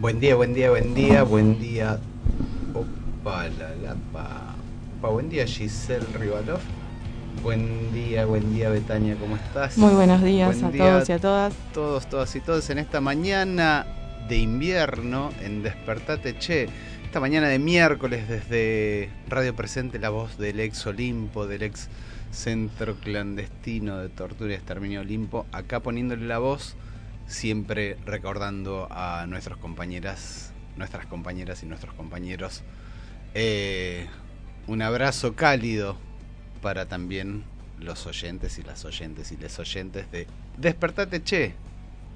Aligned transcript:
Buen 0.00 0.20
día, 0.20 0.36
buen 0.36 0.54
día, 0.54 0.70
buen 0.70 0.94
día, 0.94 1.24
buen 1.24 1.58
día. 1.58 1.98
Opa, 2.72 3.48
la 3.48 3.74
lapa. 3.74 4.54
Opa, 4.96 5.08
buen 5.08 5.28
día 5.28 5.44
Giselle 5.44 6.06
Rivalov. 6.16 6.60
Buen 7.42 7.92
día, 7.92 8.24
buen 8.24 8.54
día 8.54 8.70
Betania, 8.70 9.16
¿cómo 9.18 9.34
estás? 9.34 9.76
Muy 9.76 9.92
buenos 9.94 10.22
días 10.22 10.54
Buen 10.54 10.64
a 10.66 10.70
día 10.70 10.84
todos 10.84 11.08
y 11.08 11.12
a 11.12 11.18
todas. 11.18 11.54
Todos, 11.74 12.08
todas 12.08 12.36
y 12.36 12.40
todos 12.40 12.70
en 12.70 12.78
esta 12.78 13.00
mañana 13.00 13.86
de 14.28 14.36
invierno 14.36 15.30
en 15.42 15.64
Despertate 15.64 16.38
Che. 16.38 16.68
Esta 17.04 17.18
mañana 17.18 17.48
de 17.48 17.58
miércoles 17.58 18.28
desde 18.28 19.10
Radio 19.28 19.56
Presente, 19.56 19.98
la 19.98 20.10
voz 20.10 20.38
del 20.38 20.60
ex 20.60 20.86
Olimpo, 20.86 21.48
del 21.48 21.64
ex 21.64 21.88
Centro 22.30 22.94
Clandestino 22.94 23.98
de 23.98 24.10
Tortura 24.10 24.52
y 24.52 24.54
Exterminio 24.54 25.00
Olimpo, 25.00 25.46
acá 25.50 25.80
poniéndole 25.80 26.24
la 26.24 26.38
voz, 26.38 26.76
siempre 27.28 27.98
recordando 28.04 28.88
a 28.90 29.26
nuestras 29.28 29.58
compañeras, 29.58 30.52
nuestras 30.76 31.06
compañeras 31.06 31.62
y 31.62 31.66
nuestros 31.66 31.94
compañeros. 31.94 32.64
Eh, 33.34 34.06
un 34.66 34.82
abrazo 34.82 35.36
cálido 35.36 35.96
para 36.60 36.86
también 36.86 37.44
los 37.78 38.06
oyentes 38.06 38.58
y 38.58 38.62
las 38.62 38.84
oyentes 38.84 39.30
y 39.30 39.36
les 39.36 39.58
oyentes 39.58 40.10
de 40.10 40.26
Despertate 40.56 41.22
Che, 41.22 41.54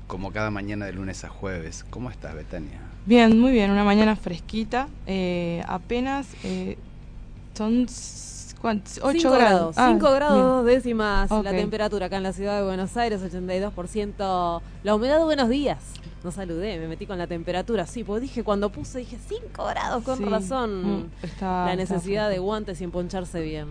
como 0.08 0.32
cada 0.32 0.50
mañana 0.50 0.86
de 0.86 0.92
lunes 0.92 1.22
a 1.24 1.28
jueves. 1.28 1.84
¿Cómo 1.90 2.10
estás, 2.10 2.34
Betania? 2.34 2.80
Bien, 3.06 3.38
muy 3.38 3.52
bien, 3.52 3.70
una 3.70 3.84
mañana 3.84 4.16
fresquita. 4.16 4.88
eh, 5.06 5.62
apenas 5.68 6.26
eh, 6.42 6.76
son 7.54 7.86
¿cuántos? 8.62 8.98
8 9.02 9.18
5 9.20 9.34
grados. 9.34 9.74
Ah, 9.78 9.88
5 9.92 10.10
grados 10.12 10.34
bien. 10.36 10.46
dos 10.46 10.64
décimas 10.64 11.30
la 11.30 11.50
temperatura 11.50 12.06
acá 12.06 12.16
en 12.16 12.22
la 12.22 12.32
ciudad 12.32 12.56
de 12.58 12.64
Buenos 12.64 12.96
Aires, 12.96 13.20
82%. 13.22 14.62
La 14.84 14.94
humedad, 14.94 15.22
buenos 15.24 15.48
días. 15.48 15.78
No 16.24 16.30
saludé, 16.30 16.78
me 16.78 16.86
metí 16.88 17.04
con 17.06 17.18
la 17.18 17.26
temperatura. 17.26 17.84
Sí, 17.86 18.04
pues 18.04 18.22
dije, 18.22 18.44
cuando 18.44 18.70
puse, 18.70 19.00
dije 19.00 19.18
5 19.28 19.64
grados, 19.66 20.04
con 20.04 20.16
Sí, 20.18 20.24
razón. 20.24 21.00
mm, 21.00 21.10
está- 21.22 21.64
la 21.66 21.72
está 21.74 21.94
necesidad 21.94 22.30
de 22.30 22.38
guantes 22.38 22.80
y 22.80 22.84
emponcharse 22.84 23.40
bien. 23.42 23.66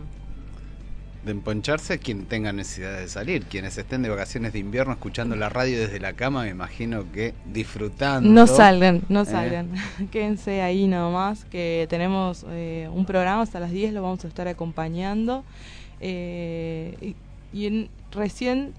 De 1.25 1.31
emponcharse 1.31 1.99
quien 1.99 2.25
tenga 2.25 2.51
necesidad 2.51 2.97
de 2.97 3.07
salir. 3.07 3.43
Quienes 3.45 3.77
estén 3.77 4.01
de 4.01 4.09
vacaciones 4.09 4.53
de 4.53 4.59
invierno 4.59 4.93
escuchando 4.93 5.35
la 5.35 5.49
radio 5.49 5.79
desde 5.79 5.99
la 5.99 6.13
cama, 6.13 6.43
me 6.43 6.49
imagino 6.49 7.05
que 7.11 7.35
disfrutando. 7.45 8.27
No 8.27 8.47
salgan, 8.47 9.03
no 9.07 9.21
Eh. 9.21 9.25
salgan. 9.25 9.69
Quédense 10.11 10.63
ahí 10.63 10.87
nomás, 10.87 11.45
que 11.45 11.85
tenemos 11.91 12.43
eh, 12.49 12.89
un 12.91 13.05
programa 13.05 13.43
hasta 13.43 13.59
las 13.59 13.69
10, 13.71 13.93
lo 13.93 14.01
vamos 14.01 14.25
a 14.25 14.27
estar 14.27 14.47
acompañando. 14.47 15.43
Eh, 15.99 16.97
y 17.01 17.15
y 17.53 17.65
en- 17.67 17.89
recién 18.13 18.73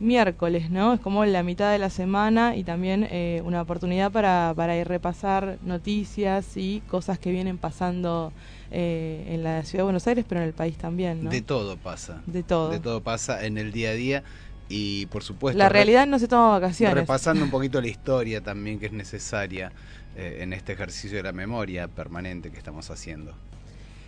miércoles, 0.00 0.70
¿no? 0.70 0.94
Es 0.94 1.00
como 1.00 1.24
la 1.24 1.42
mitad 1.42 1.70
de 1.72 1.78
la 1.78 1.90
semana 1.90 2.56
y 2.56 2.64
también 2.64 3.06
eh, 3.10 3.40
una 3.44 3.62
oportunidad 3.62 4.10
para, 4.12 4.52
para 4.56 4.76
ir 4.76 4.86
repasar 4.88 5.58
noticias 5.62 6.56
y 6.56 6.82
cosas 6.88 7.18
que 7.18 7.30
vienen 7.30 7.56
pasando 7.58 8.32
eh, 8.70 9.24
en 9.28 9.42
la 9.44 9.62
ciudad 9.64 9.80
de 9.80 9.84
Buenos 9.84 10.06
Aires, 10.06 10.24
pero 10.28 10.40
en 10.40 10.46
el 10.48 10.52
país 10.54 10.76
también, 10.76 11.24
¿no? 11.24 11.30
De 11.30 11.42
todo 11.42 11.76
pasa. 11.76 12.22
De 12.26 12.42
todo. 12.42 12.70
De 12.70 12.80
todo 12.80 13.02
pasa 13.02 13.44
en 13.44 13.58
el 13.58 13.72
día 13.72 13.90
a 13.90 13.94
día. 13.94 14.22
Y 14.68 15.06
por 15.06 15.22
supuesto. 15.22 15.56
la 15.58 15.68
re- 15.68 15.74
realidad 15.74 16.06
no 16.08 16.18
se 16.18 16.26
toma 16.26 16.48
vacaciones. 16.50 16.94
Repasando 16.96 17.44
un 17.44 17.50
poquito 17.50 17.80
la 17.80 17.86
historia 17.96 18.40
también 18.40 18.80
que 18.80 18.86
es 18.86 18.92
necesaria 18.92 19.70
eh, 20.16 20.38
en 20.40 20.52
este 20.52 20.72
ejercicio 20.72 21.16
de 21.16 21.22
la 21.22 21.32
memoria 21.32 21.86
permanente 21.86 22.50
que 22.50 22.58
estamos 22.58 22.90
haciendo. 22.90 23.32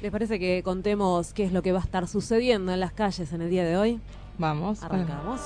¿Les 0.02 0.10
parece 0.10 0.38
que 0.40 0.62
contemos 0.64 1.32
qué 1.32 1.44
es 1.44 1.52
lo 1.52 1.62
que 1.62 1.70
va 1.72 1.78
a 1.78 1.82
estar 1.82 2.08
sucediendo 2.08 2.72
en 2.72 2.80
las 2.80 2.92
calles 2.92 3.32
en 3.32 3.42
el 3.42 3.50
día 3.50 3.64
de 3.64 3.76
hoy? 3.76 4.00
Vamos. 4.38 4.82
Arrancamos. 4.82 5.40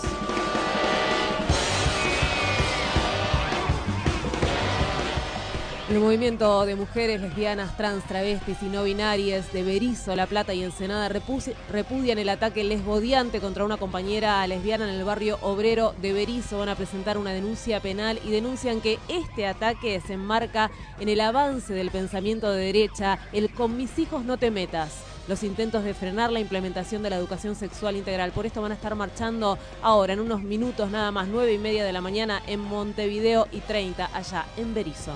El 5.93 6.01
movimiento 6.01 6.65
de 6.65 6.75
mujeres 6.75 7.21
lesbianas, 7.21 7.77
trans, 7.77 8.03
travestis 8.05 8.57
y 8.63 8.71
no 8.71 8.83
binarias 8.83 9.53
de 9.53 9.63
Berizo, 9.63 10.17
La 10.17 10.27
Plata 10.27 10.55
y 10.55 10.63
Ensenada 10.63 11.11
repudian 11.11 12.19
el 12.19 12.31
ataque 12.31 12.65
lesbodiante 12.65 13.41
contra 13.41 13.67
una 13.67 13.77
compañera 13.77 14.47
lesbiana 14.47 14.89
en 14.89 14.99
el 14.99 15.05
barrio 15.05 15.37
obrero 15.43 15.95
de 16.01 16.15
Berizo. 16.15 16.61
Van 16.61 16.71
a 16.71 16.77
presentar 16.77 17.19
una 17.19 17.35
denuncia 17.35 17.81
penal 17.81 18.19
y 18.25 18.31
denuncian 18.31 18.81
que 18.81 18.99
este 19.09 19.47
ataque 19.47 20.01
se 20.01 20.15
enmarca 20.15 20.71
en 20.99 21.11
el 21.11 21.21
avance 21.21 21.75
del 21.75 21.91
pensamiento 21.91 22.51
de 22.51 22.65
derecha, 22.65 23.19
el 23.35 23.53
con 23.53 23.77
mis 23.77 23.99
hijos 23.99 24.25
no 24.25 24.39
te 24.39 24.51
metas 24.51 24.95
los 25.29 25.43
intentos 25.45 25.85
de 25.85 25.93
frenar 25.93 26.33
la 26.33 26.41
implementación 26.41 27.03
de 27.03 27.11
la 27.11 27.17
educación 27.17 27.55
sexual 27.55 27.97
integral. 27.97 28.33
Por 28.33 28.47
esto 28.47 28.63
van 28.63 28.73
a 28.73 28.77
estar 28.77 28.95
marchando 28.95 29.59
ahora, 29.83 30.15
en 30.15 30.21
unos 30.21 30.43
minutos 30.43 30.91
nada 30.91 31.11
más, 31.11 31.29
nueve 31.29 31.53
y 31.53 31.59
media 31.59 31.85
de 31.85 31.93
la 31.93 32.01
mañana 32.01 32.43
en 32.47 32.61
Montevideo 32.61 33.47
y 33.53 33.61
30 33.61 34.09
allá 34.13 34.47
en 34.57 34.73
Berizo. 34.73 35.13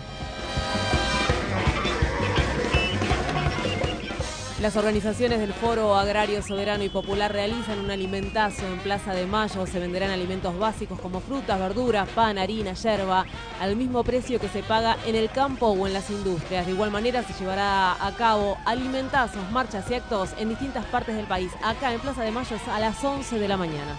Las 4.61 4.75
organizaciones 4.75 5.39
del 5.39 5.53
Foro 5.53 5.95
Agrario 5.97 6.41
Soberano 6.41 6.83
y 6.83 6.89
Popular 6.89 7.31
realizan 7.31 7.79
un 7.79 7.91
alimentazo 7.91 8.67
en 8.67 8.79
Plaza 8.79 9.13
de 9.13 9.27
Mayo. 9.27 9.67
Se 9.67 9.79
venderán 9.79 10.11
alimentos 10.11 10.59
básicos 10.59 10.99
como 10.99 11.21
frutas, 11.21 11.59
verduras, 11.59 12.09
pan, 12.09 12.39
harina, 12.39 12.73
yerba, 12.73 13.27
al 13.61 13.77
mismo 13.77 14.03
precio 14.03 14.41
que 14.41 14.49
se 14.49 14.63
paga 14.63 14.97
en 15.05 15.15
el 15.15 15.29
campo 15.29 15.67
o 15.67 15.87
en 15.87 15.93
las 15.93 16.09
industrias. 16.09 16.65
De 16.65 16.73
igual 16.73 16.91
manera 16.91 17.23
se 17.23 17.35
llevará 17.35 18.03
a 18.03 18.17
cabo 18.17 18.57
alimentazos, 18.65 19.51
marchas 19.51 19.91
y 19.91 19.95
actos 19.95 20.31
en 20.39 20.49
distintas 20.49 20.87
partes 20.87 21.17
del 21.17 21.27
país. 21.27 21.53
Acá 21.63 21.93
en 21.93 22.01
Plaza 22.01 22.23
de 22.23 22.31
Mayo 22.31 22.57
es 22.57 22.67
a 22.67 22.81
las 22.81 23.05
11 23.05 23.39
de 23.39 23.49
la 23.49 23.59
mañana. 23.59 23.95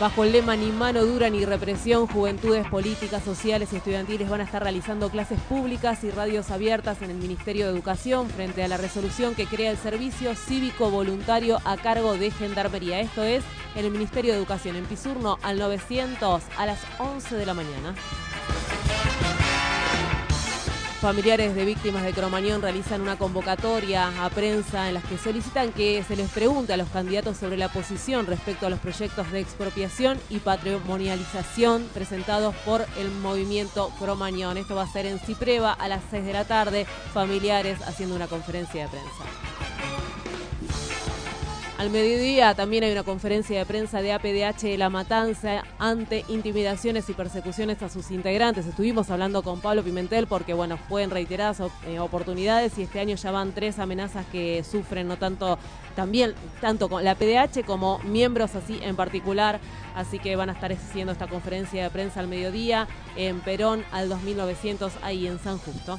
Bajo 0.00 0.24
el 0.24 0.32
lema 0.32 0.56
Ni 0.56 0.72
mano 0.72 1.04
dura 1.04 1.30
ni 1.30 1.44
represión, 1.44 2.08
juventudes 2.08 2.66
políticas, 2.66 3.22
sociales 3.22 3.72
y 3.72 3.76
estudiantiles 3.76 4.28
van 4.28 4.40
a 4.40 4.44
estar 4.44 4.60
realizando 4.60 5.08
clases 5.08 5.38
públicas 5.42 6.02
y 6.02 6.10
radios 6.10 6.50
abiertas 6.50 7.00
en 7.00 7.10
el 7.10 7.16
Ministerio 7.16 7.66
de 7.66 7.72
Educación 7.72 8.28
frente 8.28 8.64
a 8.64 8.68
la 8.68 8.76
resolución 8.76 9.36
que 9.36 9.46
crea 9.46 9.70
el 9.70 9.76
servicio 9.76 10.34
cívico 10.34 10.90
voluntario 10.90 11.58
a 11.64 11.76
cargo 11.76 12.14
de 12.14 12.32
Gendarmería. 12.32 13.00
Esto 13.00 13.22
es 13.22 13.44
en 13.76 13.84
el 13.84 13.92
Ministerio 13.92 14.32
de 14.32 14.38
Educación, 14.38 14.74
en 14.74 14.84
Pisurno 14.84 15.38
al 15.42 15.60
900 15.60 16.42
a 16.58 16.66
las 16.66 16.80
11 16.98 17.36
de 17.36 17.46
la 17.46 17.54
mañana. 17.54 17.94
Familiares 21.04 21.54
de 21.54 21.66
víctimas 21.66 22.02
de 22.02 22.14
Cromañón 22.14 22.62
realizan 22.62 23.02
una 23.02 23.18
convocatoria 23.18 24.24
a 24.24 24.30
prensa 24.30 24.88
en 24.88 24.94
las 24.94 25.04
que 25.04 25.18
solicitan 25.18 25.70
que 25.70 26.02
se 26.02 26.16
les 26.16 26.30
pregunte 26.30 26.72
a 26.72 26.78
los 26.78 26.88
candidatos 26.88 27.36
sobre 27.36 27.58
la 27.58 27.68
posición 27.68 28.26
respecto 28.26 28.66
a 28.66 28.70
los 28.70 28.78
proyectos 28.78 29.30
de 29.30 29.40
expropiación 29.40 30.18
y 30.30 30.38
patrimonialización 30.38 31.86
presentados 31.92 32.54
por 32.64 32.86
el 32.96 33.10
movimiento 33.10 33.90
Cromañón. 33.98 34.56
Esto 34.56 34.76
va 34.76 34.84
a 34.84 34.92
ser 34.92 35.04
en 35.04 35.18
Cipreva 35.18 35.74
a 35.74 35.88
las 35.88 36.00
6 36.10 36.24
de 36.24 36.32
la 36.32 36.46
tarde, 36.46 36.86
familiares 37.12 37.82
haciendo 37.82 38.16
una 38.16 38.26
conferencia 38.26 38.84
de 38.84 38.88
prensa. 38.88 40.23
Al 41.76 41.90
mediodía 41.90 42.54
también 42.54 42.84
hay 42.84 42.92
una 42.92 43.02
conferencia 43.02 43.58
de 43.58 43.66
prensa 43.66 44.00
de 44.00 44.12
APDH 44.12 44.62
de 44.62 44.78
La 44.78 44.90
Matanza 44.90 45.64
ante 45.80 46.24
intimidaciones 46.28 47.08
y 47.08 47.14
persecuciones 47.14 47.82
a 47.82 47.88
sus 47.88 48.12
integrantes. 48.12 48.66
Estuvimos 48.66 49.10
hablando 49.10 49.42
con 49.42 49.60
Pablo 49.60 49.82
Pimentel 49.82 50.28
porque, 50.28 50.54
bueno, 50.54 50.78
fue 50.88 51.04
reiteradas 51.08 51.60
eh, 51.88 51.98
oportunidades 51.98 52.78
y 52.78 52.82
este 52.82 53.00
año 53.00 53.16
ya 53.16 53.32
van 53.32 53.50
tres 53.50 53.80
amenazas 53.80 54.24
que 54.30 54.62
sufren, 54.62 55.08
no 55.08 55.16
tanto, 55.16 55.58
también, 55.96 56.34
tanto 56.60 56.88
con 56.88 57.02
la 57.02 57.16
PDH 57.16 57.64
como 57.66 57.98
miembros 58.04 58.54
así 58.54 58.78
en 58.80 58.94
particular. 58.94 59.58
Así 59.96 60.20
que 60.20 60.36
van 60.36 60.50
a 60.50 60.52
estar 60.52 60.72
haciendo 60.72 61.12
esta 61.12 61.26
conferencia 61.26 61.82
de 61.82 61.90
prensa 61.90 62.20
al 62.20 62.28
mediodía 62.28 62.86
en 63.16 63.40
Perón 63.40 63.84
al 63.90 64.08
2900 64.08 64.92
ahí 65.02 65.26
en 65.26 65.40
San 65.40 65.58
Justo. 65.58 65.98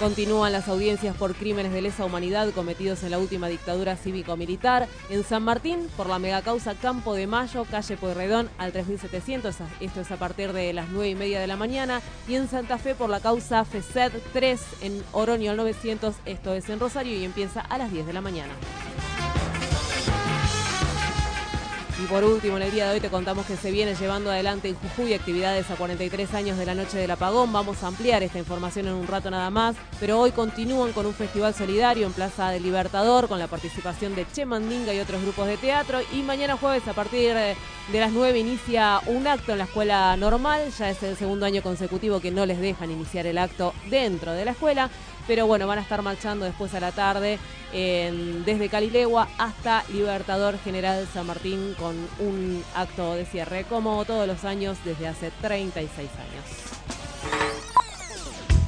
Continúan 0.00 0.52
las 0.52 0.68
audiencias 0.68 1.16
por 1.16 1.34
crímenes 1.34 1.72
de 1.72 1.80
lesa 1.80 2.04
humanidad 2.04 2.50
cometidos 2.50 3.02
en 3.02 3.12
la 3.12 3.18
última 3.18 3.48
dictadura 3.48 3.96
cívico-militar. 3.96 4.88
En 5.08 5.24
San 5.24 5.42
Martín, 5.42 5.88
por 5.96 6.06
la 6.06 6.18
megacausa 6.18 6.74
Campo 6.74 7.14
de 7.14 7.26
Mayo, 7.26 7.64
calle 7.64 7.96
Pueyrredón 7.96 8.50
al 8.58 8.72
3700, 8.72 9.56
esto 9.80 10.00
es 10.02 10.10
a 10.10 10.18
partir 10.18 10.52
de 10.52 10.74
las 10.74 10.90
9 10.90 11.08
y 11.08 11.14
media 11.14 11.40
de 11.40 11.46
la 11.46 11.56
mañana. 11.56 12.02
Y 12.28 12.34
en 12.34 12.46
Santa 12.46 12.76
Fe, 12.76 12.94
por 12.94 13.08
la 13.08 13.20
causa 13.20 13.64
FESED 13.64 14.12
3 14.34 14.60
en 14.82 15.02
Oroño 15.12 15.52
al 15.52 15.56
900, 15.56 16.14
esto 16.26 16.52
es 16.52 16.68
en 16.68 16.78
Rosario 16.78 17.16
y 17.16 17.24
empieza 17.24 17.62
a 17.62 17.78
las 17.78 17.90
10 17.90 18.06
de 18.06 18.12
la 18.12 18.20
mañana. 18.20 18.52
Por 22.04 22.24
último, 22.24 22.58
en 22.58 22.62
el 22.62 22.70
día 22.70 22.86
de 22.86 22.94
hoy 22.94 23.00
te 23.00 23.08
contamos 23.08 23.46
que 23.46 23.56
se 23.56 23.70
viene 23.70 23.94
llevando 23.94 24.30
adelante 24.30 24.68
en 24.68 24.74
Jujuy 24.74 25.14
actividades 25.14 25.70
a 25.70 25.76
43 25.76 26.34
años 26.34 26.58
de 26.58 26.66
la 26.66 26.74
noche 26.74 26.98
del 26.98 27.10
apagón. 27.10 27.52
Vamos 27.52 27.82
a 27.82 27.86
ampliar 27.86 28.22
esta 28.22 28.38
información 28.38 28.86
en 28.86 28.92
un 28.92 29.06
rato 29.06 29.30
nada 29.30 29.48
más, 29.50 29.76
pero 29.98 30.20
hoy 30.20 30.30
continúan 30.30 30.92
con 30.92 31.06
un 31.06 31.14
festival 31.14 31.54
solidario 31.54 32.06
en 32.06 32.12
Plaza 32.12 32.50
del 32.50 32.62
Libertador 32.64 33.28
con 33.28 33.38
la 33.38 33.48
participación 33.48 34.14
de 34.14 34.26
Che 34.30 34.44
Mandinga 34.44 34.92
y 34.92 35.00
otros 35.00 35.22
grupos 35.22 35.46
de 35.46 35.56
teatro. 35.56 36.00
Y 36.12 36.22
mañana 36.22 36.56
jueves 36.56 36.86
a 36.86 36.92
partir 36.92 37.34
de 37.34 37.56
las 37.98 38.12
9 38.12 38.38
inicia 38.38 39.00
un 39.06 39.26
acto 39.26 39.52
en 39.52 39.58
la 39.58 39.64
escuela 39.64 40.16
normal. 40.16 40.70
Ya 40.78 40.90
es 40.90 41.02
el 41.02 41.16
segundo 41.16 41.46
año 41.46 41.62
consecutivo 41.62 42.20
que 42.20 42.30
no 42.30 42.44
les 42.44 42.60
dejan 42.60 42.90
iniciar 42.90 43.26
el 43.26 43.38
acto 43.38 43.72
dentro 43.88 44.32
de 44.32 44.44
la 44.44 44.50
escuela. 44.50 44.90
Pero 45.26 45.46
bueno, 45.46 45.66
van 45.66 45.78
a 45.78 45.82
estar 45.82 46.02
marchando 46.02 46.44
después 46.44 46.72
a 46.74 46.80
la 46.80 46.92
tarde 46.92 47.38
desde 47.72 48.68
Calilegua 48.68 49.28
hasta 49.38 49.84
Libertador 49.92 50.58
General 50.58 51.06
San 51.12 51.26
Martín 51.26 51.74
con 51.78 51.94
un 52.20 52.64
acto 52.74 53.14
de 53.14 53.26
cierre, 53.26 53.64
como 53.64 54.04
todos 54.04 54.26
los 54.26 54.44
años 54.44 54.78
desde 54.84 55.08
hace 55.08 55.30
36 55.42 56.08
años. 56.10 56.66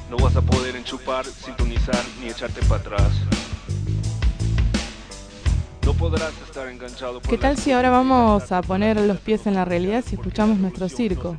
No 0.09 0.17
vas 0.17 0.35
a 0.35 0.41
poder 0.41 0.75
enchupar, 0.75 1.25
sintonizar 1.25 2.03
ni 2.19 2.29
echarte 2.29 2.61
para 2.63 2.81
atrás. 2.81 3.11
No 5.85 5.93
podrás 5.93 6.33
estar 6.45 6.67
enganchado 6.67 7.21
¿Qué 7.21 7.37
tal 7.37 7.57
si 7.57 7.71
ahora 7.71 7.89
vamos 7.89 8.51
a 8.51 8.61
poner 8.61 8.99
los 8.99 9.19
pies 9.19 9.47
en 9.47 9.55
la 9.55 9.65
realidad 9.65 10.03
si 10.05 10.15
escuchamos 10.15 10.59
nuestro 10.59 10.87
circo? 10.89 11.37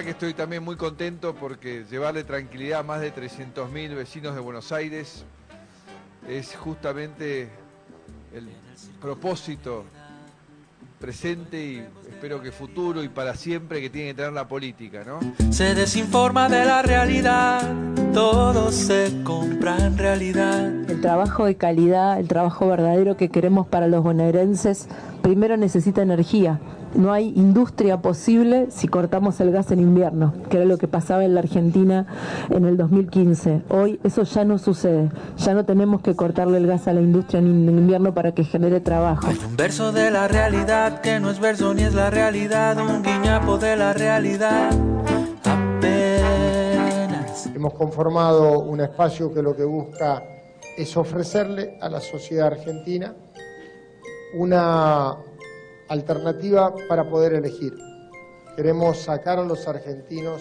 Verdad 0.00 0.18
que 0.18 0.24
estoy 0.24 0.34
también 0.34 0.62
muy 0.62 0.76
contento 0.76 1.34
porque 1.34 1.84
llevarle 1.90 2.24
tranquilidad 2.24 2.80
a 2.80 2.82
más 2.82 3.02
de 3.02 3.12
300.000 3.14 3.94
vecinos 3.94 4.34
de 4.34 4.40
Buenos 4.40 4.72
Aires 4.72 5.24
es 6.26 6.56
justamente 6.56 7.50
el 8.34 8.48
propósito 8.98 9.84
presente 10.98 11.62
y 11.62 11.86
espero 12.08 12.40
que 12.40 12.50
futuro 12.50 13.02
y 13.02 13.10
para 13.10 13.34
siempre 13.34 13.82
que 13.82 13.90
tiene 13.90 14.08
que 14.08 14.14
tener 14.14 14.32
la 14.32 14.48
política, 14.48 15.04
¿no? 15.04 15.20
Se 15.52 15.74
desinforma 15.74 16.48
de 16.48 16.64
la 16.64 16.80
realidad, 16.80 17.60
todo 18.14 18.72
se 18.72 19.22
compra 19.22 19.84
en 19.84 19.98
realidad. 19.98 20.66
El 20.88 21.02
trabajo 21.02 21.44
de 21.44 21.56
calidad, 21.56 22.18
el 22.18 22.28
trabajo 22.28 22.68
verdadero 22.68 23.18
que 23.18 23.28
queremos 23.28 23.66
para 23.66 23.86
los 23.86 24.02
bonaerenses, 24.02 24.88
primero 25.20 25.58
necesita 25.58 26.00
energía. 26.00 26.58
No 26.94 27.12
hay 27.12 27.32
industria 27.36 28.02
posible 28.02 28.66
si 28.70 28.88
cortamos 28.88 29.40
el 29.40 29.52
gas 29.52 29.70
en 29.70 29.80
invierno, 29.80 30.34
que 30.48 30.56
era 30.56 30.66
lo 30.66 30.76
que 30.76 30.88
pasaba 30.88 31.24
en 31.24 31.34
la 31.34 31.40
Argentina 31.40 32.06
en 32.50 32.64
el 32.64 32.76
2015. 32.76 33.62
Hoy 33.68 34.00
eso 34.02 34.24
ya 34.24 34.44
no 34.44 34.58
sucede. 34.58 35.10
Ya 35.38 35.54
no 35.54 35.64
tenemos 35.64 36.02
que 36.02 36.16
cortarle 36.16 36.58
el 36.58 36.66
gas 36.66 36.88
a 36.88 36.92
la 36.92 37.00
industria 37.00 37.38
en 37.38 37.68
invierno 37.68 38.12
para 38.12 38.32
que 38.32 38.44
genere 38.44 38.80
trabajo. 38.80 39.26
Hay 39.26 39.38
un 39.46 39.56
verso 39.56 39.92
de 39.92 40.10
la 40.10 40.26
realidad 40.26 41.00
que 41.00 41.20
no 41.20 41.30
es 41.30 41.38
verso 41.38 41.72
ni 41.74 41.82
es 41.82 41.94
la 41.94 42.10
realidad, 42.10 42.76
un 42.78 43.02
guiñapo 43.02 43.58
de 43.58 43.76
la 43.76 43.92
realidad. 43.92 44.70
Apenas. 45.44 47.46
Hemos 47.54 47.74
conformado 47.74 48.60
un 48.60 48.80
espacio 48.80 49.32
que 49.32 49.42
lo 49.42 49.54
que 49.54 49.64
busca 49.64 50.22
es 50.76 50.96
ofrecerle 50.96 51.78
a 51.80 51.88
la 51.88 52.00
sociedad 52.00 52.48
argentina 52.48 53.14
una 54.34 55.16
alternativa 55.90 56.72
para 56.88 57.10
poder 57.10 57.34
elegir. 57.34 57.76
Queremos 58.56 58.98
sacar 58.98 59.38
a 59.38 59.44
los 59.44 59.66
argentinos 59.68 60.40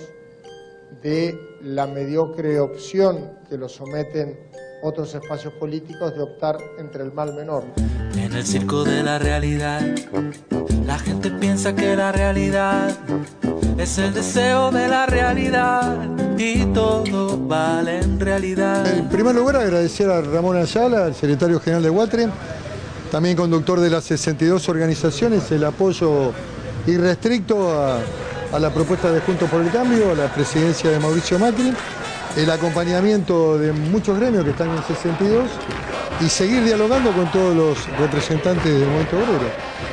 de 1.02 1.38
la 1.62 1.88
mediocre 1.88 2.60
opción 2.60 3.32
que 3.50 3.58
los 3.58 3.74
someten 3.74 4.40
otros 4.84 5.14
espacios 5.14 5.54
políticos 5.54 6.16
de 6.16 6.22
optar 6.22 6.58
entre 6.78 7.04
el 7.04 7.12
mal 7.12 7.34
menor. 7.34 7.64
En 8.16 8.34
el 8.34 8.46
circo 8.46 8.84
de 8.84 9.04
la 9.04 9.20
realidad, 9.20 9.82
la 10.86 11.00
gente 11.00 11.32
piensa 11.32 11.76
que 11.76 11.96
la 11.96 12.12
realidad 12.12 12.92
es 13.78 13.98
el 13.98 14.14
deseo 14.14 14.72
de 14.72 14.88
la 14.88 15.06
realidad 15.06 15.98
y 16.38 16.66
todo 16.74 17.38
vale 17.38 18.00
en 18.00 18.20
realidad. 18.20 18.86
En 18.88 19.10
primer 19.10 19.36
lugar, 19.36 19.58
agradecer 19.58 20.10
a 20.10 20.22
Ramón 20.22 20.58
Ayala, 20.58 21.08
el 21.08 21.16
secretario 21.16 21.60
general 21.60 21.84
de 21.84 21.90
Guatre, 21.90 22.30
también 23.12 23.36
conductor 23.36 23.80
de 23.80 23.90
las 23.90 24.04
62 24.06 24.70
organizaciones, 24.70 25.52
el 25.52 25.64
apoyo 25.64 26.32
irrestricto 26.88 27.72
a, 27.82 28.00
la 28.60 28.74
propuesta 28.74 29.12
de 29.12 29.20
Juntos 29.22 29.50
por 29.50 29.62
el 29.62 29.72
Cambio, 29.72 30.12
a 30.12 30.16
la 30.16 30.34
presidencia 30.34 30.90
de 30.90 31.00
Mauricio 31.00 31.38
Macri, 31.38 31.74
el 32.36 32.50
acompañamiento 32.50 33.58
de 33.58 33.72
muchos 33.72 34.18
gremios 34.20 34.44
que 34.44 34.52
están 34.52 34.70
en 34.70 34.84
62 34.84 35.50
y 36.22 36.30
seguir 36.30 36.64
dialogando 36.64 37.12
con 37.12 37.32
todos 37.32 37.56
los 37.56 38.00
representantes 38.00 38.66
del 38.66 38.86
movimiento 38.86 39.18
obrero. 39.18 39.52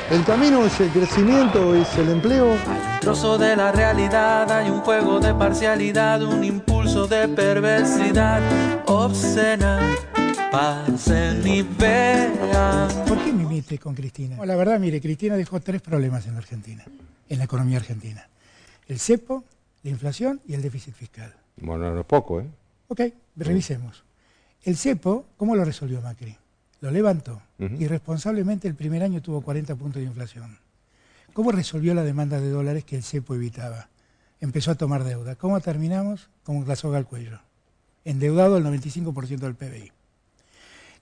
El 0.09 0.23
camino 0.23 0.65
es 0.65 0.79
el 0.79 0.89
crecimiento, 0.89 1.75
es 1.75 1.87
el 1.97 2.09
empleo. 2.09 2.47
Un 2.47 2.99
trozo 3.01 3.37
de 3.37 3.55
la 3.55 3.71
realidad, 3.71 4.51
hay 4.51 4.69
un 4.69 4.81
juego 4.81 5.19
de 5.19 5.33
parcialidad, 5.33 6.23
un 6.23 6.43
impulso 6.43 7.07
de 7.07 7.27
perversidad 7.27 8.41
obscena. 8.85 9.79
Pasen 10.51 11.45
y 11.45 11.61
vean. 11.61 13.05
¿Por 13.07 13.23
qué 13.23 13.33
me 13.33 13.45
mete 13.45 13.77
con 13.77 13.93
Cristina? 13.93 14.43
la 14.45 14.55
verdad, 14.55 14.79
mire, 14.79 15.01
Cristina 15.01 15.35
dejó 15.35 15.59
tres 15.59 15.81
problemas 15.81 16.25
en 16.25 16.33
la 16.33 16.39
Argentina, 16.39 16.85
en 17.27 17.37
la 17.37 17.43
economía 17.43 17.77
argentina. 17.77 18.27
El 18.87 18.99
cepo, 18.99 19.43
la 19.83 19.89
inflación 19.91 20.41
y 20.47 20.53
el 20.53 20.61
déficit 20.61 20.93
fiscal. 20.93 21.33
Bueno, 21.57 21.93
no 21.93 21.99
es 21.99 22.05
poco, 22.05 22.39
¿eh? 22.39 22.47
Ok, 22.87 23.01
revisemos. 23.35 24.03
El 24.63 24.77
cepo, 24.77 25.25
¿cómo 25.35 25.55
lo 25.55 25.65
resolvió 25.65 26.01
Macri? 26.01 26.35
Lo 26.79 26.91
levantó. 26.91 27.41
Irresponsablemente 27.59 28.67
el 28.67 28.75
primer 28.75 29.03
año 29.03 29.21
tuvo 29.21 29.41
40 29.41 29.75
puntos 29.75 30.01
de 30.01 30.07
inflación. 30.07 30.57
¿Cómo 31.33 31.51
resolvió 31.51 31.93
la 31.93 32.03
demanda 32.03 32.39
de 32.39 32.49
dólares 32.49 32.85
que 32.85 32.95
el 32.95 33.03
cepo 33.03 33.35
evitaba? 33.35 33.89
Empezó 34.39 34.71
a 34.71 34.75
tomar 34.75 35.03
deuda. 35.03 35.35
¿Cómo 35.35 35.59
terminamos? 35.59 36.29
Como 36.43 36.63
la 36.65 36.75
soga 36.75 36.97
al 36.97 37.05
cuello. 37.05 37.39
Endeudado 38.05 38.55
al 38.55 38.63
95% 38.63 39.39
del 39.39 39.55
PBI. 39.55 39.91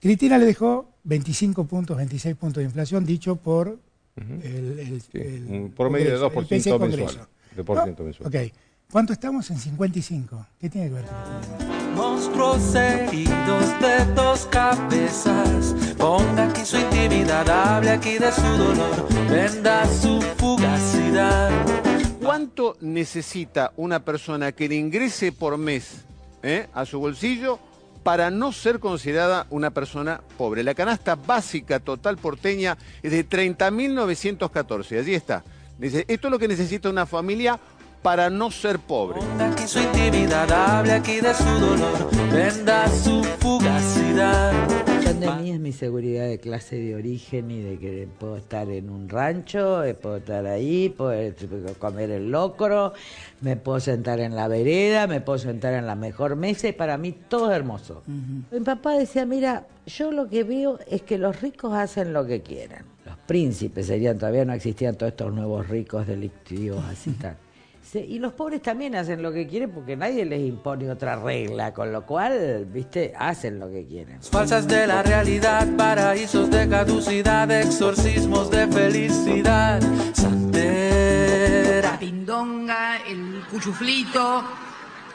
Cristina 0.00 0.38
le 0.38 0.46
dejó 0.46 0.88
25 1.04 1.64
puntos, 1.64 1.96
26 1.96 2.36
puntos 2.36 2.60
de 2.60 2.64
inflación, 2.64 3.04
dicho 3.04 3.36
por 3.36 3.78
el, 4.16 5.02
un 5.48 5.72
promedio 5.76 6.18
de 6.18 6.26
2% 6.26 6.78
mensual. 6.78 7.28
De 7.54 7.64
por 7.64 7.82
ciento 7.82 8.04
mensual. 8.04 8.28
Ok. 8.28 8.52
¿Cuánto 8.90 9.12
estamos? 9.12 9.50
En 9.50 9.58
55. 9.58 10.46
¿Qué 10.60 10.70
tiene 10.70 10.88
que 10.88 10.94
ver 10.94 11.04
Monstruos 11.96 12.74
heridos 12.74 13.80
de 13.80 14.04
dos 14.14 14.46
cabezas. 14.46 15.74
Ponga 15.96 16.48
aquí 16.48 16.64
su 16.64 16.76
intimidad, 16.76 17.48
hable 17.48 17.90
aquí 17.90 18.18
de 18.18 18.30
su 18.30 18.42
dolor, 18.42 19.08
venda 19.28 19.86
su 19.86 20.20
fugacidad. 20.36 21.50
¿Cuánto 22.22 22.76
necesita 22.80 23.72
una 23.76 24.04
persona 24.04 24.52
que 24.52 24.68
le 24.68 24.76
ingrese 24.76 25.32
por 25.32 25.56
mes 25.56 26.04
eh, 26.42 26.68
a 26.74 26.84
su 26.84 27.00
bolsillo 27.00 27.58
para 28.06 28.30
no 28.30 28.52
ser 28.52 28.78
considerada 28.78 29.48
una 29.50 29.72
persona 29.72 30.20
pobre? 30.38 30.62
La 30.62 30.74
canasta 30.74 31.16
básica 31.16 31.80
total 31.80 32.18
porteña 32.18 32.78
es 33.02 33.10
de 33.10 33.28
30.914. 33.28 35.00
Allí 35.00 35.12
está. 35.12 35.42
Dice, 35.76 36.04
esto 36.06 36.28
es 36.28 36.30
lo 36.30 36.38
que 36.38 36.46
necesita 36.46 36.88
una 36.88 37.04
familia 37.04 37.58
para 38.02 38.30
no 38.30 38.52
ser 38.52 38.78
pobre. 38.78 39.18
Aquí 39.40 39.66
su 39.66 39.80
intimidad, 39.80 40.52
hable 40.52 40.92
aquí 40.92 41.20
de 41.20 41.34
su 41.34 41.44
dolor, 41.58 42.08
venda 42.30 42.88
su 42.90 43.24
fugacidad. 43.40 44.52
De 45.20 45.30
mí 45.42 45.50
es 45.50 45.60
mi 45.60 45.72
seguridad 45.72 46.26
de 46.26 46.38
clase 46.38 46.76
de 46.76 46.94
origen 46.94 47.50
y 47.50 47.60
de 47.60 47.78
que 47.78 48.08
puedo 48.18 48.36
estar 48.36 48.68
en 48.70 48.90
un 48.90 49.08
rancho, 49.08 49.82
eh, 49.84 49.94
puedo 49.94 50.18
estar 50.18 50.46
ahí, 50.46 50.88
puedo 50.90 51.34
comer 51.78 52.10
el 52.10 52.30
locro, 52.30 52.92
me 53.40 53.56
puedo 53.56 53.80
sentar 53.80 54.20
en 54.20 54.36
la 54.36 54.48
vereda, 54.48 55.06
me 55.06 55.20
puedo 55.20 55.38
sentar 55.38 55.74
en 55.74 55.86
la 55.86 55.94
mejor 55.94 56.36
mesa 56.36 56.68
y 56.68 56.72
para 56.72 56.98
mí 56.98 57.12
todo 57.12 57.50
es 57.50 57.56
hermoso. 57.56 58.02
Mi 58.06 58.60
papá 58.60 58.92
decía, 58.92 59.24
mira, 59.24 59.66
yo 59.86 60.12
lo 60.12 60.28
que 60.28 60.44
veo 60.44 60.78
es 60.86 61.02
que 61.02 61.18
los 61.18 61.40
ricos 61.40 61.72
hacen 61.72 62.12
lo 62.12 62.26
que 62.26 62.42
quieran. 62.42 62.84
Los 63.04 63.16
príncipes 63.18 63.86
serían, 63.86 64.18
todavía 64.18 64.44
no 64.44 64.52
existían 64.52 64.96
todos 64.96 65.12
estos 65.12 65.32
nuevos 65.32 65.68
ricos 65.68 66.06
delictivos 66.06 66.84
así 66.84 67.14
tal. 67.92 68.02
Y 68.02 68.18
los 68.18 68.32
pobres 68.32 68.62
también 68.62 68.94
hacen 68.96 69.22
lo 69.22 69.32
que 69.32 69.46
quieren 69.46 69.70
porque 69.70 69.96
nadie 69.96 70.24
les 70.24 70.40
impone 70.40 70.90
otra 70.90 71.16
regla, 71.16 71.72
con 71.72 71.92
lo 71.92 72.04
cual, 72.04 72.66
viste, 72.66 73.14
hacen 73.18 73.58
lo 73.58 73.70
que 73.70 73.86
quieren. 73.86 74.22
Falsas 74.22 74.66
de 74.66 74.86
la 74.86 75.02
realidad, 75.02 75.66
paraísos 75.76 76.50
de 76.50 76.68
caducidad, 76.68 77.50
exorcismos 77.50 78.50
de 78.50 78.66
felicidad. 78.68 79.80
Santera. 80.12 81.92
La 81.92 81.98
pindonga, 81.98 82.96
el 83.06 83.44
cuchuflito, 83.50 84.44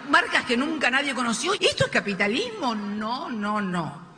marcas 0.09 0.45
que 0.45 0.57
nunca 0.57 0.89
nadie 0.89 1.13
conoció. 1.13 1.53
¿Y 1.59 1.65
esto 1.65 1.85
es 1.85 1.91
capitalismo? 1.91 2.75
No, 2.75 3.29
no, 3.29 3.61
no. 3.61 4.11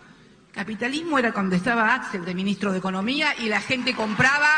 Capitalismo 0.52 1.18
era 1.18 1.32
cuando 1.32 1.56
estaba 1.56 1.96
Axel 1.96 2.24
de 2.24 2.36
ministro 2.36 2.72
de 2.72 2.78
Economía 2.78 3.30
y 3.40 3.50
la 3.50 3.60
gente 3.60 3.96
compraba 3.96 4.52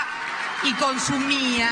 y 0.64 0.74
consumía 0.74 1.70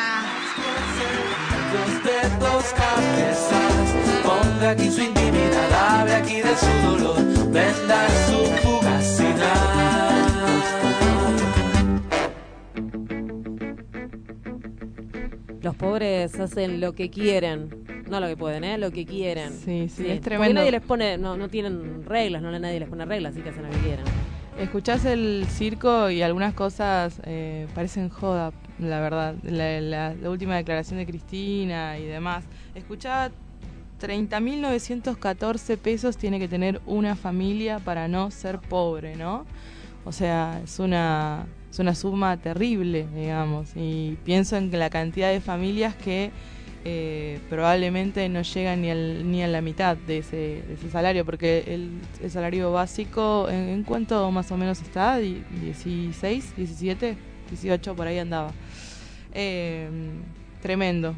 sus 1.74 2.04
dedos 2.04 2.66
cabezas. 2.74 3.96
Ponga 4.24 4.70
aquí 4.72 4.90
su 4.92 5.02
intimidad, 5.02 6.00
abre 6.00 6.14
aquí 6.14 6.36
de 6.36 6.56
su 6.56 6.88
dolor, 6.88 7.52
venda 7.52 8.08
su 8.28 8.46
fugacidad. 8.62 9.74
Los 15.62 15.76
pobres 15.76 16.40
hacen 16.40 16.80
lo 16.80 16.94
que 16.94 17.10
quieren. 17.10 17.84
No 18.08 18.20
lo 18.20 18.28
que 18.28 18.38
pueden, 18.38 18.64
¿eh? 18.64 18.78
Lo 18.78 18.92
que 18.92 19.06
quieren. 19.06 19.54
Sí, 19.54 19.88
sí, 19.90 20.04
sí. 20.04 20.08
es 20.12 20.22
tremendo. 20.22 20.44
Porque 20.44 20.54
nadie 20.54 20.72
les 20.72 20.82
pone, 20.82 21.18
no, 21.18 21.36
no 21.38 21.50
tienen 21.50 22.06
reglas, 22.06 22.44
no 22.44 22.52
nadie 22.52 22.80
les 22.80 22.90
pone 22.90 23.06
reglas, 23.06 23.34
así 23.34 23.42
que 23.42 23.50
hacen 23.50 23.64
lo 23.64 23.70
que 23.72 23.78
quieren. 23.78 24.06
Escuchás 24.60 25.06
el 25.06 25.48
circo 25.50 26.12
y 26.12 26.22
algunas 26.22 26.54
cosas 26.54 27.20
eh, 27.24 27.66
parecen 27.74 28.10
joda, 28.10 28.52
la 28.80 29.00
verdad. 29.00 29.36
La, 29.44 30.14
última 30.30 30.56
declaración 30.56 31.00
de 31.00 31.06
Cristina 31.06 31.98
y 31.98 32.06
demás. 32.06 32.44
Escuchaba 32.76 33.32
30.914 34.02 35.78
pesos 35.78 36.18
tiene 36.18 36.40
que 36.40 36.48
tener 36.48 36.82
una 36.86 37.16
familia 37.16 37.80
para 37.80 38.08
no 38.08 38.32
ser 38.32 38.60
pobre, 38.60 39.16
¿no? 39.16 39.46
O 40.06 40.12
sea, 40.12 40.60
es 40.64 40.80
una, 40.80 41.46
es 41.72 41.80
una 41.80 41.96
suma 41.96 42.38
terrible, 42.38 43.08
digamos. 43.16 43.70
Y 43.76 44.18
pienso 44.26 44.58
en 44.58 44.78
la 44.78 44.90
cantidad 44.90 45.32
de 45.32 45.40
familias 45.40 45.96
que 45.96 46.32
eh, 46.86 47.40
probablemente 47.50 48.28
no 48.28 48.42
llegan 48.42 48.82
ni, 48.82 48.90
al, 48.90 49.32
ni 49.32 49.42
a 49.42 49.48
la 49.48 49.62
mitad 49.62 49.96
de 49.96 50.18
ese, 50.18 50.36
de 50.68 50.74
ese 50.74 50.90
salario, 50.90 51.24
porque 51.24 51.64
el, 51.68 51.92
el 52.22 52.30
salario 52.30 52.74
básico, 52.74 53.48
¿en, 53.50 53.70
en 53.70 53.84
cuánto 53.84 54.30
más 54.32 54.52
o 54.52 54.58
menos 54.58 54.82
está? 54.82 55.18
Di- 55.18 55.42
¿16, 55.64 56.54
17, 56.58 57.16
18, 57.50 57.96
por 57.96 58.08
ahí 58.08 58.20
andaba. 58.20 58.52
Eh, 59.34 59.90
tremendo. 60.62 61.16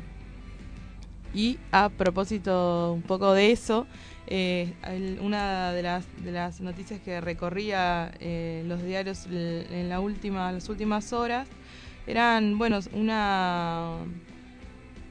Y 1.34 1.60
a 1.72 1.90
propósito 1.90 2.94
un 2.94 3.02
poco 3.02 3.34
de 3.34 3.52
eso, 3.52 3.86
eh, 4.28 4.74
una 5.22 5.72
de 5.74 5.84
las, 5.84 6.06
de 6.24 6.32
las 6.32 6.62
noticias 6.62 7.00
que 7.02 7.20
recorría 7.20 8.12
eh, 8.20 8.64
los 8.68 8.82
diarios 8.82 9.28
en 9.30 9.90
la 9.90 10.00
última, 10.00 10.52
las 10.52 10.70
últimas 10.70 11.12
horas 11.14 11.48
eran, 12.08 12.58
bueno, 12.58 12.80
una, 12.94 13.98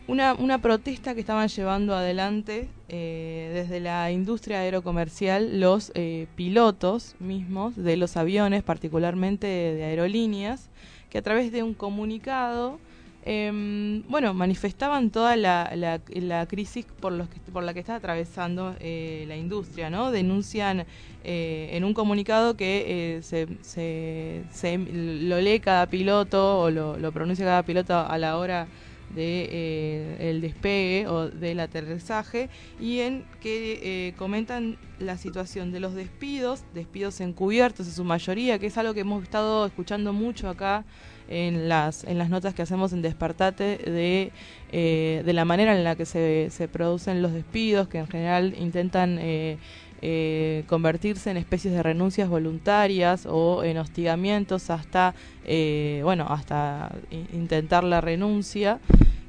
una, 0.09 0.35
una 0.35 0.59
protesta 0.63 1.15
que 1.15 1.21
estaban 1.21 1.49
llevando 1.49 1.95
adelante 1.95 2.69
eh, 2.89 3.51
desde 3.53 3.81
la 3.81 4.11
industria 4.11 4.61
aerocomercial 4.61 5.61
los 5.61 5.93
pilotos 6.35 7.17
mismos 7.21 7.77
de 7.77 7.99
los 7.99 8.17
aviones, 8.17 8.63
particularmente 8.63 9.47
de 9.47 9.85
aerolíneas, 9.85 10.71
que 11.11 11.19
a 11.19 11.23
través 11.23 11.53
de 11.53 11.63
un 11.63 11.75
comunicado 11.75 12.81
Em, 13.27 14.03
bueno, 14.07 14.35
manifestaban 14.35 15.11
toda 15.11 15.35
la, 15.37 15.71
la- 15.75 16.03
la 16.09 16.47
crisis 16.47 16.85
por, 17.01 17.13
los 17.13 17.31
que, 17.31 17.41
por 17.41 17.63
la 17.65 17.73
que 17.73 17.81
está 17.81 17.95
atravesando 17.97 18.77
eh, 18.81 19.25
la 19.29 19.37
industria, 19.37 19.89
¿no? 19.89 20.11
Denuncian 20.11 20.87
eh, 21.23 21.71
en 21.73 21.85
un 21.85 21.95
comunicado 21.95 22.55
que 22.55 23.17
eh, 23.17 23.23
se, 23.23 23.47
se- 23.63 24.45
se- 24.51 24.77
lo 24.79 25.41
lee 25.41 25.61
cada 25.61 25.89
piloto 25.89 26.61
o 26.61 26.71
lo, 26.71 26.99
lo 26.99 27.13
pronuncia 27.13 27.47
cada 27.47 27.63
piloto 27.65 27.95
a 27.99 28.19
la 28.19 28.37
hora 28.37 28.69
de 29.15 29.49
eh, 29.51 30.31
el 30.31 30.41
despegue 30.41 31.07
o 31.09 31.29
del 31.29 31.61
aterrizaje 31.61 32.49
y 32.81 33.01
en 33.01 33.25
que 33.41 33.81
eh, 33.83 34.15
comentan 34.17 34.79
la 34.99 35.17
situación 35.17 35.73
de 35.73 35.81
los 35.81 35.95
despidos, 35.95 36.65
despidos 36.75 37.21
encubiertos 37.21 37.87
en 37.87 37.93
su 37.93 38.05
mayoría, 38.05 38.59
que 38.59 38.67
es 38.67 38.79
algo 38.79 38.95
que 38.95 39.01
hemos 39.01 39.23
estado 39.23 39.67
escuchando 39.67 40.13
mucho 40.13 40.49
acá 40.49 40.85
en 41.29 41.69
las, 41.69 42.05
en 42.05 42.19
las 42.19 42.29
notas 42.29 42.55
que 42.55 42.63
hacemos 42.63 42.93
en 42.93 43.03
Despertate 43.03 43.79
de, 43.79 44.33
eh, 44.73 45.23
de 45.25 45.33
la 45.33 45.45
manera 45.45 45.77
en 45.77 45.85
la 45.85 45.97
que 45.97 46.05
se, 46.05 46.49
se 46.51 46.69
producen 46.69 47.23
los 47.23 47.33
despidos, 47.33 47.89
que 47.89 47.99
en 47.99 48.07
general 48.07 48.55
intentan 48.59 49.19
eh, 49.21 49.59
eh, 50.07 50.65
convertirse 50.67 51.31
en 51.31 51.39
especies 51.39 51.73
de 51.73 51.83
renuncias 51.83 52.29
voluntarias 52.29 53.27
o 53.27 53.65
en 53.65 53.79
hostigamientos 53.79 54.69
hasta, 54.69 55.15
eh, 55.47 56.03
bueno, 56.05 56.27
hasta 56.29 56.95
intentar 57.33 57.85
la 57.85 58.03
renuncia. 58.03 58.81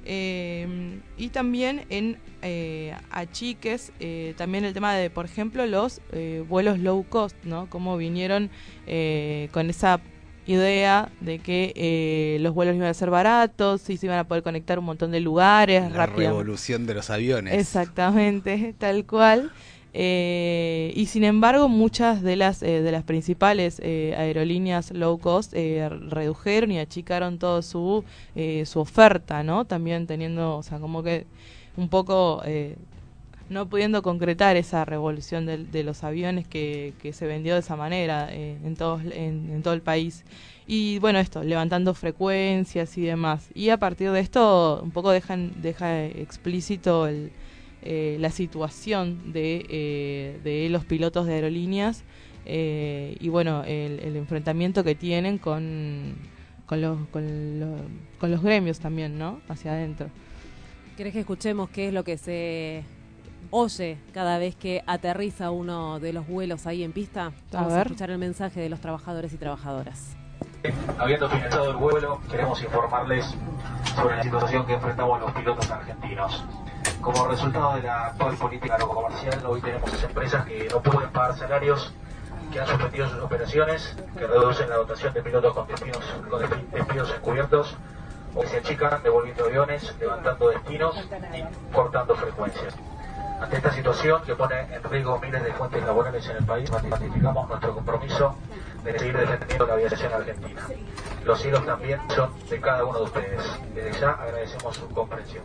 Eh, 0.04 1.00
y 1.18 1.30
también 1.30 1.86
en 1.90 2.18
eh, 2.42 2.94
achiques, 3.10 3.94
eh, 4.02 4.34
también 4.38 4.66
el 4.66 4.74
tema 4.74 4.94
de, 4.94 5.10
por 5.10 5.24
ejemplo, 5.24 5.66
los 5.66 6.02
eh, 6.12 6.44
vuelos 6.48 6.78
low 6.78 7.06
cost, 7.08 7.38
¿no? 7.46 7.70
Cómo 7.70 7.96
vinieron 7.96 8.50
eh, 8.86 9.48
con 9.54 9.70
esa 9.70 10.02
idea 10.46 11.10
de 11.22 11.40
que 11.40 11.72
eh, 11.76 12.38
los 12.42 12.54
vuelos 12.54 12.76
iban 12.76 12.90
a 12.90 12.94
ser 12.94 13.10
baratos 13.10 13.90
y 13.90 13.98
se 13.98 14.06
iban 14.06 14.20
a 14.20 14.28
poder 14.28 14.44
conectar 14.44 14.78
un 14.78 14.86
montón 14.86 15.12
de 15.12 15.22
lugares 15.22 15.90
La 15.92 16.06
revolución 16.06 16.86
de 16.86 16.94
los 16.96 17.10
aviones. 17.10 17.54
Exactamente, 17.56 18.76
tal 18.78 19.06
cual. 19.06 19.52
Eh, 19.98 20.92
y 20.94 21.06
sin 21.06 21.24
embargo, 21.24 21.70
muchas 21.70 22.22
de 22.22 22.36
las 22.36 22.62
eh, 22.62 22.82
de 22.82 22.92
las 22.92 23.04
principales 23.04 23.80
eh, 23.82 24.14
aerolíneas 24.18 24.92
low 24.92 25.18
cost 25.18 25.54
eh, 25.56 25.88
redujeron 25.88 26.74
y 26.74 26.80
achicaron 26.80 27.40
todo 27.40 27.62
su 27.62 28.04
eh, 28.36 28.66
su 28.66 28.82
oferta, 28.82 29.42
¿no? 29.44 29.64
También 29.64 30.06
teniendo, 30.06 30.58
o 30.58 30.64
sea, 30.64 30.80
como 30.80 31.02
que 31.02 31.26
un 31.78 31.88
poco 31.88 32.42
eh, 32.44 32.76
no 33.48 33.70
pudiendo 33.70 34.02
concretar 34.02 34.58
esa 34.58 34.84
revolución 34.84 35.46
de, 35.46 35.84
los 35.84 36.04
aviones 36.04 36.46
que, 36.46 36.94
que 37.02 37.14
se 37.14 37.26
vendió 37.26 37.54
de 37.54 37.62
esa 37.62 37.78
manera 37.78 38.28
en, 38.34 38.76
todos, 38.76 39.02
en, 39.04 39.50
en 39.52 39.62
todo 39.64 39.76
el 39.76 39.82
país. 39.82 40.26
Y 40.68 41.00
bueno, 41.00 41.20
esto, 41.20 41.44
levantando 41.44 41.94
frecuencias 41.94 42.98
y 42.98 43.04
demás. 43.04 43.50
Y 43.54 43.70
a 43.70 43.78
partir 43.78 44.12
de 44.12 44.20
esto, 44.20 44.82
un 44.84 44.92
poco 44.92 45.12
dejan, 45.12 45.54
deja 45.62 46.06
explícito 46.06 47.08
el, 47.08 47.32
eh, 47.86 48.18
la 48.20 48.32
situación 48.32 49.32
de, 49.32 49.66
eh, 49.70 50.40
de 50.44 50.70
los 50.70 50.86
pilotos 50.86 51.28
de 51.28 51.36
aerolíneas 51.36 52.04
eh, 52.46 53.16
y 53.20 53.30
bueno, 53.30 53.64
el, 53.64 54.00
el 54.00 54.16
enfrentamiento 54.16 54.84
que 54.84 54.96
tienen 54.96 55.38
con, 55.38 56.16
con, 56.66 56.82
los, 56.82 57.08
con, 57.10 57.60
los, 57.60 57.82
con 58.20 58.32
los 58.32 58.42
gremios 58.42 58.80
también, 58.80 59.18
¿no? 59.18 59.40
Hacia 59.48 59.74
adentro. 59.74 60.10
¿Querés 60.98 61.14
que 61.14 61.20
escuchemos 61.20 61.70
qué 61.70 61.90
es 61.90 61.94
lo 61.94 62.04
que 62.04 62.18
se 62.18 62.84
oye 63.52 63.98
cada 64.14 64.40
vez 64.40 64.56
que 64.56 64.84
aterriza 64.88 65.52
uno 65.52 66.00
de 66.00 66.14
los 66.14 66.28
vuelos 66.28 66.66
ahí 66.68 66.84
en 66.84 66.92
pista? 66.92 67.34
Vamos 67.52 67.74
a, 67.74 67.78
ver. 67.78 67.88
escuchar 67.88 68.10
el 68.10 68.18
mensaje 68.18 68.62
de 68.62 68.70
los 68.70 68.80
trabajadores 68.80 69.34
y 69.34 69.38
trabajadoras. 69.38 70.16
Habiendo 70.98 71.30
finalizado 71.30 71.70
el 71.72 71.76
vuelo, 71.78 72.20
queremos 72.30 72.62
informarles 72.64 73.36
sobre 73.96 74.18
la 74.18 74.24
situación 74.24 74.66
que 74.66 74.74
enfrentamos 74.74 75.20
los 75.22 75.32
pilotos 75.32 75.70
argentinos. 75.70 76.44
Como 77.02 77.28
resultado 77.28 77.76
de 77.76 77.84
la 77.84 78.08
actual 78.08 78.36
política 78.36 78.74
aerocomercial, 78.74 79.46
hoy 79.46 79.62
tenemos 79.62 80.04
empresas 80.04 80.46
que 80.46 80.68
no 80.72 80.82
pueden 80.82 81.10
pagar 81.12 81.38
salarios, 81.38 81.94
que 82.52 82.60
han 82.60 82.68
suspendido 82.68 83.10
sus 83.10 83.22
operaciones, 83.22 83.96
que 84.18 84.26
reducen 84.26 84.70
la 84.70 84.78
dotación 84.78 85.14
de 85.14 85.22
pilotos 85.22 85.54
con 85.54 85.68
despidos, 85.68 86.04
con 86.30 86.42
despi- 86.42 86.68
despidos 86.72 87.14
encubiertos, 87.16 87.76
o 88.34 88.42
que 88.42 88.48
se 88.48 88.58
achican 88.58 89.04
devolviendo 89.04 89.46
aviones, 89.46 89.96
levantando 90.00 90.50
destinos 90.50 90.96
y 91.34 91.74
cortando 91.74 92.16
frecuencias. 92.16 92.76
Ante 93.40 93.58
esta 93.58 93.72
situación 93.72 94.22
que 94.24 94.36
pone 94.36 94.62
en 94.74 94.84
riesgo 94.84 95.20
miles 95.20 95.44
de 95.44 95.54
fuentes 95.54 95.84
laborales 95.84 96.28
en 96.28 96.38
el 96.38 96.46
país, 96.46 96.70
ratificamos 96.70 97.48
nuestro 97.50 97.74
compromiso 97.76 98.36
de 98.86 99.00
seguir 99.00 99.18
defendiendo 99.18 99.66
la 99.66 99.74
aviación 99.74 100.14
argentina. 100.14 100.68
Los 101.26 101.42
cielos 101.42 101.66
también 101.66 102.00
son 102.16 102.30
de 102.50 102.62
cada 102.62 102.86
uno 102.86 103.00
de 103.00 103.04
ustedes. 103.06 103.42
Desde 103.74 104.00
ya 104.00 104.12
agradecemos 104.12 104.76
su 104.76 104.88
comprensión. 104.90 105.44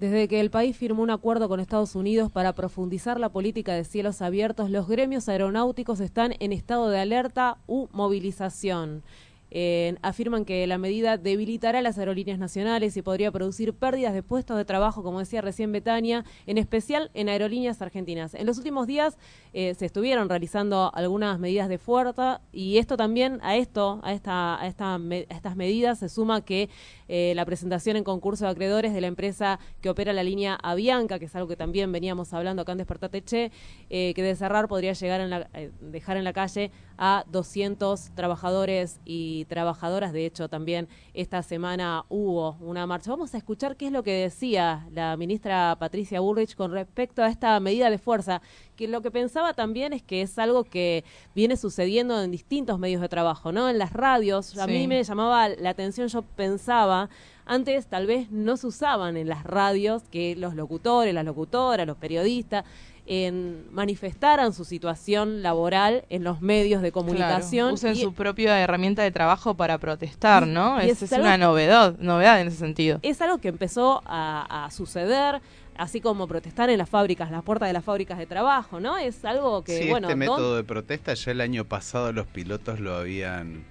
Desde 0.00 0.28
que 0.28 0.40
el 0.40 0.50
país 0.50 0.76
firmó 0.76 1.02
un 1.02 1.10
acuerdo 1.10 1.48
con 1.48 1.60
Estados 1.60 1.94
Unidos 1.94 2.32
para 2.32 2.54
profundizar 2.54 3.20
la 3.20 3.28
política 3.28 3.74
de 3.74 3.84
cielos 3.84 4.22
abiertos, 4.22 4.70
los 4.70 4.88
gremios 4.88 5.28
aeronáuticos 5.28 6.00
están 6.00 6.34
en 6.40 6.52
estado 6.52 6.88
de 6.88 6.98
alerta 6.98 7.58
u 7.66 7.88
movilización. 7.92 9.02
Eh, 9.50 9.96
afirman 10.02 10.44
que 10.44 10.66
la 10.66 10.78
medida 10.78 11.16
debilitará 11.16 11.82
las 11.82 11.98
aerolíneas 11.98 12.38
nacionales 12.38 12.96
y 12.96 13.02
podría 13.02 13.32
producir 13.32 13.74
pérdidas 13.74 14.14
de 14.14 14.22
puestos 14.22 14.56
de 14.56 14.64
trabajo, 14.64 15.02
como 15.02 15.18
decía 15.18 15.40
recién 15.40 15.72
Betania, 15.72 16.24
en 16.46 16.58
especial 16.58 17.10
en 17.14 17.28
aerolíneas 17.28 17.82
argentinas. 17.82 18.34
En 18.34 18.46
los 18.46 18.58
últimos 18.58 18.86
días 18.86 19.18
eh, 19.52 19.74
se 19.74 19.86
estuvieron 19.86 20.28
realizando 20.28 20.90
algunas 20.94 21.38
medidas 21.38 21.68
de 21.68 21.78
fuerza 21.78 22.40
y 22.52 22.78
esto 22.78 22.96
también 22.96 23.38
a 23.42 23.56
esto, 23.56 24.00
a 24.02 24.12
esta, 24.12 24.60
a 24.60 24.66
esta 24.66 24.94
a 24.94 25.34
estas 25.34 25.56
medidas 25.56 25.98
se 25.98 26.08
suma 26.08 26.44
que 26.44 26.68
eh, 27.12 27.32
la 27.34 27.44
presentación 27.44 27.96
en 27.96 28.04
concurso 28.04 28.44
de 28.44 28.52
acreedores 28.52 28.94
de 28.94 29.00
la 29.00 29.08
empresa 29.08 29.58
que 29.80 29.90
opera 29.90 30.12
la 30.12 30.22
línea 30.22 30.54
Avianca, 30.62 31.18
que 31.18 31.24
es 31.24 31.34
algo 31.34 31.48
que 31.48 31.56
también 31.56 31.90
veníamos 31.90 32.32
hablando 32.32 32.62
acá 32.62 32.70
en 32.72 32.78
Despertate 32.78 33.22
Che, 33.24 33.50
eh, 33.90 34.12
que 34.14 34.22
de 34.22 34.36
cerrar 34.36 34.68
podría 34.68 34.92
llegar 34.92 35.20
en 35.20 35.30
la- 35.30 35.48
eh, 35.54 35.72
dejar 35.80 36.16
en 36.16 36.22
la 36.24 36.32
calle 36.32 36.70
a 36.96 37.24
200 37.30 38.10
trabajadores 38.14 39.00
y 39.04 39.44
trabajadoras. 39.46 40.12
De 40.12 40.24
hecho, 40.26 40.48
también 40.48 40.86
esta 41.14 41.42
semana 41.42 42.04
hubo 42.08 42.56
una 42.60 42.86
marcha. 42.86 43.10
Vamos 43.10 43.34
a 43.34 43.38
escuchar 43.38 43.76
qué 43.76 43.86
es 43.86 43.92
lo 43.92 44.02
que 44.02 44.12
decía 44.12 44.86
la 44.92 45.16
ministra 45.16 45.76
Patricia 45.80 46.20
Bullrich 46.20 46.54
con 46.54 46.70
respecto 46.72 47.22
a 47.22 47.28
esta 47.28 47.58
medida 47.58 47.90
de 47.90 47.98
fuerza, 47.98 48.42
que 48.76 48.86
lo 48.86 49.00
que 49.02 49.10
pensaba 49.10 49.54
también 49.54 49.92
es 49.94 50.02
que 50.02 50.22
es 50.22 50.38
algo 50.38 50.64
que 50.64 51.04
viene 51.34 51.56
sucediendo 51.56 52.22
en 52.22 52.30
distintos 52.30 52.78
medios 52.78 53.00
de 53.00 53.08
trabajo, 53.08 53.50
¿no? 53.50 53.68
En 53.68 53.78
las 53.78 53.92
radios. 53.94 54.56
A 54.58 54.66
Sí. 54.66 54.70
mí 54.72 54.86
me 54.86 55.02
llamaba 55.02 55.48
la 55.48 55.70
atención, 55.70 56.06
yo 56.08 56.20
pensaba, 56.22 56.99
antes 57.46 57.86
tal 57.86 58.06
vez 58.06 58.30
no 58.30 58.56
se 58.56 58.66
usaban 58.66 59.16
en 59.16 59.28
las 59.28 59.44
radios 59.44 60.02
que 60.10 60.36
los 60.36 60.54
locutores, 60.54 61.14
las 61.14 61.24
locutoras, 61.24 61.86
los 61.86 61.96
periodistas 61.96 62.64
en 63.06 63.66
manifestaran 63.72 64.52
su 64.52 64.64
situación 64.64 65.42
laboral 65.42 66.04
en 66.10 66.22
los 66.22 66.40
medios 66.42 66.80
de 66.80 66.92
comunicación. 66.92 67.68
Claro, 67.70 67.74
usen 67.74 67.96
y- 67.96 68.02
su 68.02 68.12
propia 68.12 68.60
herramienta 68.60 69.02
de 69.02 69.10
trabajo 69.10 69.54
para 69.54 69.78
protestar, 69.78 70.46
¿no? 70.46 70.80
y 70.80 70.90
es, 70.90 71.10
una 71.10 71.36
novedad, 71.36 71.96
novedad 71.98 72.40
en 72.40 72.48
ese 72.48 72.58
sentido. 72.58 73.00
es 73.02 73.20
algo 73.20 73.38
que 73.38 73.48
empezó 73.48 74.00
a, 74.04 74.64
a 74.66 74.70
suceder, 74.70 75.40
así 75.80 76.00
como 76.00 76.28
protestar 76.28 76.68
en 76.70 76.78
las 76.78 76.88
fábricas, 76.88 77.30
las 77.30 77.42
puertas 77.42 77.68
de 77.68 77.72
las 77.72 77.84
fábricas 77.84 78.18
de 78.18 78.26
trabajo, 78.26 78.80
¿no? 78.80 78.98
Es 78.98 79.24
algo 79.24 79.64
que, 79.64 79.78
sí, 79.82 79.88
bueno, 79.88 80.08
este 80.08 80.12
¿dónde- 80.14 80.26
método 80.30 80.56
de 80.56 80.64
protesta 80.64 81.14
ya 81.14 81.32
el 81.32 81.40
año 81.40 81.64
pasado 81.64 82.12
los 82.12 82.26
pilotos 82.26 82.80
lo 82.80 82.94
habían 82.94 83.64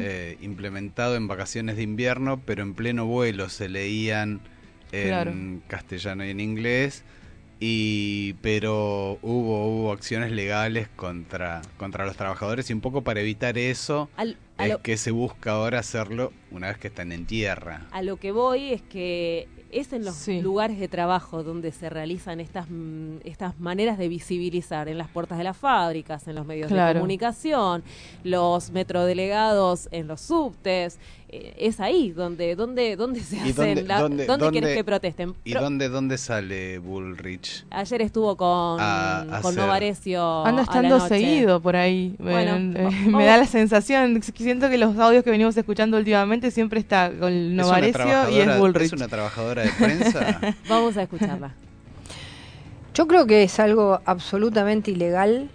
eh, 0.00 0.36
implementado 0.42 1.16
en 1.16 1.26
vacaciones 1.26 1.76
de 1.76 1.82
invierno, 1.82 2.40
pero 2.44 2.62
en 2.62 2.74
pleno 2.74 3.06
vuelo 3.06 3.48
se 3.48 3.68
leían 3.68 4.40
en 4.92 5.08
Claro. 5.08 5.32
castellano 5.68 6.24
y 6.24 6.30
en 6.30 6.40
inglés. 6.40 7.02
Y 7.60 8.34
pero 8.42 9.18
hubo 9.22 9.66
hubo 9.68 9.92
acciones 9.92 10.32
legales 10.32 10.88
contra 10.96 11.62
contra 11.78 12.04
los 12.04 12.16
trabajadores 12.16 12.68
y 12.68 12.72
un 12.72 12.80
poco 12.80 13.02
para 13.02 13.20
evitar 13.20 13.56
eso 13.56 14.10
Al- 14.16 14.36
es 14.58 14.68
lo- 14.68 14.82
que 14.82 14.96
se 14.96 15.12
busca 15.12 15.52
ahora 15.52 15.78
hacerlo 15.78 16.32
una 16.50 16.66
vez 16.68 16.78
que 16.78 16.88
están 16.88 17.12
en 17.12 17.26
tierra. 17.26 17.86
A 17.92 18.02
lo 18.02 18.16
que 18.18 18.32
voy 18.32 18.72
es 18.72 18.82
que 18.82 19.48
es 19.74 19.92
en 19.92 20.04
los 20.04 20.26
lugares 20.28 20.78
de 20.78 20.88
trabajo 20.88 21.42
donde 21.42 21.72
se 21.72 21.90
realizan 21.90 22.40
estas, 22.40 22.66
mm, 22.70 23.16
estas 23.24 23.58
maneras 23.60 23.98
de 23.98 24.08
visibilizar, 24.08 24.88
en 24.88 24.98
las 24.98 25.08
puertas 25.08 25.38
de 25.38 25.44
las 25.44 25.56
fábricas, 25.56 26.26
en 26.28 26.34
los 26.36 26.46
medios 26.46 26.70
de 26.70 26.92
comunicación, 26.94 27.82
los 28.22 28.70
metrodelegados 28.70 29.88
en 29.92 30.06
los 30.08 30.20
subtes. 30.20 30.98
eh, 31.36 31.52
es 31.58 31.80
ahí 31.80 32.12
donde, 32.12 32.54
donde, 32.54 32.94
donde 32.94 33.18
se 33.18 33.34
¿Y 33.34 33.38
hacen, 33.40 33.54
dónde- 33.56 33.82
la- 33.82 33.98
dónde- 33.98 34.26
¿dónde 34.26 34.60
que 34.74 34.84
protesten? 34.84 35.34
¿Y 35.42 35.50
Pro- 35.52 35.62
dónde 35.62 35.88
dónde 35.88 36.16
sale 36.16 36.78
Bullrich? 36.78 37.64
Ayer 37.70 38.02
estuvo 38.02 38.36
con, 38.36 38.78
A- 38.80 39.22
a 39.38 39.40
con 39.42 39.56
Novarecio. 39.56 40.22
Anda 40.44 40.50
a 40.50 40.52
la 40.52 40.62
estando 40.62 40.98
noche. 40.98 41.08
seguido 41.08 41.60
por 41.60 41.74
ahí. 41.74 42.14
Bueno, 42.20 42.78
Eh, 42.78 42.88
me 43.08 43.24
da 43.26 43.36
la 43.36 43.46
sensación, 43.46 44.22
siento 44.22 44.70
que 44.70 44.78
los 44.78 44.96
audios 44.96 45.24
que 45.24 45.30
venimos 45.30 45.56
escuchando 45.56 45.96
últimamente 45.96 46.52
siempre 46.52 46.78
está 46.78 47.10
con 47.10 47.32
¿Es 47.32 47.52
una 47.52 47.62
Novarecio 47.64 48.30
y 48.30 48.38
es 48.38 48.58
Bullrich. 48.58 48.82
¿Es 48.86 48.92
una 48.92 49.08
trabajadora 49.08 49.63
de 49.64 49.70
prensa? 49.72 50.40
Vamos 50.68 50.96
a 50.96 51.02
escucharla. 51.02 51.54
Yo 52.94 53.06
creo 53.08 53.26
que 53.26 53.42
es 53.42 53.58
algo 53.58 54.00
absolutamente 54.04 54.92
ilegal, 54.92 55.50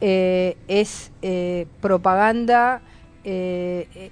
eh, 0.00 0.56
es 0.68 1.10
eh, 1.22 1.66
propaganda 1.80 2.82
eh, 3.24 3.88
eh, 3.94 4.10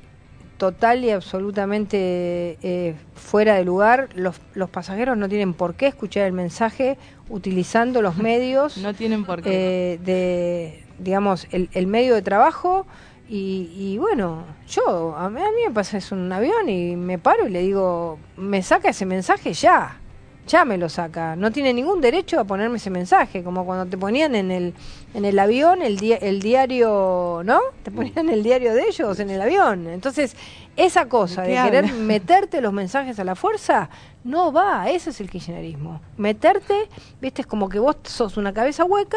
total 0.56 1.04
y 1.04 1.10
absolutamente 1.10 2.56
eh, 2.62 2.94
fuera 3.14 3.56
de 3.56 3.64
lugar. 3.64 4.08
Los, 4.14 4.40
los 4.54 4.70
pasajeros 4.70 5.16
no 5.18 5.28
tienen 5.28 5.52
por 5.52 5.74
qué 5.74 5.88
escuchar 5.88 6.24
el 6.24 6.32
mensaje 6.32 6.96
utilizando 7.28 8.00
los 8.00 8.16
medios. 8.30 8.78
No 8.78 8.94
tienen 8.94 9.24
por 9.26 9.42
qué. 9.42 9.50
eh, 9.52 9.98
de, 10.02 10.84
digamos, 10.98 11.46
el, 11.50 11.68
el 11.74 11.86
medio 11.86 12.14
de 12.14 12.22
trabajo. 12.22 12.86
Y, 13.28 13.70
y 13.74 13.98
bueno, 13.98 14.44
yo, 14.68 15.14
a 15.16 15.30
mí, 15.30 15.40
a 15.40 15.44
mí 15.44 15.62
me 15.66 15.72
pasa 15.72 15.96
es 15.96 16.12
un 16.12 16.30
avión 16.32 16.68
y 16.68 16.94
me 16.96 17.18
paro 17.18 17.46
y 17.46 17.50
le 17.50 17.62
digo, 17.62 18.18
me 18.36 18.62
saca 18.62 18.90
ese 18.90 19.06
mensaje 19.06 19.52
ya 19.54 20.00
ya 20.46 20.66
me 20.66 20.76
lo 20.76 20.90
saca. 20.90 21.36
No 21.36 21.50
tiene 21.50 21.72
ningún 21.72 22.02
derecho 22.02 22.38
a 22.38 22.44
ponerme 22.44 22.76
ese 22.76 22.90
mensaje, 22.90 23.42
como 23.42 23.64
cuando 23.64 23.86
te 23.86 23.96
ponían 23.96 24.34
en 24.34 24.50
el, 24.50 24.74
en 25.14 25.24
el 25.24 25.38
avión 25.38 25.80
el, 25.80 25.96
di- 25.96 26.18
el 26.20 26.40
diario, 26.42 27.40
¿no? 27.46 27.60
Te 27.82 27.90
ponían 27.90 28.28
el 28.28 28.42
diario 28.42 28.74
de 28.74 28.82
ellos 28.82 29.18
en 29.20 29.30
el 29.30 29.40
avión. 29.40 29.86
Entonces, 29.86 30.36
esa 30.76 31.08
cosa 31.08 31.40
¿De 31.44 31.54
querer 31.54 31.94
meterte 31.94 32.60
los 32.60 32.74
mensajes 32.74 33.18
a 33.18 33.24
la 33.24 33.36
fuerza, 33.36 33.88
no 34.22 34.52
va. 34.52 34.90
Ese 34.90 35.08
es 35.08 35.20
el 35.22 35.30
kirchnerismo. 35.30 36.02
Meterte, 36.18 36.90
viste, 37.22 37.40
es 37.40 37.46
como 37.46 37.70
que 37.70 37.78
vos 37.78 37.96
sos 38.02 38.36
una 38.36 38.52
cabeza 38.52 38.84
hueca 38.84 39.16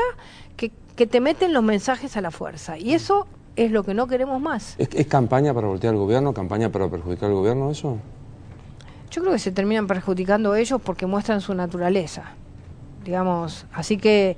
que, 0.55 0.71
que 0.95 1.07
te 1.07 1.19
meten 1.19 1.51
los 1.51 1.61
mensajes 1.61 2.15
a 2.15 2.21
la 2.21 2.31
fuerza. 2.31 2.77
Y 2.77 2.93
eso 2.93 3.27
es 3.57 3.71
lo 3.71 3.83
que 3.83 3.93
no 3.93 4.07
queremos 4.07 4.39
más. 4.39 4.75
¿Es, 4.77 4.89
es 4.93 5.07
campaña 5.07 5.53
para 5.53 5.67
voltear 5.67 5.93
al 5.93 5.99
gobierno, 5.99 6.33
campaña 6.33 6.71
para 6.71 6.87
perjudicar 6.89 7.29
al 7.29 7.35
gobierno 7.35 7.71
eso? 7.71 7.97
Yo 9.11 9.21
creo 9.21 9.33
que 9.33 9.39
se 9.39 9.51
terminan 9.51 9.87
perjudicando 9.87 10.55
ellos 10.55 10.79
porque 10.81 11.05
muestran 11.05 11.41
su 11.41 11.53
naturaleza, 11.53 12.23
digamos. 13.03 13.65
Así 13.73 13.97
que 13.97 14.37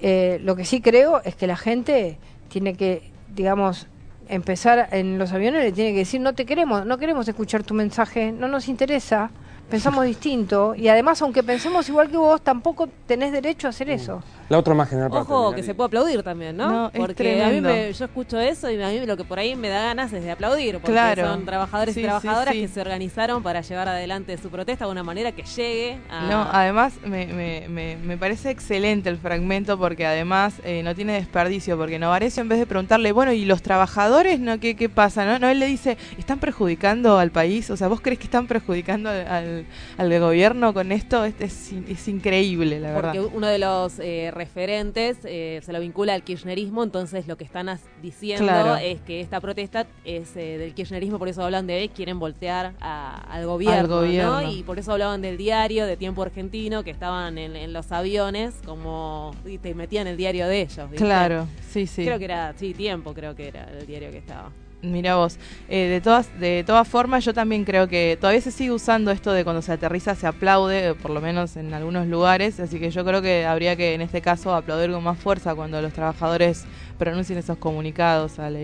eh, 0.00 0.40
lo 0.42 0.56
que 0.56 0.64
sí 0.64 0.80
creo 0.80 1.22
es 1.22 1.36
que 1.36 1.46
la 1.46 1.56
gente 1.56 2.18
tiene 2.48 2.74
que, 2.74 3.10
digamos, 3.34 3.86
empezar 4.28 4.88
en 4.90 5.18
los 5.18 5.32
aviones 5.32 5.62
le 5.62 5.72
tiene 5.72 5.92
que 5.92 5.98
decir 5.98 6.20
no 6.20 6.34
te 6.34 6.44
queremos, 6.44 6.84
no 6.84 6.98
queremos 6.98 7.28
escuchar 7.28 7.62
tu 7.62 7.74
mensaje, 7.74 8.32
no 8.32 8.48
nos 8.48 8.68
interesa, 8.68 9.30
pensamos 9.68 10.04
distinto 10.04 10.74
y 10.76 10.88
además 10.88 11.20
aunque 11.22 11.42
pensemos 11.42 11.88
igual 11.88 12.10
que 12.10 12.16
vos 12.16 12.40
tampoco 12.42 12.88
tenés 13.06 13.32
derecho 13.32 13.66
a 13.66 13.70
hacer 13.70 13.90
eso. 13.90 14.22
La 14.48 14.58
otra 14.58 14.74
más 14.74 14.88
general 14.88 15.10
para 15.10 15.22
Ojo, 15.22 15.32
terminar 15.34 15.54
que 15.56 15.60
y- 15.60 15.64
se 15.64 15.74
puede 15.74 15.86
aplaudir 15.88 16.22
también, 16.22 16.56
¿no? 16.56 16.68
No, 16.70 16.86
es 16.94 17.00
porque 17.00 17.42
a 17.42 17.48
mí 17.48 17.60
me, 17.60 17.92
yo 17.92 18.04
escucho 18.04 18.38
eso 18.38 18.70
y 18.70 18.80
a 18.80 18.88
mí 18.90 19.04
lo 19.04 19.16
que 19.16 19.24
por 19.24 19.40
ahí 19.40 19.56
me 19.56 19.68
da 19.68 19.82
ganas 19.82 20.12
es 20.12 20.22
de 20.22 20.30
aplaudir, 20.30 20.74
porque 20.74 20.92
Claro. 20.92 21.24
son 21.26 21.44
trabajadores 21.44 21.94
Sí, 21.94 22.00
y 22.00 22.02
sí, 22.04 22.06
trabajadoras 22.06 22.54
sí. 22.54 22.60
que 22.60 22.68
se 22.68 22.80
organizaron 22.80 23.42
para 23.42 23.60
llevar 23.62 23.88
adelante 23.88 24.36
su 24.38 24.48
protesta 24.48 24.84
de 24.84 24.92
una 24.92 25.02
manera 25.02 25.32
que 25.32 25.42
llegue 25.42 25.98
a... 26.08 26.28
No, 26.28 26.42
además 26.52 26.94
me, 27.04 27.26
me, 27.26 27.66
me, 27.68 27.96
me 27.96 28.16
parece 28.16 28.50
excelente 28.50 29.08
el 29.08 29.18
fragmento 29.18 29.76
porque 29.78 30.06
además 30.06 30.54
eh, 30.62 30.82
no 30.84 30.94
tiene 30.94 31.14
desperdicio, 31.14 31.76
porque 31.76 31.98
Novarecio 31.98 32.40
en 32.40 32.48
vez 32.48 32.60
de 32.60 32.66
preguntarle, 32.66 33.10
bueno, 33.10 33.32
¿y 33.32 33.46
los 33.46 33.62
trabajadores 33.62 34.38
no 34.38 34.60
qué, 34.60 34.76
qué 34.76 34.88
pasa? 34.88 35.24
No, 35.24 35.40
no, 35.40 35.48
él 35.48 35.58
le 35.58 35.66
dice, 35.66 35.98
¿están 36.18 36.38
perjudicando 36.38 37.18
al 37.18 37.32
país? 37.32 37.68
O 37.70 37.76
sea, 37.76 37.88
¿vos 37.88 38.00
crees 38.00 38.20
que 38.20 38.26
están 38.26 38.46
perjudicando 38.46 39.10
al, 39.10 39.26
al, 39.26 39.55
al 39.98 40.20
gobierno 40.20 40.74
con 40.74 40.92
esto? 40.92 41.24
Es, 41.24 41.34
es, 41.40 41.72
in- 41.72 41.86
es 41.88 42.08
increíble, 42.08 42.80
la 42.80 42.94
porque 42.94 43.18
verdad. 43.20 43.32
uno 43.34 43.46
de 43.46 43.58
los 43.58 43.98
eh, 43.98 44.30
referentes 44.32 45.18
eh, 45.24 45.60
se 45.64 45.72
lo 45.72 45.80
vincula 45.80 46.14
al 46.14 46.22
kirchnerismo, 46.22 46.82
entonces 46.82 47.26
lo 47.26 47.36
que 47.36 47.44
están 47.44 47.68
diciendo 48.02 48.44
Claro. 48.44 48.76
es 48.76 49.00
que 49.02 49.20
esta 49.20 49.40
protesta 49.40 49.86
es 50.04 50.36
eh, 50.36 50.58
del 50.58 50.74
kirchnerismo, 50.74 51.18
por 51.18 51.28
eso 51.28 51.42
hablan 51.42 51.66
de 51.66 51.90
quieren 51.94 52.18
voltear 52.18 52.74
a- 52.80 53.16
al 53.32 53.46
gobierno, 53.46 53.88
¿no? 53.88 54.00
gobierno. 54.00 54.50
Y 54.50 54.62
por 54.62 54.78
eso 54.78 54.92
hablaban 54.92 55.22
del 55.22 55.36
diario 55.36 55.86
de 55.86 55.96
tiempo 55.96 56.22
argentino, 56.22 56.82
que 56.84 56.90
estaban 56.90 57.38
en, 57.38 57.56
en 57.56 57.72
los 57.72 57.92
aviones, 57.92 58.54
como 58.64 59.32
y 59.44 59.58
te 59.58 59.74
metían 59.74 60.06
el 60.06 60.16
diario 60.16 60.46
de 60.48 60.62
ellos. 60.62 60.90
¿viste? 60.90 60.96
Claro, 61.04 61.46
sí, 61.70 61.86
sí. 61.86 62.04
Creo 62.04 62.18
que 62.18 62.24
era, 62.24 62.52
sí, 62.56 62.74
tiempo 62.74 63.14
creo 63.14 63.34
que 63.34 63.48
era 63.48 63.68
el 63.70 63.86
diario 63.86 64.10
que 64.10 64.18
estaba. 64.18 64.50
Mira 64.82 65.16
vos, 65.16 65.38
eh, 65.68 65.88
de 65.88 66.00
todas 66.02 66.38
de 66.38 66.62
todas 66.64 66.86
formas 66.86 67.24
yo 67.24 67.32
también 67.32 67.64
creo 67.64 67.88
que 67.88 68.16
todavía 68.20 68.42
se 68.42 68.52
sigue 68.52 68.70
usando 68.70 69.10
esto 69.10 69.32
de 69.32 69.42
cuando 69.42 69.62
se 69.62 69.72
aterriza 69.72 70.14
se 70.14 70.26
aplaude, 70.26 70.88
eh, 70.90 70.94
por 70.94 71.10
lo 71.10 71.20
menos 71.22 71.56
en 71.56 71.72
algunos 71.74 72.06
lugares, 72.06 72.60
así 72.60 72.78
que 72.78 72.90
yo 72.90 73.02
creo 73.04 73.22
que 73.22 73.46
habría 73.46 73.74
que 73.74 73.94
en 73.94 74.02
este 74.02 74.20
caso 74.20 74.54
aplaudir 74.54 74.92
con 74.92 75.02
más 75.02 75.18
fuerza 75.18 75.54
cuando 75.54 75.80
los 75.80 75.92
trabajadores 75.94 76.66
pronuncien 76.98 77.38
esos 77.38 77.56
comunicados, 77.56 78.38
al, 78.38 78.54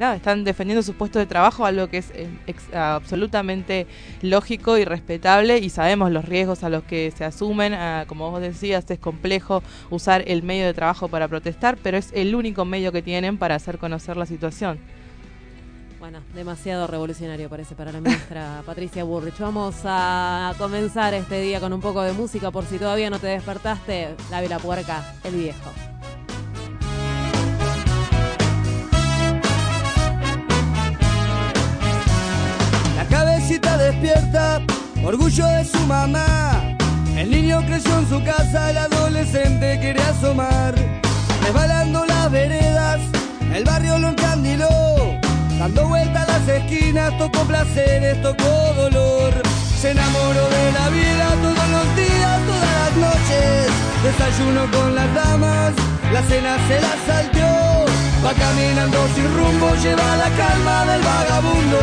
nada, 0.00 0.16
están 0.16 0.42
defendiendo 0.42 0.82
sus 0.82 0.96
puestos 0.96 1.20
de 1.20 1.26
trabajo, 1.26 1.64
algo 1.66 1.86
que 1.88 1.98
es 1.98 2.10
eh, 2.14 2.28
ex- 2.46 2.74
absolutamente 2.74 3.86
lógico 4.22 4.78
y 4.78 4.84
respetable. 4.84 5.58
Y 5.58 5.68
sabemos 5.70 6.10
los 6.10 6.24
riesgos 6.24 6.64
a 6.64 6.70
los 6.70 6.82
que 6.84 7.12
se 7.16 7.24
asumen, 7.24 7.74
ah, 7.74 8.04
como 8.08 8.30
vos 8.30 8.40
decías, 8.40 8.90
es 8.90 8.98
complejo 8.98 9.62
usar 9.90 10.24
el 10.26 10.42
medio 10.42 10.66
de 10.66 10.74
trabajo 10.74 11.08
para 11.08 11.28
protestar, 11.28 11.78
pero 11.82 11.98
es 11.98 12.10
el 12.14 12.34
único 12.34 12.64
medio 12.64 12.90
que 12.90 13.02
tienen 13.02 13.38
para 13.38 13.54
hacer 13.54 13.78
conocer 13.78 14.16
la 14.16 14.26
situación. 14.26 14.78
Bueno, 15.98 16.20
demasiado 16.32 16.86
revolucionario 16.86 17.48
parece 17.48 17.74
para 17.74 17.90
la 17.90 18.00
ministra 18.00 18.62
Patricia 18.66 19.02
Burrich. 19.02 19.38
Vamos 19.40 19.74
a 19.84 20.54
comenzar 20.56 21.12
este 21.12 21.40
día 21.40 21.58
con 21.58 21.72
un 21.72 21.80
poco 21.80 22.02
de 22.02 22.12
música 22.12 22.52
por 22.52 22.64
si 22.66 22.78
todavía 22.78 23.10
no 23.10 23.18
te 23.18 23.26
despertaste. 23.26 24.14
La 24.30 24.40
la 24.42 24.58
puerca, 24.60 25.14
el 25.24 25.34
viejo. 25.34 25.70
La 32.96 33.04
cabecita 33.10 33.76
despierta, 33.76 34.62
orgullo 35.04 35.46
de 35.46 35.64
su 35.64 35.80
mamá. 35.80 36.76
El 37.16 37.32
niño 37.32 37.60
creció 37.66 37.98
en 37.98 38.08
su 38.08 38.22
casa, 38.22 38.70
el 38.70 38.78
adolescente 38.78 39.80
quería 39.80 40.10
asomar. 40.10 40.76
Resbalando 41.42 42.06
las 42.06 42.30
veredas, 42.30 43.00
el 43.52 43.64
barrio 43.64 43.98
lo 43.98 44.10
encandiló. 44.10 45.17
Dando 45.58 45.88
vueltas 45.88 46.28
las 46.28 46.48
esquinas, 46.48 47.18
tocó 47.18 47.40
placeres, 47.42 48.22
tocó 48.22 48.74
dolor. 48.76 49.32
Se 49.80 49.90
enamoró 49.90 50.48
de 50.48 50.72
la 50.72 50.88
vida 50.88 51.26
todos 51.42 51.68
los 51.68 51.96
días, 51.96 52.40
todas 52.46 52.72
las 52.78 52.96
noches. 52.96 53.66
Desayuno 54.04 54.70
con 54.70 54.94
las 54.94 55.12
damas, 55.14 55.72
la 56.12 56.22
cena 56.22 56.56
se 56.68 56.80
la 56.80 56.94
salteó. 57.06 57.86
Va 58.24 58.32
caminando 58.34 58.98
sin 59.16 59.24
rumbo, 59.36 59.74
lleva 59.82 60.16
la 60.16 60.30
calma 60.36 60.84
del 60.92 61.02
vagabundo. 61.02 61.78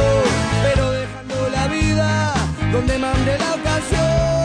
Pero 0.64 0.92
dejando 0.92 1.50
la 1.50 1.68
vida 1.68 2.34
donde 2.72 2.98
mande 2.98 3.38
la 3.38 3.56
ocasión. 3.56 4.44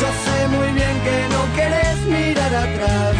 Yo 0.00 0.06
sé 0.24 0.48
muy 0.48 0.72
bien 0.72 0.96
que 1.04 1.16
no 1.34 1.42
querés 1.54 1.98
mirar 2.06 2.54
atrás. 2.54 3.14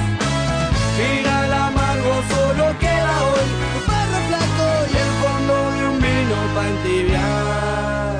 Mira 0.98 1.44
el 1.44 1.52
amargo, 1.52 2.12
solo 2.32 2.78
queda 2.78 3.14
hoy 3.28 3.48
tu 3.72 3.80
perro 3.90 4.18
flaco 4.28 4.66
y 4.90 4.96
el 5.04 5.12
fondo 5.22 5.54
de 5.72 5.88
un 5.90 5.98
vino 6.00 6.36
para 6.54 6.68
entibiar. 6.68 8.19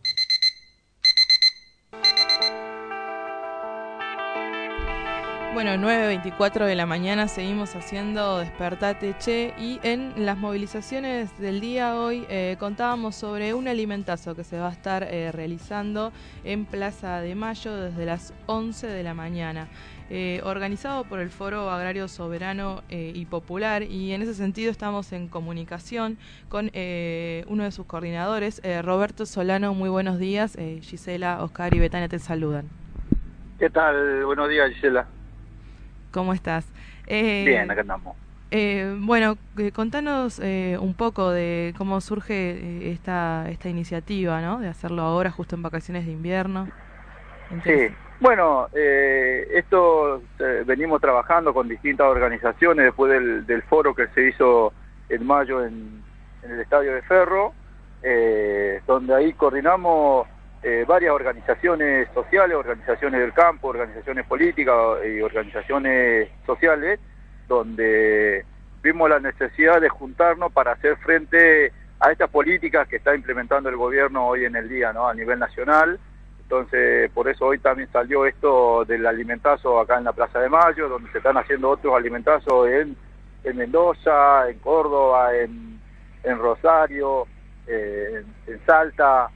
Bueno, 5.53 5.71
9.24 5.71 6.65
de 6.65 6.75
la 6.75 6.85
mañana 6.85 7.27
seguimos 7.27 7.75
haciendo 7.75 8.39
Despertate 8.39 9.15
Che 9.19 9.53
y 9.59 9.81
en 9.83 10.13
las 10.25 10.37
movilizaciones 10.37 11.37
del 11.39 11.59
día 11.59 11.95
hoy 11.99 12.25
eh, 12.29 12.55
contábamos 12.57 13.15
sobre 13.15 13.53
un 13.53 13.67
alimentazo 13.67 14.33
que 14.33 14.45
se 14.45 14.57
va 14.57 14.69
a 14.69 14.71
estar 14.71 15.03
eh, 15.03 15.29
realizando 15.33 16.13
en 16.45 16.63
Plaza 16.65 17.19
de 17.19 17.35
Mayo 17.35 17.75
desde 17.75 18.05
las 18.05 18.33
11 18.45 18.87
de 18.87 19.03
la 19.03 19.13
mañana. 19.13 19.67
eh, 20.09 20.41
organizado 20.43 21.03
por 21.05 21.19
el 21.19 21.29
Foro 21.29 21.69
Agrario 21.69 22.07
Soberano 22.07 22.81
eh, 22.89 23.11
y 23.15 23.25
Popular 23.25 23.83
y 23.83 24.11
en 24.13 24.21
ese 24.21 24.33
sentido 24.33 24.69
estamos 24.71 25.13
en 25.13 25.27
comunicación 25.29 26.17
con 26.49 26.69
eh, 26.73 27.45
uno 27.47 27.63
de 27.63 27.71
sus 27.71 27.85
coordinadores, 27.85 28.61
eh, 28.63 28.81
Roberto 28.81 29.25
Solano. 29.25 29.73
Muy 29.73 29.89
buenos 29.89 30.17
días, 30.19 30.57
Gisela, 30.81 31.41
Oscar 31.43 31.73
y 31.73 31.79
Betania 31.79 32.09
te 32.09 32.19
saludan. 32.19 32.67
¿Qué 33.59 33.69
tal? 33.69 34.25
Buenos 34.25 34.49
días, 34.49 34.69
Gisela. 34.71 35.07
¿Cómo 36.11 36.33
estás? 36.33 36.65
Eh, 37.07 37.43
Bien, 37.45 37.69
acá 37.71 37.81
andamos. 37.81 38.15
Eh, 38.51 38.95
bueno, 38.99 39.37
eh, 39.57 39.71
contanos 39.71 40.39
eh, 40.43 40.77
un 40.79 40.93
poco 40.93 41.31
de 41.31 41.73
cómo 41.77 42.01
surge 42.01 42.33
eh, 42.33 42.91
esta, 42.91 43.49
esta 43.49 43.69
iniciativa, 43.69 44.41
¿no? 44.41 44.59
De 44.59 44.67
hacerlo 44.67 45.03
ahora, 45.03 45.31
justo 45.31 45.55
en 45.55 45.61
vacaciones 45.61 46.05
de 46.05 46.11
invierno. 46.11 46.67
Sí, 47.63 47.87
bueno, 48.19 48.67
eh, 48.73 49.47
esto 49.53 50.21
venimos 50.65 51.01
trabajando 51.01 51.53
con 51.53 51.67
distintas 51.67 52.07
organizaciones 52.07 52.85
después 52.85 53.11
del, 53.11 53.45
del 53.45 53.61
foro 53.63 53.95
que 53.95 54.07
se 54.09 54.27
hizo 54.29 54.73
en 55.09 55.25
mayo 55.25 55.65
en, 55.65 56.01
en 56.43 56.51
el 56.51 56.59
Estadio 56.59 56.93
de 56.93 57.01
Ferro, 57.03 57.53
eh, 58.03 58.81
donde 58.87 59.15
ahí 59.15 59.33
coordinamos 59.33 60.27
eh, 60.63 60.85
varias 60.87 61.11
organizaciones 61.11 62.07
sociales, 62.13 62.55
organizaciones 62.55 63.19
del 63.19 63.33
campo, 63.33 63.69
organizaciones 63.69 64.25
políticas 64.27 64.75
y 65.05 65.21
organizaciones 65.21 66.29
sociales, 66.45 66.99
donde 67.47 68.45
vimos 68.83 69.09
la 69.09 69.19
necesidad 69.19 69.81
de 69.81 69.89
juntarnos 69.89 70.51
para 70.51 70.73
hacer 70.73 70.97
frente 70.97 71.71
a 71.99 72.11
estas 72.11 72.29
políticas 72.29 72.87
que 72.87 72.97
está 72.97 73.15
implementando 73.15 73.69
el 73.69 73.75
gobierno 73.75 74.27
hoy 74.27 74.45
en 74.45 74.55
el 74.55 74.69
día, 74.69 74.93
¿no? 74.93 75.07
A 75.07 75.13
nivel 75.13 75.39
nacional. 75.39 75.99
Entonces, 76.43 77.09
por 77.11 77.27
eso 77.29 77.45
hoy 77.45 77.59
también 77.59 77.89
salió 77.91 78.25
esto 78.25 78.83
del 78.85 79.05
alimentazo 79.07 79.79
acá 79.79 79.97
en 79.97 80.03
la 80.03 80.13
Plaza 80.13 80.39
de 80.39 80.49
Mayo, 80.49 80.89
donde 80.89 81.11
se 81.11 81.19
están 81.19 81.37
haciendo 81.37 81.69
otros 81.69 81.95
alimentazos 81.95 82.67
en, 82.67 82.95
en 83.43 83.57
Mendoza, 83.57 84.49
en 84.49 84.59
Córdoba, 84.59 85.35
en, 85.35 85.79
Rosario, 86.37 87.25
eh, 87.67 88.23
en 88.47 88.65
Salta, 88.65 89.29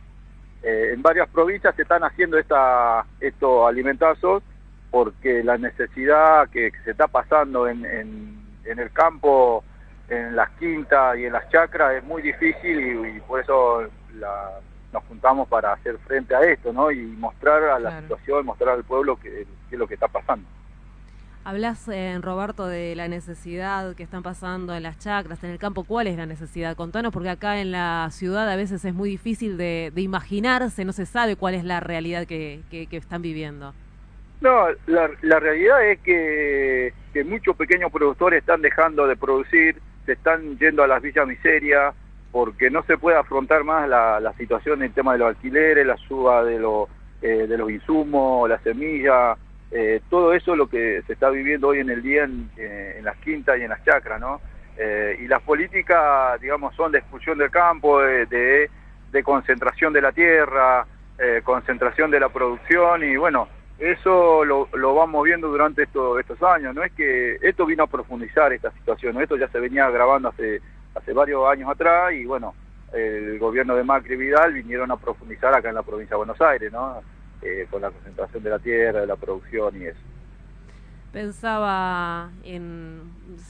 eh, 0.66 0.92
en 0.94 1.02
varias 1.02 1.30
provincias 1.30 1.76
se 1.76 1.84
están 1.84 2.04
haciendo 2.04 2.38
esta, 2.38 3.06
estos 3.20 3.68
alimentazos 3.68 4.42
porque 4.90 5.44
la 5.44 5.58
necesidad 5.58 6.50
que, 6.50 6.72
que 6.72 6.80
se 6.84 6.92
está 6.92 7.08
pasando 7.08 7.68
en, 7.68 7.86
en, 7.86 8.58
en 8.66 8.80
el 8.80 8.92
campo, 8.92 9.64
en 10.10 10.36
las 10.36 10.50
quintas 10.52 11.18
y 11.18 11.26
en 11.26 11.34
las 11.34 11.48
chacras 11.50 11.94
es 11.96 12.04
muy 12.04 12.22
difícil 12.22 12.80
y, 12.80 13.18
y 13.18 13.20
por 13.22 13.40
eso 13.42 13.84
la- 14.16 14.60
nos 14.92 15.04
juntamos 15.06 15.48
para 15.50 15.74
hacer 15.74 15.98
frente 16.08 16.34
a 16.34 16.40
esto, 16.42 16.72
¿no? 16.72 16.90
Y 16.90 17.02
mostrar 17.02 17.62
a 17.64 17.80
la 17.80 17.90
Claro. 17.90 18.02
situación, 18.04 18.46
mostrar 18.46 18.70
al 18.76 18.86
pueblo 18.86 19.18
qué 19.18 19.46
qué 19.70 19.76
es 19.76 19.80
lo 19.80 19.88
que 19.88 19.96
está 19.96 20.08
pasando. 20.08 20.48
Hablas, 21.48 21.88
eh, 21.90 22.18
Roberto, 22.24 22.66
de 22.66 22.96
la 22.96 23.08
necesidad 23.08 23.94
que 23.96 24.02
están 24.02 24.24
pasando 24.24 24.74
en 24.74 24.82
las 24.82 24.98
chacras, 24.98 25.44
en 25.44 25.52
el 25.52 25.60
campo. 25.60 25.84
¿Cuál 25.84 26.08
es 26.08 26.18
la 26.18 26.26
necesidad? 26.26 26.76
Contanos, 26.76 27.14
porque 27.14 27.30
acá 27.30 27.60
en 27.62 27.72
la 27.72 28.08
ciudad 28.10 28.50
a 28.50 28.56
veces 28.56 28.84
es 28.84 28.96
muy 28.96 29.10
difícil 29.10 29.56
de, 29.56 29.92
de 29.94 30.02
imaginarse, 30.02 30.84
no 30.86 30.92
se 30.92 31.06
sabe 31.06 31.36
cuál 31.36 31.54
es 31.54 31.64
la 31.64 31.80
realidad 31.82 32.26
que, 32.26 32.62
que- 32.72 32.88
que 32.88 32.98
están 32.98 33.22
viviendo. 33.22 33.74
No, 34.42 34.66
la, 34.88 35.08
la 35.22 35.40
realidad 35.40 35.88
es 35.88 36.00
que, 36.00 36.94
muchos 37.26 37.56
pequeños 37.56 37.92
productores 37.92 38.40
están 38.40 38.64
dejando 38.64 39.06
de 39.06 39.16
producir, 39.16 39.80
se 40.08 40.14
están 40.14 40.58
yendo 40.58 40.82
a 40.82 40.88
las 40.88 41.00
villas 41.00 41.28
miserias, 41.28 41.94
porque 42.32 42.72
no 42.72 42.82
se 42.86 42.98
puede 42.98 43.18
afrontar 43.18 43.64
más 43.64 43.88
la, 43.88 44.20
la 44.20 44.34
situación 44.34 44.82
en 44.82 44.92
tema 44.94 45.14
de 45.14 45.20
los 45.20 45.28
alquileres, 45.30 45.86
la 45.86 45.96
suba 46.08 46.44
de, 46.44 46.56
eh, 47.22 47.46
de 47.48 47.58
los 47.58 47.70
insumos, 47.70 48.50
la 48.50 48.58
semilla, 48.60 49.38
eh, 49.72 50.02
todo 50.10 50.34
eso 50.34 50.52
es 50.54 50.58
lo 50.58 50.68
que 50.68 51.02
se 51.08 51.14
está 51.14 51.30
viviendo 51.30 51.70
hoy 51.70 51.80
en 51.80 51.90
el 51.90 52.02
día 52.02 52.24
en, 52.24 52.50
eh, 52.58 52.96
en 53.00 53.06
las 53.06 53.18
quintas 53.18 53.58
y 53.60 53.64
en 53.64 53.70
las 53.70 53.84
chacras, 53.84 54.20
¿no? 54.20 54.40
Eh, 54.78 55.18
y 55.22 55.28
las 55.28 55.42
políticas, 55.42 56.40
digamos, 56.42 56.76
son 56.76 56.92
de 56.92 57.00
expulsión 57.00 57.38
del 57.38 57.50
campo, 57.50 58.02
de, 58.02 58.26
de- 58.26 58.70
de 59.12 59.24
concentración 59.24 59.94
de 59.94 60.02
la 60.02 60.12
tierra, 60.12 60.86
eh, 61.18 61.42
concentración 61.44 62.12
de 62.12 62.20
la 62.20 62.28
producción 62.30 63.04
y 63.04 63.16
bueno, 63.16 63.48
eso 63.80 64.44
lo, 64.44 64.68
lo 64.74 64.94
vamos 64.94 65.24
viendo 65.24 65.48
durante 65.48 65.84
esto- 65.84 66.20
estos 66.20 66.42
años. 66.44 66.76
No 66.76 66.84
es 66.84 66.92
que 66.94 67.38
esto 67.42 67.66
vino 67.66 67.84
a 67.84 67.88
profundizar 67.88 68.52
esta 68.52 68.72
situación, 68.72 69.14
¿no? 69.16 69.22
esto 69.22 69.38
ya 69.38 69.48
se 69.48 69.60
venía 69.60 69.90
grabando 69.90 70.30
hace, 70.30 70.62
hace 70.94 71.14
varios 71.14 71.48
años 71.50 71.70
atrás 71.70 72.12
y 72.14 72.26
bueno, 72.26 72.54
el 72.94 73.40
gobierno 73.40 73.76
de 73.76 73.84
Macri 73.84 74.14
y 74.16 74.18
Vidal 74.18 74.54
vinieron 74.54 74.92
a 74.92 74.98
profundizar 74.98 75.54
acá 75.54 75.70
en 75.70 75.76
la 75.76 75.84
provincia 75.84 76.14
de 76.16 76.18
Buenos 76.18 76.42
Aires, 76.42 76.72
¿no? 76.72 77.02
Eh, 77.46 77.68
con 77.70 77.80
la 77.80 77.92
concentración 77.92 78.42
de 78.42 78.50
la 78.50 78.58
tierra, 78.58 79.02
de 79.02 79.06
la 79.06 79.18
producción 79.18 79.80
y 79.80 79.86
eso. 79.86 80.00
Pensaba 81.14 82.32
en, 82.44 83.02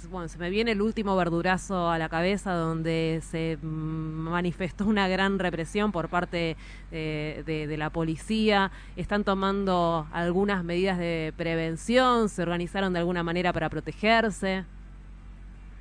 bueno, 0.09 0.27
se 0.27 0.37
me 0.37 0.49
viene 0.49 0.71
el 0.71 0.81
último 0.81 1.15
verdurazo 1.15 1.89
a 1.89 1.97
la 1.97 2.09
cabeza 2.09 2.53
donde 2.53 3.21
se 3.23 3.57
manifestó 3.61 4.85
una 4.85 5.07
gran 5.07 5.39
represión 5.39 5.93
por 5.93 6.09
parte 6.09 6.57
eh, 6.91 7.43
de, 7.45 7.77
la 7.77 7.89
policía. 7.89 8.69
¿Están 8.97 9.23
tomando 9.23 10.07
algunas 10.11 10.65
medidas 10.65 10.97
de 10.97 11.33
prevención? 11.37 12.27
¿Se 12.27 12.41
organizaron 12.41 12.91
de 12.91 12.99
alguna 12.99 13.23
manera 13.23 13.53
para 13.53 13.69
protegerse? 13.69 14.65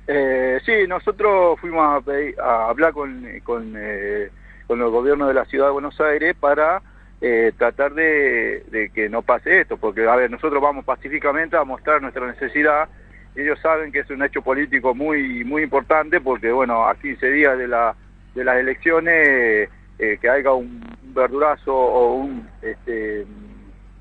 Eh, 0.07 0.61
sí, 0.65 0.87
nosotros 0.87 1.59
fuimos 1.59 1.83
a, 2.39 2.69
hablar 2.69 2.93
con, 2.93 3.25
con, 3.43 3.73
eh, 3.75 4.31
con 4.67 4.81
el 4.81 4.89
gobierno 4.89 5.27
de 5.27 5.33
la 5.33 5.43
ciudad 5.45 5.65
de 5.65 5.73
Buenos 5.73 5.99
Aires 5.99 6.33
para 6.39 6.81
eh, 7.21 7.51
tratar 7.57 7.93
de, 7.93 8.91
que 8.93 9.09
no 9.09 9.21
pase 9.21 9.61
esto, 9.61 9.77
porque 9.77 10.07
a 10.07 10.15
ver, 10.15 10.29
nosotros 10.29 10.61
vamos 10.61 10.85
pacíficamente 10.85 11.55
a 11.57 11.63
mostrar 11.63 12.01
nuestra 12.01 12.27
necesidad, 12.27 12.89
ellos 13.35 13.59
saben 13.61 13.91
que 13.91 13.99
es 13.99 14.09
un 14.09 14.23
hecho 14.23 14.41
político 14.41 14.95
muy 14.95 15.43
muy 15.43 15.63
importante, 15.63 16.21
porque 16.21 16.51
bueno, 16.51 16.87
a 16.87 16.95
15 16.95 17.31
días 17.31 17.57
de, 17.57 17.67
la, 17.67 17.95
de 18.33 18.43
las 18.43 18.57
elecciones, 18.57 19.69
eh, 19.97 20.17
que 20.19 20.29
haya 20.29 20.51
un, 20.51 20.81
verdurazo 21.15 21.73
o 21.73 22.15
un, 22.15 22.47
este, 22.61 23.25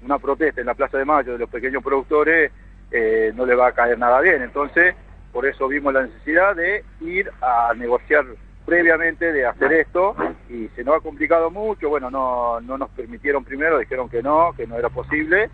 una 0.02 0.18
protesta 0.18 0.60
en 0.60 0.66
la 0.66 0.74
Plaza 0.74 0.98
de 0.98 1.04
Mayo 1.04 1.32
de 1.32 1.38
los 1.38 1.48
pequeños 1.48 1.82
productores, 1.82 2.50
eh, 2.90 3.32
no 3.34 3.46
le 3.46 3.54
va 3.54 3.68
a 3.68 3.72
caer 3.72 3.98
nada 3.98 4.20
bien, 4.20 4.42
entonces 4.42 4.94
por 5.32 5.46
eso 5.46 5.66
vimos 5.68 5.94
la 5.94 6.02
necesidad 6.02 6.54
de 6.54 6.84
ir 7.00 7.30
a 7.40 7.72
negociar 7.76 8.24
previamente 8.64 9.32
de 9.32 9.46
hacer 9.46 9.72
esto 9.72 10.16
y 10.48 10.68
se 10.68 10.84
nos 10.84 10.96
ha 10.96 11.00
complicado 11.00 11.50
mucho, 11.50 11.88
bueno, 11.88 12.10
no, 12.10 12.60
no 12.60 12.78
nos 12.78 12.90
permitieron 12.90 13.44
primero, 13.44 13.78
dijeron 13.78 14.08
que 14.08 14.22
no, 14.22 14.52
que 14.56 14.66
no 14.66 14.78
era 14.78 14.88
posible, 14.88 15.50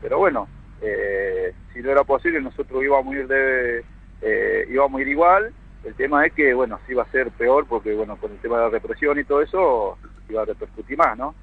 pero 0.00 0.18
bueno, 0.18 0.48
eh, 0.82 1.54
si 1.72 1.80
no 1.80 1.90
era 1.90 2.04
posible 2.04 2.40
nosotros 2.40 2.82
íbamos 2.82 3.14
a 3.14 3.18
ir 3.18 3.26
de, 3.26 3.84
eh, 4.22 4.66
íbamos 4.70 4.98
a 4.98 5.02
ir 5.02 5.08
igual, 5.08 5.52
el 5.84 5.94
tema 5.94 6.26
es 6.26 6.32
que, 6.34 6.52
bueno, 6.52 6.78
sí 6.86 6.94
va 6.94 7.04
a 7.04 7.10
ser 7.10 7.30
peor 7.30 7.66
porque, 7.66 7.94
bueno, 7.94 8.16
con 8.16 8.32
el 8.32 8.38
tema 8.38 8.58
de 8.58 8.64
la 8.64 8.70
represión 8.70 9.18
y 9.18 9.24
todo 9.24 9.40
eso, 9.40 9.98
iba 10.28 10.42
a 10.42 10.44
repercutir 10.44 10.98
más, 10.98 11.16
¿no? 11.16 11.34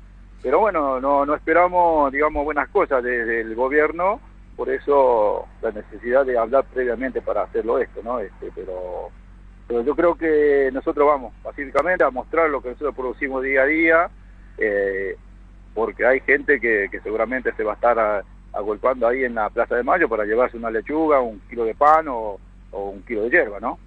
Pero 0.44 0.60
bueno, 0.60 1.02
no, 1.02 1.26
no 1.26 1.34
esperamos, 1.34 2.12
digamos, 2.12 2.46
buenas 2.46 2.70
cosas 2.70 3.04
desde 3.04 3.42
el 3.42 3.56
gobierno, 3.56 4.22
por 4.56 4.70
eso 4.70 5.48
la 5.62 5.72
necesidad 5.72 6.26
de 6.26 6.38
hablar 6.38 6.66
previamente 6.72 7.22
para 7.22 7.44
hacerlo 7.44 7.80
esto, 7.80 8.02
¿no? 8.04 8.20
Este, 8.20 8.52
pero 8.56 9.10
pero 9.68 9.84
yo 9.84 9.96
creo 9.96 10.16
que 10.16 10.70
nosotros 10.74 11.08
vamos 11.08 11.34
pacíficamente 11.44 12.04
a 12.04 12.10
mostrar 12.10 12.50
lo 12.50 12.62
que 12.62 12.70
nosotros 12.70 12.96
producimos 12.96 13.44
día 13.44 13.64
a 13.64 13.66
día, 13.66 14.10
eh, 14.58 15.18
porque 15.74 16.06
hay 16.06 16.22
gente 16.22 16.60
que, 16.60 16.90
seguramente 17.04 17.54
se 17.54 17.64
va 17.64 17.74
a 17.74 17.76
estar 17.76 18.24
agolpando 18.54 19.08
ahí 19.08 19.24
en 19.24 19.36
la 19.36 19.50
Plaza 19.50 19.76
de 19.76 19.84
Mayo 19.84 20.10
para 20.10 20.26
llevarse 20.26 20.58
una 20.58 20.72
lechuga, 20.72 21.20
un 21.20 21.40
kilo 21.50 21.66
de 21.66 21.76
pan 21.76 22.08
o, 22.08 22.40
o 22.72 22.90
un 22.90 23.02
kilo 23.04 23.24
de 23.24 23.30
hierba, 23.30 23.60
¿no? 23.60 23.78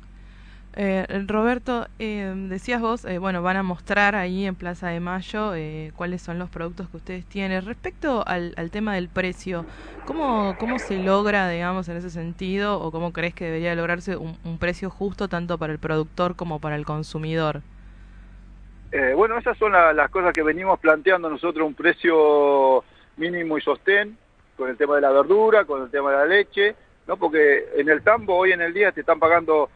Eh, 0.76 1.24
Roberto, 1.26 1.88
eh, 1.98 2.32
decías 2.48 2.80
vos, 2.80 3.04
eh, 3.04 3.18
bueno, 3.18 3.42
van 3.42 3.56
a 3.56 3.62
mostrar 3.64 4.14
ahí 4.14 4.46
en 4.46 4.54
Plaza 4.54 4.88
de 4.88 5.00
Mayo 5.00 5.52
eh, 5.56 5.92
cuáles 5.96 6.22
son 6.22 6.38
los 6.38 6.48
productos 6.48 6.88
que 6.88 6.96
ustedes 6.96 7.26
tienen. 7.26 7.64
Respecto 7.64 8.22
al, 8.24 8.54
tema 8.70 8.94
del 8.94 9.08
precio, 9.08 9.66
¿cómo, 10.04 10.54
¿cómo 10.60 10.78
se 10.78 10.98
logra, 10.98 11.48
digamos, 11.48 11.88
en 11.88 11.96
ese 11.96 12.10
sentido, 12.10 12.80
o 12.80 12.92
cómo 12.92 13.12
crees 13.12 13.34
que 13.34 13.46
debería 13.46 13.74
lograrse 13.74 14.16
un, 14.16 14.36
precio 14.60 14.90
justo 14.90 15.26
tanto 15.26 15.58
para 15.58 15.72
el 15.72 15.78
productor 15.78 16.36
como 16.36 16.60
para 16.60 16.76
el 16.76 16.84
consumidor? 16.84 17.62
bueno, 19.14 19.38
esas 19.38 19.56
son 19.56 19.70
las 19.70 20.10
cosas 20.10 20.32
que 20.32 20.42
venimos 20.42 20.78
planteando 20.80 21.30
nosotros, 21.30 21.64
un 21.64 21.74
precio 21.74 22.82
mínimo 23.16 23.56
y 23.56 23.60
sostén, 23.60 24.18
con 24.56 24.68
el 24.68 24.76
tema 24.76 24.96
de 24.96 25.02
la 25.02 25.10
verdura, 25.10 25.64
con 25.64 25.82
el 25.82 25.90
tema 25.90 26.10
de 26.10 26.16
la 26.16 26.26
leche, 26.26 26.74
¿no? 27.06 27.16
Porque 27.16 27.68
en 27.76 27.88
el 27.88 28.02
tambo 28.02 28.36
hoy 28.36 28.50
en 28.50 28.60
el 28.60 28.74
día 28.74 28.90
te 28.90 29.00
están 29.00 29.20
pagando 29.20 29.70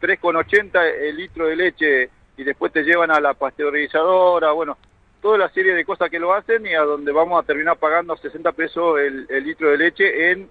3,80 0.00 0.80
el 1.00 1.16
litro 1.16 1.46
de 1.46 1.56
leche 1.56 2.10
y 2.36 2.44
después 2.44 2.72
te 2.72 2.82
llevan 2.82 3.10
a 3.10 3.20
la 3.20 3.34
pasteurizadora, 3.34 4.52
bueno, 4.52 4.78
toda 5.20 5.38
la 5.38 5.48
serie 5.50 5.74
de 5.74 5.84
cosas 5.84 6.10
que 6.10 6.18
lo 6.18 6.32
hacen 6.32 6.66
y 6.66 6.74
a 6.74 6.80
donde 6.80 7.12
vamos 7.12 7.42
a 7.42 7.46
terminar 7.46 7.76
pagando 7.76 8.16
60 8.16 8.52
pesos 8.52 8.98
el, 8.98 9.26
litro 9.44 9.70
de 9.70 9.78
leche 9.78 10.30
en, 10.30 10.48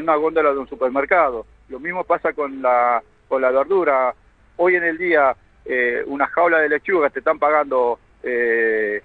una 0.00 0.16
góndola 0.16 0.52
de 0.52 0.58
un 0.58 0.68
supermercado. 0.68 1.46
Lo 1.68 1.80
mismo 1.80 2.04
pasa 2.04 2.32
con 2.32 2.60
la, 2.60 3.02
con 3.28 3.40
la 3.40 3.50
verdura. 3.50 4.14
Hoy 4.56 4.76
en 4.76 4.84
el 4.84 4.98
día 4.98 5.34
eh, 5.64 6.02
una 6.06 6.26
jaula 6.26 6.58
de 6.58 6.68
lechuga 6.68 7.08
te 7.10 7.20
están 7.20 7.38
pagando 7.38 7.98
eh, 8.22 9.02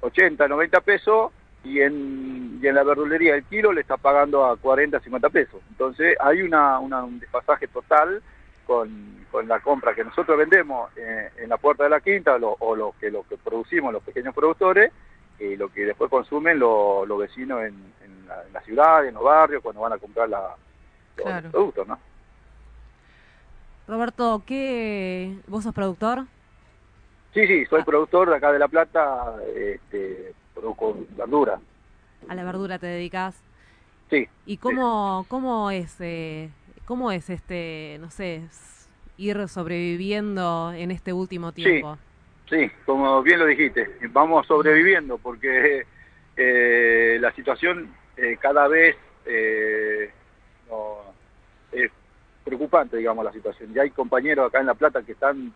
80, 0.00 0.46
90 0.46 0.80
pesos 0.82 1.32
y 1.64 1.80
en, 1.80 2.60
y 2.62 2.66
en 2.66 2.74
la 2.74 2.84
verdulería 2.84 3.34
el 3.34 3.44
kilo 3.44 3.72
le 3.72 3.80
está 3.80 3.96
pagando 3.96 4.44
a 4.44 4.56
40, 4.56 5.00
50 5.00 5.28
pesos. 5.30 5.60
Entonces 5.70 6.16
hay 6.20 6.42
una, 6.42 6.78
un 6.78 7.18
desfasaje 7.18 7.66
total 7.68 8.22
con, 8.64 9.26
con 9.30 9.48
la 9.48 9.60
compra 9.60 9.94
que 9.94 10.04
nosotros 10.04 10.38
vendemos 10.38 10.90
eh, 10.96 11.30
en 11.38 11.48
la 11.48 11.56
puerta 11.56 11.84
de 11.84 11.90
la 11.90 12.00
quinta 12.00 12.36
o 12.36 12.76
lo 12.76 12.94
que, 12.98 13.10
lo 13.10 13.22
que 13.24 13.36
producimos 13.36 13.92
los 13.92 14.02
pequeños 14.02 14.34
productores 14.34 14.92
y 15.38 15.56
lo 15.56 15.72
que 15.72 15.84
después 15.86 16.10
consumen 16.10 16.58
los 16.58 17.18
vecinos 17.18 17.62
en, 17.62 17.94
la, 18.52 18.60
ciudad, 18.62 19.06
en 19.06 19.14
los 19.14 19.22
barrios, 19.22 19.62
cuando 19.62 19.82
van 19.82 19.92
a 19.92 19.98
comprar 19.98 20.28
la, 20.28 20.56
los 21.16 21.42
productos, 21.50 21.86
¿no? 21.86 21.98
Roberto, 23.86 24.42
¿qué 24.46 25.36
vos 25.46 25.64
sos 25.64 25.74
productor? 25.74 26.24
Sí, 27.34 27.46
sí, 27.46 27.66
soy 27.66 27.82
productor 27.82 28.30
de 28.30 28.36
acá 28.36 28.52
de 28.52 28.58
La 28.58 28.68
Plata, 28.68 29.34
este, 29.54 30.32
produzco 30.54 30.96
verdura. 31.10 31.58
¿A 32.28 32.34
la 32.34 32.44
verdura 32.44 32.78
te 32.78 32.86
dedicas? 32.86 33.42
Sí. 34.08 34.28
¿Y 34.46 34.56
cómo, 34.56 35.26
cómo 35.28 35.70
es, 35.70 35.96
eh, 36.00 36.50
cómo 36.84 37.10
es 37.12 37.30
este, 37.30 37.96
no 38.00 38.10
sé, 38.10 38.42
ir 39.16 39.48
sobreviviendo 39.48 40.72
en 40.72 40.90
este 40.90 41.12
último 41.12 41.52
tiempo. 41.52 41.98
Sí, 42.48 42.70
como 42.84 43.22
bien 43.22 43.38
lo 43.38 43.46
dijiste, 43.46 43.96
vamos 44.10 44.46
sobreviviendo 44.46 45.18
porque 45.18 45.86
eh, 46.36 47.18
la 47.20 47.32
situación 47.32 47.94
eh, 48.16 48.36
cada 48.40 48.68
vez 48.68 48.96
eh, 49.24 50.10
es 51.72 51.90
preocupante, 52.44 52.98
digamos, 52.98 53.24
la 53.24 53.32
situación. 53.32 53.72
Ya 53.72 53.82
hay 53.82 53.90
compañeros 53.90 54.46
acá 54.46 54.60
en 54.60 54.66
La 54.66 54.74
Plata 54.74 55.02
que 55.02 55.12
están 55.12 55.52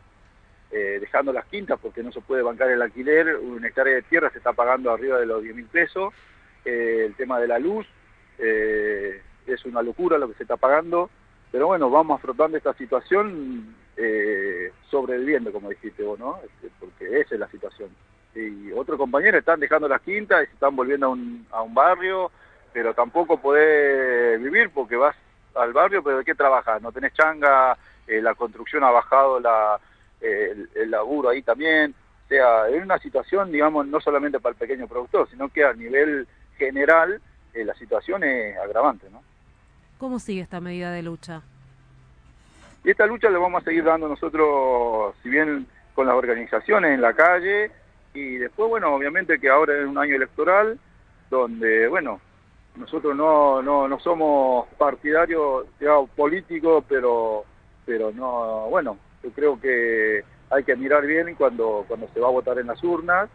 dejando 0.70 1.32
las 1.32 1.46
quintas 1.46 1.78
porque 1.80 2.02
no 2.02 2.12
se 2.12 2.20
puede 2.20 2.42
bancar 2.42 2.70
el 2.70 2.82
alquiler, 2.82 3.36
un 3.36 3.64
hectárea 3.64 3.94
de 3.94 4.02
tierra 4.02 4.30
se 4.30 4.36
está 4.36 4.52
pagando 4.52 4.90
arriba 4.90 5.18
de 5.18 5.24
los 5.24 5.42
10 5.42 5.56
mil 5.56 5.64
pesos, 5.64 6.12
el 6.62 7.14
tema 7.14 7.40
de 7.40 7.48
la 7.48 7.58
luz 7.58 7.86
es 8.38 9.64
una 9.64 9.80
locura 9.80 10.18
lo 10.18 10.28
que 10.28 10.34
se 10.34 10.42
está 10.42 10.58
pagando, 10.58 11.08
pero 11.50 11.66
bueno, 11.66 11.90
vamos 11.90 12.18
afrontando 12.18 12.56
esta 12.56 12.74
situación 12.74 13.74
eh, 13.96 14.72
sobreviviendo, 14.90 15.52
como 15.52 15.70
dijiste 15.70 16.02
vos, 16.02 16.18
¿no? 16.18 16.38
Este, 16.44 16.70
porque 16.78 17.20
esa 17.20 17.34
es 17.34 17.40
la 17.40 17.48
situación. 17.48 17.90
Y 18.34 18.70
otros 18.72 18.98
compañeros 18.98 19.40
están 19.40 19.58
dejando 19.58 19.88
las 19.88 20.02
quintas 20.02 20.42
y 20.42 20.46
se 20.46 20.52
están 20.52 20.76
volviendo 20.76 21.06
a 21.06 21.08
un, 21.10 21.46
a 21.50 21.62
un 21.62 21.74
barrio, 21.74 22.30
pero 22.72 22.94
tampoco 22.94 23.40
podés 23.40 24.40
vivir 24.40 24.70
porque 24.70 24.96
vas 24.96 25.16
al 25.54 25.72
barrio, 25.72 26.02
pero 26.02 26.18
¿de 26.18 26.24
qué 26.24 26.34
trabajas? 26.34 26.80
No 26.80 26.92
tenés 26.92 27.14
changa, 27.14 27.76
eh, 28.06 28.22
la 28.22 28.34
construcción 28.34 28.84
ha 28.84 28.90
bajado 28.90 29.40
la, 29.40 29.80
el, 30.20 30.90
laburo 30.90 31.30
ahí 31.30 31.42
también. 31.42 31.94
O 32.24 32.28
sea, 32.28 32.68
es 32.68 32.82
una 32.82 32.98
situación, 32.98 33.50
digamos, 33.50 33.86
no 33.86 34.00
solamente 34.00 34.38
para 34.38 34.52
el 34.52 34.58
pequeño 34.58 34.86
productor, 34.86 35.28
sino 35.30 35.48
que 35.48 35.64
a 35.64 35.72
nivel 35.72 36.28
general 36.56 37.20
eh, 37.54 37.64
la 37.64 37.74
situación 37.74 38.22
es 38.24 38.56
agravante, 38.58 39.08
¿no? 39.10 39.22
¿Cómo 39.98 40.20
sigue 40.20 40.42
esta 40.42 40.60
medida 40.60 40.92
de 40.92 41.02
lucha? 41.02 41.42
Y 42.84 42.90
esta 42.90 43.06
lucha 43.06 43.28
la 43.30 43.38
vamos 43.38 43.62
a 43.62 43.64
seguir 43.64 43.84
dando 43.84 44.08
nosotros, 44.08 45.14
si 45.22 45.28
bien 45.28 45.66
con 45.94 46.06
las 46.06 46.14
organizaciones 46.14 46.92
en 46.92 47.00
la 47.00 47.12
calle, 47.12 47.72
y 48.14 48.36
después, 48.36 48.68
bueno, 48.68 48.94
obviamente 48.94 49.40
que 49.40 49.50
ahora 49.50 49.76
es 49.76 49.86
un 49.86 49.98
año 49.98 50.14
electoral, 50.14 50.78
donde, 51.28 51.88
bueno, 51.88 52.20
nosotros 52.76 53.16
no, 53.16 53.60
no, 53.60 53.88
no 53.88 53.98
somos 53.98 54.68
partidarios, 54.78 55.66
digamos, 55.80 56.08
políticos, 56.10 56.84
pero, 56.88 57.44
pero 57.84 58.12
no, 58.12 58.68
bueno, 58.70 58.96
yo 59.24 59.30
creo 59.30 59.60
que 59.60 60.22
hay 60.50 60.62
que 60.62 60.76
mirar 60.76 61.04
bien 61.04 61.34
cuando, 61.34 61.84
cuando 61.88 62.08
se 62.14 62.20
va 62.20 62.28
a 62.28 62.32
votar 62.32 62.58
en 62.58 62.68
las 62.68 62.82
urnas, 62.84 63.28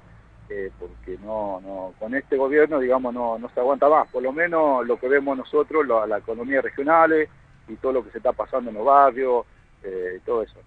eh, 0.50 0.72
porque 0.80 1.18
no, 1.24 1.62
no, 1.62 1.94
con 2.00 2.14
este 2.16 2.38
gobierno, 2.38 2.80
digamos, 2.80 3.14
no, 3.14 3.38
no 3.40 3.50
se 3.50 3.60
aguanta 3.60 3.88
más. 3.90 4.08
Por 4.10 4.24
lo 4.24 4.32
menos 4.32 4.86
lo 4.86 5.00
que 5.00 5.08
vemos 5.08 5.38
nosotros, 5.38 5.88
la, 5.88 6.06
la 6.06 6.18
economía 6.18 6.62
regional 6.62 7.28
y 7.68 7.76
todo 7.76 7.94
lo 7.94 8.04
que 8.04 8.12
se 8.12 8.18
está 8.18 8.34
pasando 8.34 8.70
en 8.70 8.76
los 8.76 8.86
barrios, 8.86 9.46
eh, 9.84 10.20
todo 10.26 10.44
eso. 10.44 10.60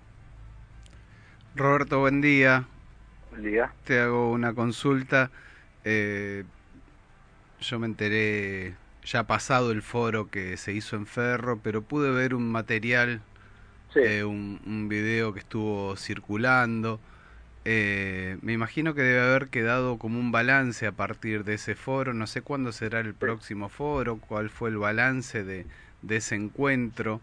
Roberto, 1.55 2.01
buen 2.01 2.21
día. 2.21 2.65
Buen 3.31 3.43
día. 3.43 3.73
Te 3.85 4.01
hago 4.01 4.31
una 4.31 4.55
consulta. 4.55 5.31
Eh, 5.85 6.45
yo 7.61 7.79
me 7.79 7.87
enteré 7.87 8.75
ya 9.05 9.25
pasado 9.25 9.71
el 9.71 9.83
foro 9.83 10.29
que 10.31 10.57
se 10.57 10.73
hizo 10.73 10.97
en 10.97 11.07
Ferro, 11.07 11.61
pero 11.62 11.83
pude 11.83 12.11
ver 12.11 12.35
un 12.35 12.51
material, 12.51 13.21
un, 13.95 14.61
un 14.67 14.89
video 14.89 15.33
que 15.33 15.39
estuvo 15.39 15.97
circulando 15.97 17.01
eh, 17.68 18.38
me 18.42 18.52
imagino 18.52 18.94
que 18.94 19.02
debe 19.02 19.20
haber 19.20 19.48
quedado 19.48 19.98
como 19.98 20.20
un 20.20 20.31
balance 20.31 20.87
a 20.87 20.92
partir 20.92 21.42
de 21.42 21.55
ese 21.55 21.74
foro. 21.74 22.14
No 22.14 22.29
sé 22.29 22.40
cuándo 22.40 22.70
será 22.70 23.00
el 23.00 23.12
próximo 23.12 23.68
foro, 23.68 24.18
cuál 24.18 24.50
fue 24.50 24.70
el 24.70 24.76
balance 24.76 25.42
de, 25.42 25.66
de 26.02 26.16
ese 26.16 26.37
encuentro. 26.37 27.20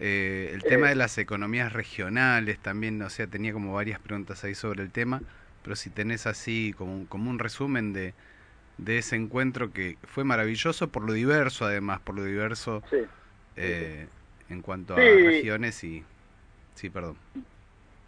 Eh, 0.00 0.50
el 0.52 0.64
tema 0.64 0.88
de 0.88 0.96
las 0.96 1.16
economías 1.18 1.72
regionales 1.72 2.58
también, 2.58 3.00
o 3.02 3.08
sea, 3.08 3.28
tenía 3.28 3.52
como 3.52 3.74
varias 3.74 4.00
preguntas 4.00 4.42
ahí 4.42 4.56
sobre 4.56 4.82
el 4.82 4.90
tema, 4.90 5.22
pero 5.62 5.76
si 5.76 5.90
tenés 5.90 6.26
así 6.26 6.74
como 6.76 6.92
un, 6.92 7.06
como 7.06 7.30
un 7.30 7.38
resumen 7.38 7.92
de, 7.92 8.14
de 8.78 8.98
ese 8.98 9.14
encuentro 9.14 9.72
que 9.72 9.96
fue 10.02 10.24
maravilloso 10.24 10.88
por 10.88 11.04
lo 11.04 11.12
diverso, 11.12 11.66
además, 11.66 12.00
por 12.00 12.16
lo 12.16 12.24
diverso 12.24 12.82
eh, 13.54 14.08
en 14.50 14.60
cuanto 14.60 14.94
a 14.94 14.96
regiones 14.96 15.84
y... 15.84 16.02
Sí, 16.74 16.90
perdón. 16.90 17.16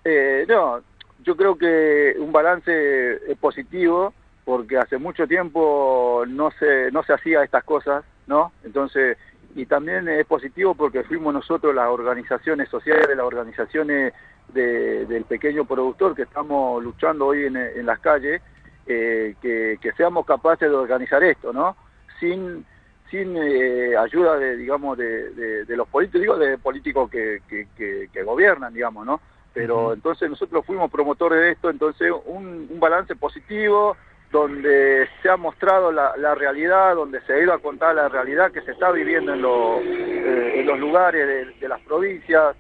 Eh, 0.03 0.45
no, 0.49 0.83
yo 1.25 1.37
creo 1.37 1.57
que 1.57 2.15
un 2.19 2.33
balance 2.33 3.31
es 3.31 3.39
positivo 3.39 4.13
porque 4.45 4.79
hace 4.79 4.99
mucho 4.99 5.27
tiempo 5.27 6.25
no 6.29 6.51
se, 6.53 6.91
no 6.93 7.03
se 7.03 7.13
hacía 7.13 7.43
estas 7.43 7.65
cosas, 7.65 8.05
¿no? 8.27 8.53
Entonces, 8.65 9.19
y 9.57 9.67
también 9.67 10.09
es 10.09 10.25
positivo 10.27 10.75
porque 10.75 11.03
fuimos 11.03 11.35
nosotros 11.35 11.75
las 11.75 11.89
organizaciones 11.89 12.69
sociales, 12.69 13.09
las 13.09 13.27
organizaciones 13.27 14.13
del 14.53 15.25
pequeño 15.25 15.65
productor 15.65 16.15
que 16.15 16.23
estamos 16.23 16.83
luchando 16.83 17.27
hoy 17.27 17.47
en, 17.47 17.57
en 17.57 17.87
las 17.87 17.99
calles, 17.99 18.41
eh, 18.87 19.35
que, 19.43 19.93
seamos 19.97 20.25
capaces 20.25 20.71
de 20.71 20.77
organizar 20.77 21.23
esto, 21.25 21.53
¿no? 21.53 21.77
Sin, 22.21 22.65
sin 23.11 23.37
eh, 23.37 23.97
ayuda 23.97 24.39
de, 24.39 24.57
digamos, 24.57 24.97
de, 24.97 25.65
de, 25.65 25.77
los 25.77 25.89
políticos, 25.89 26.21
digo, 26.21 26.39
de 26.39 26.59
políticos 26.59 27.11
que, 27.11 27.41
que, 27.49 28.23
gobiernan, 28.23 28.73
digamos, 28.73 29.05
¿no? 29.05 29.21
Pero 29.57 29.95
entonces 29.95 30.29
nosotros 30.29 30.67
fuimos 30.67 30.91
promotores 30.91 31.41
de 31.41 31.51
esto, 31.53 31.71
entonces 31.71 32.13
un, 32.27 32.69
un 32.71 32.79
balance 32.79 33.17
positivo, 33.17 33.97
donde 34.31 35.09
se 35.23 35.31
ha 35.31 35.39
mostrado 35.39 35.91
la, 35.91 36.15
la, 36.19 36.35
realidad, 36.35 36.95
donde 36.95 37.23
se 37.23 37.33
ha 37.33 37.39
ido 37.39 37.55
a 37.55 37.59
contar 37.59 37.95
la 37.95 38.11
realidad 38.11 38.53
que 38.53 38.61
se 38.61 38.73
está 38.73 38.91
viviendo 38.91 39.33
en, 39.33 39.43
eh, 39.83 40.61
en 40.61 40.67
los 40.67 40.79
lugares 40.79 41.59
de, 41.59 41.69
las 41.69 41.81
provincias, 41.81 42.55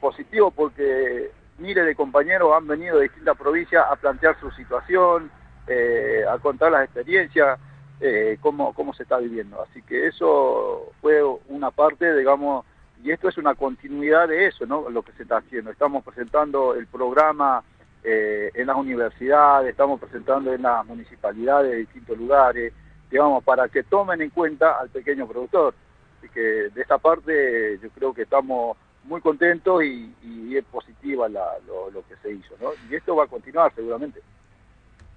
positivo 0.00 0.50
porque 0.50 1.30
miles 1.58 1.86
de 1.86 1.94
compañeros 1.94 2.52
han 2.54 2.66
venido 2.66 2.96
de 2.96 3.04
distintas 3.04 3.36
provincias 3.38 3.84
a 3.90 3.96
plantear 3.96 4.38
su 4.38 4.50
situación, 4.50 5.30
eh, 5.66 6.24
a 6.28 6.38
contar 6.38 6.72
las 6.72 6.84
experiencias, 6.84 7.58
eh, 8.00 8.36
cómo, 8.40 8.74
cómo 8.74 8.92
se 8.92 9.02
está 9.02 9.16
viviendo. 9.16 9.62
Así 9.62 9.80
que 9.82 10.08
eso 10.08 10.92
fue 11.00 11.22
una 11.48 11.70
parte, 11.70 12.14
digamos, 12.14 12.66
y 13.02 13.10
esto 13.10 13.28
es 13.28 13.38
una 13.38 13.54
continuidad 13.54 14.28
de 14.28 14.46
eso, 14.46 14.66
¿no? 14.66 14.88
Lo 14.90 15.02
que 15.02 15.12
se 15.12 15.22
está 15.22 15.38
haciendo. 15.38 15.70
Estamos 15.70 16.04
presentando 16.04 16.74
el 16.74 16.86
programa 16.86 17.62
eh, 18.02 18.50
en 18.54 18.66
las 18.66 18.76
universidades, 18.76 19.70
estamos 19.70 20.00
presentando 20.00 20.52
en 20.52 20.62
las 20.62 20.84
municipalidades 20.86 21.70
de 21.70 21.76
distintos 21.78 22.18
lugares, 22.18 22.72
digamos, 23.10 23.44
para 23.44 23.68
que 23.68 23.82
tomen 23.82 24.22
en 24.22 24.30
cuenta 24.30 24.78
al 24.78 24.88
pequeño 24.88 25.26
productor. 25.26 25.74
Así 26.18 26.28
que 26.30 26.40
de 26.40 26.80
esta 26.80 26.98
parte 26.98 27.78
yo 27.82 27.88
creo 27.90 28.12
que 28.12 28.22
estamos 28.22 28.76
muy 29.04 29.20
contentos 29.20 29.82
y, 29.84 30.14
es 30.56 30.64
positiva 30.64 31.28
lo, 31.28 31.90
lo 31.92 32.02
que 32.08 32.16
se 32.16 32.32
hizo, 32.32 32.54
¿no? 32.60 32.70
Y 32.90 32.96
esto 32.96 33.14
va 33.14 33.24
a 33.24 33.28
continuar 33.28 33.72
seguramente. 33.74 34.20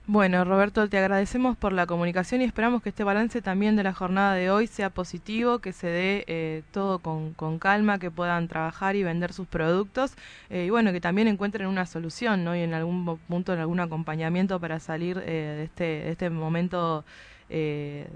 Bueno, 0.07 0.43
Roberto, 0.43 0.89
te 0.89 0.97
agradecemos 0.97 1.55
por 1.55 1.71
la 1.73 1.85
comunicación 1.85 2.41
y 2.41 2.43
esperamos 2.43 2.81
que 2.81 2.89
este 2.89 3.03
balance 3.03 3.41
también 3.41 3.75
de 3.75 3.83
la 3.83 3.93
jornada 3.93 4.33
de 4.33 4.49
hoy 4.49 4.65
sea 4.65 4.89
positivo, 4.89 5.59
que 5.59 5.73
se 5.73 5.87
dé 5.87 6.25
eh, 6.27 6.63
todo 6.71 6.99
con, 6.99 7.59
calma, 7.59 7.99
que 7.99 8.09
puedan 8.09 8.47
trabajar 8.47 8.95
y 8.95 9.03
vender 9.03 9.31
sus 9.31 9.47
productos 9.47 10.13
eh, 10.49 10.65
y 10.65 10.69
bueno, 10.71 10.91
que 10.91 11.01
también 11.01 11.27
encuentren 11.27 11.67
una 11.67 11.85
solución 11.85 12.43
¿no? 12.43 12.55
y 12.55 12.61
en 12.61 12.73
algún 12.73 13.19
punto 13.27 13.53
algún 13.53 13.79
acompañamiento 13.79 14.59
para 14.59 14.79
salir 14.79 15.19
eh, 15.19 15.55
de, 15.57 15.63
este, 15.65 15.83
de 15.83 16.11
este 16.11 16.29
momento 16.31 17.05
eh, 17.53 18.07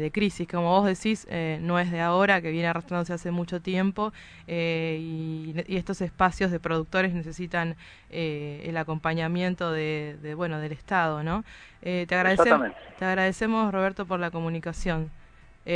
de, 0.00 0.10
crisis, 0.10 0.48
como 0.48 0.70
vos 0.70 0.86
decís, 0.86 1.26
eh, 1.28 1.58
no 1.60 1.78
es 1.78 1.90
de 1.90 2.00
ahora, 2.00 2.40
que 2.40 2.50
viene 2.50 2.68
arrastrándose 2.68 3.12
hace 3.12 3.30
mucho 3.30 3.60
tiempo 3.60 4.14
eh, 4.46 4.96
y, 4.98 5.54
estos 5.76 6.00
espacios 6.00 6.50
de 6.50 6.58
productores 6.58 7.12
necesitan 7.12 7.76
el 8.08 8.74
acompañamiento 8.78 9.70
de, 9.72 10.32
bueno 10.34 10.58
del 10.58 10.72
Estado, 10.72 11.22
¿no? 11.22 11.44
te, 11.82 12.06
agradecemos, 12.10 12.72
te 12.98 13.04
agradecemos, 13.04 13.72
Roberto, 13.72 14.06
por 14.06 14.20
la 14.20 14.30
comunicación. 14.30 15.10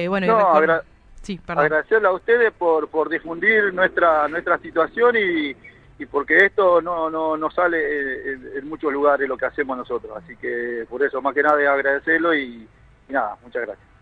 bueno, 0.08 0.80
sí, 1.20 1.38
agradecerle 1.46 2.08
a 2.08 2.12
ustedes 2.12 2.50
por, 2.54 2.88
por 2.88 3.10
difundir 3.10 3.74
nuestra, 3.74 4.26
nuestra 4.28 4.56
situación 4.56 5.16
y 5.16 5.54
y 5.98 6.06
porque 6.06 6.46
esto 6.46 6.80
no, 6.80 7.10
no, 7.10 7.36
no 7.36 7.50
sale 7.50 8.32
en, 8.32 8.68
muchos 8.68 8.92
lugares 8.92 9.28
lo 9.28 9.36
que 9.36 9.46
hacemos 9.46 9.76
nosotros. 9.76 10.16
Así 10.16 10.34
que 10.36 10.84
por 10.88 11.02
eso, 11.02 11.22
más 11.22 11.32
que 11.32 11.42
nada, 11.42 11.72
agradecerlo 11.72 12.34
y, 12.34 12.66
nada, 13.08 13.36
muchas 13.42 13.62
gracias. 13.62 13.92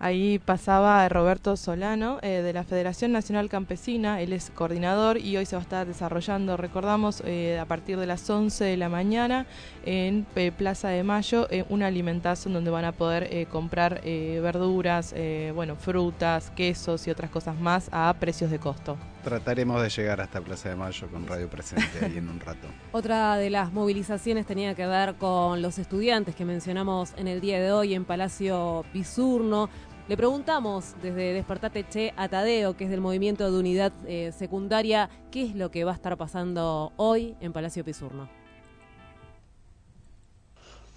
Ahí 0.00 0.38
pasaba 0.38 1.08
Roberto 1.08 1.56
Solano 1.56 2.20
eh, 2.22 2.42
de 2.42 2.52
la 2.52 2.62
Federación 2.62 3.10
Nacional 3.10 3.48
Campesina, 3.48 4.20
él 4.20 4.32
es 4.32 4.50
coordinador 4.50 5.18
y 5.18 5.36
hoy 5.36 5.44
se 5.44 5.56
va 5.56 5.60
a 5.60 5.62
estar 5.64 5.86
desarrollando, 5.88 6.56
recordamos, 6.56 7.20
eh, 7.26 7.58
a 7.58 7.64
partir 7.64 7.98
de 7.98 8.06
las 8.06 8.30
11 8.30 8.64
de 8.64 8.76
la 8.76 8.88
mañana 8.88 9.46
en 9.84 10.24
eh, 10.36 10.52
Plaza 10.56 10.88
de 10.88 11.02
Mayo, 11.02 11.48
una 11.68 11.88
alimentación 11.88 12.54
donde 12.54 12.70
van 12.70 12.84
a 12.84 12.92
poder 12.92 13.48
comprar 13.48 14.00
verduras, 14.02 15.14
bueno, 15.54 15.74
frutas, 15.76 16.50
quesos 16.50 17.06
y 17.06 17.10
otras 17.10 17.30
cosas 17.30 17.58
más 17.58 17.88
a 17.92 18.14
precios 18.20 18.50
de 18.50 18.58
costo. 18.58 18.96
Trataremos 19.28 19.82
de 19.82 19.90
llegar 19.90 20.22
hasta 20.22 20.40
Plaza 20.40 20.70
de 20.70 20.76
Mayo 20.76 21.06
con 21.08 21.26
Radio 21.26 21.50
Presente 21.50 22.02
ahí 22.02 22.16
en 22.16 22.30
un 22.30 22.40
rato. 22.40 22.66
Otra 22.92 23.36
de 23.36 23.50
las 23.50 23.74
movilizaciones 23.74 24.46
tenía 24.46 24.74
que 24.74 24.86
ver 24.86 25.16
con 25.16 25.60
los 25.60 25.78
estudiantes 25.78 26.34
que 26.34 26.46
mencionamos 26.46 27.12
en 27.18 27.28
el 27.28 27.42
día 27.42 27.60
de 27.60 27.70
hoy 27.70 27.92
en 27.92 28.06
Palacio 28.06 28.86
Pisurno. 28.90 29.68
Le 30.08 30.16
preguntamos 30.16 30.94
desde 31.02 31.34
Despertate 31.34 31.84
Che 31.86 32.14
a 32.16 32.30
Tadeo, 32.30 32.74
que 32.74 32.84
es 32.84 32.90
del 32.90 33.02
movimiento 33.02 33.52
de 33.52 33.58
unidad 33.58 33.92
eh, 34.06 34.32
secundaria, 34.32 35.10
qué 35.30 35.44
es 35.44 35.54
lo 35.54 35.70
que 35.70 35.84
va 35.84 35.92
a 35.92 35.94
estar 35.94 36.16
pasando 36.16 36.94
hoy 36.96 37.36
en 37.42 37.52
Palacio 37.52 37.84
Pisurno. 37.84 38.30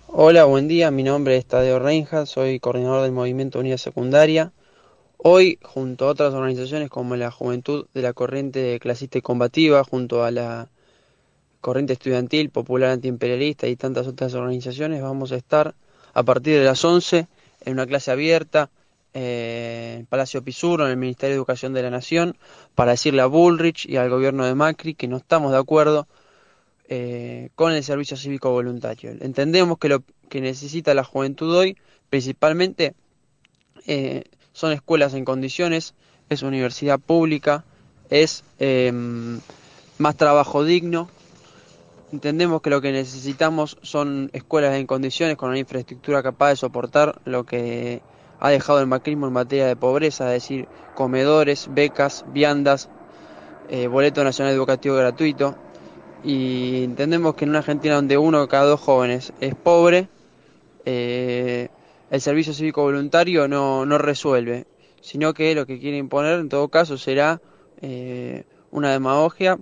Hola, 0.07 0.45
buen 0.45 0.69
día. 0.69 0.89
Mi 0.89 1.03
nombre 1.03 1.35
es 1.35 1.45
Tadeo 1.45 1.79
Reinhardt, 1.79 2.27
soy 2.27 2.61
coordinador 2.61 3.01
del 3.01 3.11
movimiento 3.11 3.57
de 3.57 3.63
unidad 3.63 3.77
secundaria. 3.77 4.53
Hoy, 5.23 5.59
junto 5.61 6.07
a 6.07 6.09
otras 6.09 6.33
organizaciones 6.33 6.89
como 6.89 7.15
la 7.15 7.29
Juventud 7.29 7.85
de 7.93 8.01
la 8.01 8.11
Corriente 8.11 8.79
Clasista 8.79 9.19
y 9.19 9.21
Combativa, 9.21 9.83
junto 9.83 10.23
a 10.23 10.31
la 10.31 10.69
Corriente 11.59 11.93
Estudiantil 11.93 12.49
Popular 12.49 12.89
Antiimperialista 12.89 13.67
y 13.67 13.75
tantas 13.75 14.07
otras 14.07 14.33
organizaciones, 14.33 14.99
vamos 15.03 15.31
a 15.31 15.35
estar 15.35 15.75
a 16.15 16.23
partir 16.23 16.57
de 16.57 16.65
las 16.65 16.83
11 16.83 17.27
en 17.65 17.73
una 17.73 17.85
clase 17.85 18.09
abierta 18.09 18.71
eh, 19.13 19.97
en 19.99 20.07
Palacio 20.07 20.43
Pisuro, 20.43 20.85
en 20.85 20.91
el 20.91 20.97
Ministerio 20.97 21.35
de 21.35 21.37
Educación 21.37 21.73
de 21.73 21.83
la 21.83 21.91
Nación, 21.91 22.35
para 22.73 22.89
decirle 22.89 23.21
a 23.21 23.27
Bullrich 23.27 23.85
y 23.85 23.97
al 23.97 24.09
gobierno 24.09 24.43
de 24.43 24.55
Macri 24.55 24.95
que 24.95 25.07
no 25.07 25.17
estamos 25.17 25.51
de 25.51 25.59
acuerdo 25.59 26.07
eh, 26.89 27.49
con 27.53 27.73
el 27.73 27.83
servicio 27.83 28.17
cívico 28.17 28.49
voluntario. 28.49 29.11
Entendemos 29.21 29.77
que 29.77 29.87
lo 29.87 30.03
que 30.29 30.41
necesita 30.41 30.95
la 30.95 31.03
juventud 31.03 31.55
hoy, 31.55 31.77
principalmente, 32.09 32.95
eh, 33.85 34.23
son 34.53 34.71
escuelas 34.71 35.13
en 35.13 35.25
condiciones, 35.25 35.93
es 36.29 36.43
universidad 36.43 36.99
pública, 36.99 37.63
es 38.09 38.43
em, 38.59 39.39
más 39.97 40.15
trabajo 40.15 40.63
digno. 40.63 41.09
Entendemos 42.11 42.61
que 42.61 42.69
lo 42.69 42.81
que 42.81 42.91
necesitamos 42.91 43.77
son 43.81 44.29
escuelas 44.33 44.75
en 44.75 44.85
condiciones 44.85 45.37
con 45.37 45.49
una 45.49 45.59
infraestructura 45.59 46.21
capaz 46.21 46.49
de 46.49 46.55
soportar 46.57 47.21
lo 47.25 47.45
que 47.45 48.01
ha 48.39 48.49
dejado 48.49 48.79
el 48.79 48.87
macrismo 48.87 49.27
en 49.27 49.33
materia 49.33 49.67
de 49.67 49.75
pobreza, 49.75 50.27
es 50.35 50.43
decir, 50.43 50.67
comedores, 50.95 51.69
becas, 51.71 52.25
viandas, 52.33 52.89
eh, 53.69 53.87
boleto 53.87 54.23
nacional 54.23 54.53
educativo 54.53 54.95
gratuito. 54.95 55.55
Y 56.23 56.83
entendemos 56.83 57.35
que 57.35 57.45
en 57.45 57.51
una 57.51 57.59
Argentina 57.59 57.95
donde 57.95 58.17
uno 58.17 58.41
de 58.41 58.47
cada 58.47 58.65
dos 58.65 58.79
jóvenes 58.79 59.31
es 59.39 59.55
pobre, 59.55 60.09
eh, 60.85 61.69
el 62.11 62.19
servicio 62.19 62.53
cívico 62.53 62.83
voluntario 62.83 63.47
no, 63.47 63.85
no 63.85 63.97
resuelve, 63.97 64.67
sino 64.99 65.33
que 65.33 65.55
lo 65.55 65.65
que 65.65 65.79
quiere 65.79 65.97
imponer 65.97 66.39
en 66.39 66.49
todo 66.49 66.67
caso 66.67 66.97
será 66.97 67.41
eh, 67.81 68.43
una 68.69 68.91
demagogia 68.91 69.57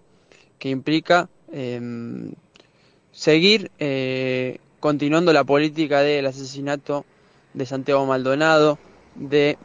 que 0.58 0.70
implica 0.70 1.30
em, 1.54 2.34
seguir 3.12 3.72
eh, 3.78 4.58
continuando 4.80 5.32
la 5.32 5.43
política 5.43 6.02
del 6.02 6.26
asesinato 6.26 7.06
de 7.54 7.68
Santiago 7.68 8.06
Maldonado, 8.08 8.80
de 9.14 9.60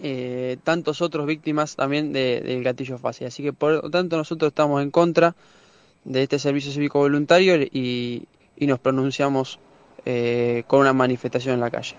eh, 0.00 0.58
tantos 0.64 1.00
otros 1.00 1.26
víctimas 1.26 1.74
también 1.74 2.12
del 2.12 2.62
gatillo 2.62 2.98
fácil. 2.98 3.28
Así 3.28 3.42
que 3.42 3.54
por 3.54 3.82
lo 3.82 3.90
tanto 3.90 4.18
nosotros 4.18 4.50
estamos 4.50 4.82
en 4.82 4.90
contra 4.90 5.34
de 6.04 6.22
este 6.22 6.38
servicio 6.38 6.70
cívico 6.70 6.98
voluntario 6.98 7.56
y, 7.56 8.28
y 8.58 8.66
nos 8.66 8.78
pronunciamos 8.78 9.58
eh, 10.10 10.64
con 10.66 10.80
una 10.80 10.94
manifestación 10.94 11.52
en 11.52 11.60
la 11.60 11.70
calle. 11.70 11.94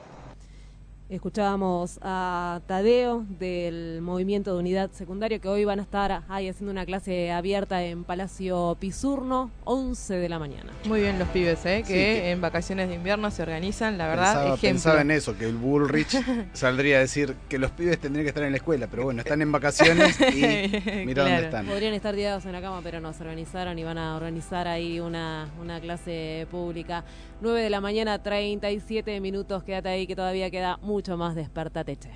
Escuchábamos 1.10 1.98
a 2.04 2.62
Tadeo 2.68 3.26
del 3.40 4.00
Movimiento 4.00 4.54
de 4.54 4.60
Unidad 4.60 4.92
Secundario 4.92 5.42
que 5.42 5.48
hoy 5.48 5.66
van 5.66 5.80
a 5.80 5.82
estar 5.82 6.22
ahí 6.30 6.48
haciendo 6.48 6.72
una 6.72 6.86
clase 6.86 7.32
abierta 7.32 7.84
en 7.84 8.04
Palacio 8.04 8.78
Pisurno, 8.80 9.50
11 9.64 10.18
de 10.18 10.30
la 10.30 10.38
mañana. 10.38 10.72
Muy 10.86 11.02
bien 11.02 11.18
los 11.18 11.28
pibes, 11.30 11.66
¿eh? 11.66 11.84
que, 11.86 12.30
en 12.30 12.42
vacaciones 12.42 12.90
de 12.90 12.94
invierno 12.94 13.32
se 13.32 13.42
organizan, 13.42 13.98
la 13.98 14.08
verdad, 14.08 14.26
pensaba, 14.26 14.46
ejemplo. 14.46 14.70
pensaba 14.70 15.02
en 15.02 15.10
eso, 15.10 15.36
que 15.36 15.46
el 15.46 15.56
Bullrich 15.56 16.16
saldría 16.54 16.98
a 16.98 17.00
decir 17.00 17.34
que 17.50 17.58
los 17.58 17.72
pibes 17.72 17.98
tendrían 17.98 18.26
que 18.26 18.30
estar 18.30 18.44
en 18.44 18.52
la 18.52 18.58
escuela, 18.58 18.86
pero 18.86 19.06
bueno, 19.06 19.22
están 19.22 19.42
en 19.42 19.52
vacaciones 19.52 20.16
y 20.22 21.06
mira 21.08 21.24
dónde 21.24 21.46
están. 21.46 21.66
Podrían 21.66 21.96
estar 21.96 22.14
tirados 22.14 22.46
en 22.46 22.52
la 22.52 22.62
cama, 22.62 22.82
pero 22.84 23.00
no, 23.00 23.14
se 23.14 23.24
organizaron 23.24 23.80
y 23.80 23.84
van 23.84 23.98
a 23.98 24.16
organizar 24.16 24.68
ahí 24.68 25.00
una, 25.00 25.50
una 25.60 25.82
clase 25.82 26.46
pública. 26.52 27.04
9 27.42 27.64
de 27.64 27.70
la 27.72 27.82
mañana, 27.82 28.22
37 28.22 29.20
minutos, 29.22 29.64
quédate 29.64 29.90
ahí 29.90 30.06
que 30.06 30.16
todavía 30.16 30.52
queda 30.52 30.78
mucho 30.84 30.99
más 31.18 31.36
Despertate 31.36 31.98
Che. 31.98 32.12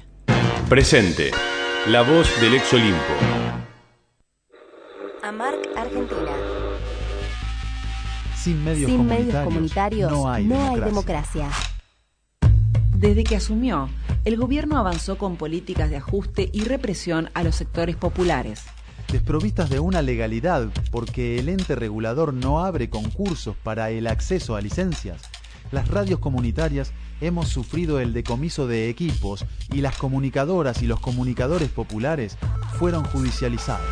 Presente, 0.69 1.31
la 1.87 2.01
voz 2.01 2.29
del 2.41 2.55
ex 2.55 2.73
Olimpo. 2.73 2.97
Amarc 5.23 5.57
Argentina. 5.77 6.31
Sin 8.35 8.63
medios, 8.63 8.89
Sin 8.89 8.97
comunitarios, 8.97 9.27
medios 9.27 9.43
comunitarios 9.45 10.11
no 10.11 10.29
hay 10.29 10.43
democracia. 10.43 10.85
democracia. 10.85 11.49
Desde 12.95 13.23
que 13.23 13.35
asumió, 13.37 13.89
el 14.25 14.37
gobierno 14.37 14.77
avanzó 14.77 15.17
con 15.17 15.37
políticas 15.37 15.89
de 15.89 15.97
ajuste 15.97 16.49
y 16.51 16.65
represión 16.65 17.29
a 17.33 17.43
los 17.43 17.55
sectores 17.55 17.95
populares. 17.95 18.63
Desprovistas 19.11 19.69
de 19.69 19.79
una 19.79 20.01
legalidad 20.01 20.69
porque 20.91 21.37
el 21.39 21.47
ente 21.49 21.75
regulador 21.75 22.33
no 22.33 22.63
abre 22.63 22.89
concursos 22.89 23.55
para 23.63 23.91
el 23.91 24.07
acceso 24.07 24.55
a 24.55 24.61
licencias, 24.61 25.21
las 25.73 25.87
radios 25.87 26.19
comunitarias 26.19 26.93
hemos 27.19 27.49
sufrido 27.49 27.99
el 27.99 28.13
decomiso 28.13 28.67
de 28.67 28.89
equipos 28.89 29.45
y 29.73 29.81
las 29.81 29.97
comunicadoras 29.97 30.83
y 30.83 30.87
los 30.87 30.99
comunicadores 30.99 31.69
populares 31.69 32.37
fueron 32.77 33.03
judicializados. 33.03 33.85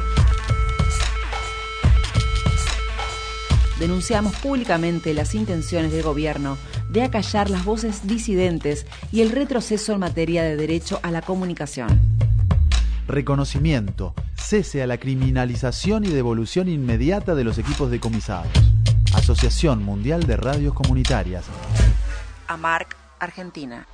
Denunciamos 3.80 4.36
públicamente 4.36 5.16
las 5.16 5.34
intenciones 5.34 5.92
del 5.92 6.04
gobierno 6.04 6.56
de 6.92 7.02
acallar 7.02 7.50
las 7.50 7.66
voces 7.66 8.06
disidentes 8.06 8.86
y 9.12 9.22
el 9.22 9.32
retroceso 9.32 9.94
en 9.94 10.00
materia 10.02 10.44
de 10.44 10.56
derecho 10.56 11.00
a 11.02 11.10
la 11.10 11.24
comunicación. 11.24 12.00
Reconocimiento, 13.08 14.14
cese 14.36 14.84
a 14.84 14.88
la 14.88 15.00
criminalización 15.00 16.06
y 16.06 16.10
devolución 16.10 16.70
inmediata 16.70 17.34
de 17.34 17.44
los 17.44 17.58
equipos 17.58 17.90
decomisados. 17.90 18.52
Asociación 19.14 19.84
Mundial 19.84 20.24
de 20.26 20.38
Radios 20.38 20.74
Comunitarias. 20.74 21.46
Amarc 22.48 22.96
Argentina. 23.20 23.86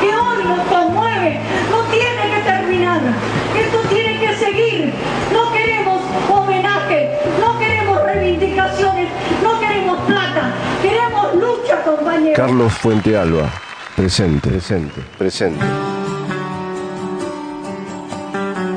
que 0.00 0.14
hoy 0.14 0.44
nos 0.44 0.66
conmueve, 0.68 1.40
no 1.70 1.82
tiene 1.84 2.34
que 2.34 2.42
terminar, 2.42 3.00
esto 3.56 3.78
tiene 3.88 4.20
que 4.20 4.36
seguir. 4.36 4.94
No 5.32 5.52
queremos 5.52 6.00
homenaje, 6.30 7.18
no 7.40 7.58
queremos 7.58 8.02
reivindicaciones, 8.04 9.08
no 9.42 9.60
queremos 9.60 9.98
plata, 10.06 10.54
queremos 10.80 11.34
lucha, 11.34 11.82
compañeros. 11.82 12.36
Carlos 12.36 12.72
Fuente 12.74 13.16
Alba, 13.16 13.50
presente, 13.96 14.48
presente, 14.48 15.00
presente. 15.18 15.64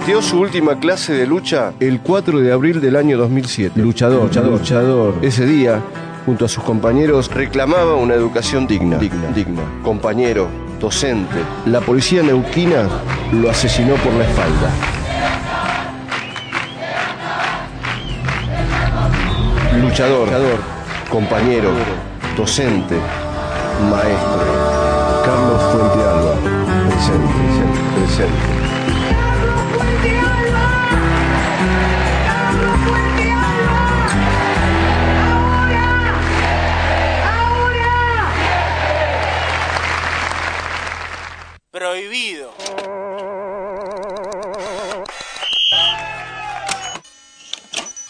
Dio 0.06 0.22
su 0.22 0.40
última 0.40 0.80
clase 0.80 1.14
de 1.14 1.26
lucha 1.26 1.74
el 1.80 2.00
4 2.00 2.40
de 2.40 2.54
abril 2.54 2.80
del 2.80 2.96
año 2.96 3.18
2007. 3.18 3.82
Luchador, 3.82 4.26
luchador, 4.26 4.60
luchador. 4.60 5.16
Ese 5.24 5.48
día, 5.48 5.82
junto 6.28 6.46
a 6.46 6.48
sus 6.48 6.64
compañeros, 6.64 7.34
reclamaba 7.34 7.96
una 7.96 8.14
educación 8.14 8.68
digna, 8.68 9.00
digna, 9.00 9.32
digna. 9.32 9.64
Compañero, 9.84 10.48
docente. 10.80 11.38
La 11.66 11.82
policía 11.82 12.22
neuquina 12.22 12.88
lo 13.34 13.50
asesinó 13.50 13.96
por 13.96 14.14
la 14.14 14.26
espalda. 14.26 14.70
Luchador, 19.82 20.28
luchador, 20.28 20.60
compañero, 21.10 21.72
docente, 22.38 22.96
maestro. 23.90 24.76
Carlos 25.26 25.62
Fuente 25.72 26.08
Alba, 26.08 26.36
presente, 26.90 27.34
presente, 27.34 27.80
presente. 27.98 28.65